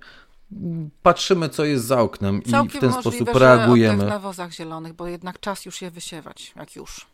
patrzymy, 1.02 1.50
co 1.50 1.66
jest 1.66 1.86
za 1.86 2.02
oknem 2.02 2.42
Całkiem 2.42 2.76
i 2.76 2.78
w 2.78 2.82
ten 2.82 3.02
sposób 3.02 3.36
reagujemy. 3.36 4.04
Na 4.04 4.10
nawozach 4.10 4.54
zielonych, 4.54 4.94
bo 4.94 5.08
jednak 5.08 5.40
czas 5.40 5.66
już 5.66 5.82
je 5.82 5.92
wysiewać, 5.92 6.54
jak 6.56 6.76
już. 6.76 7.06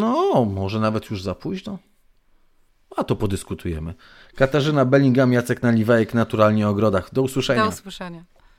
No, 0.00 0.44
może 0.44 0.80
nawet 0.80 1.10
już 1.10 1.22
za 1.22 1.34
późno. 1.34 1.78
A 2.96 3.04
to 3.04 3.16
podyskutujemy. 3.16 3.94
Katarzyna 4.36 4.84
Bellingham, 4.84 5.32
Jacek 5.32 5.62
Naliwajek, 5.62 6.14
Naturalnie 6.14 6.66
o 6.68 6.70
Ogrodach. 6.70 7.08
Do 7.12 7.22
usłyszenia. 7.22 7.62
Do 7.62 7.68
usłyszenia. 7.68 8.24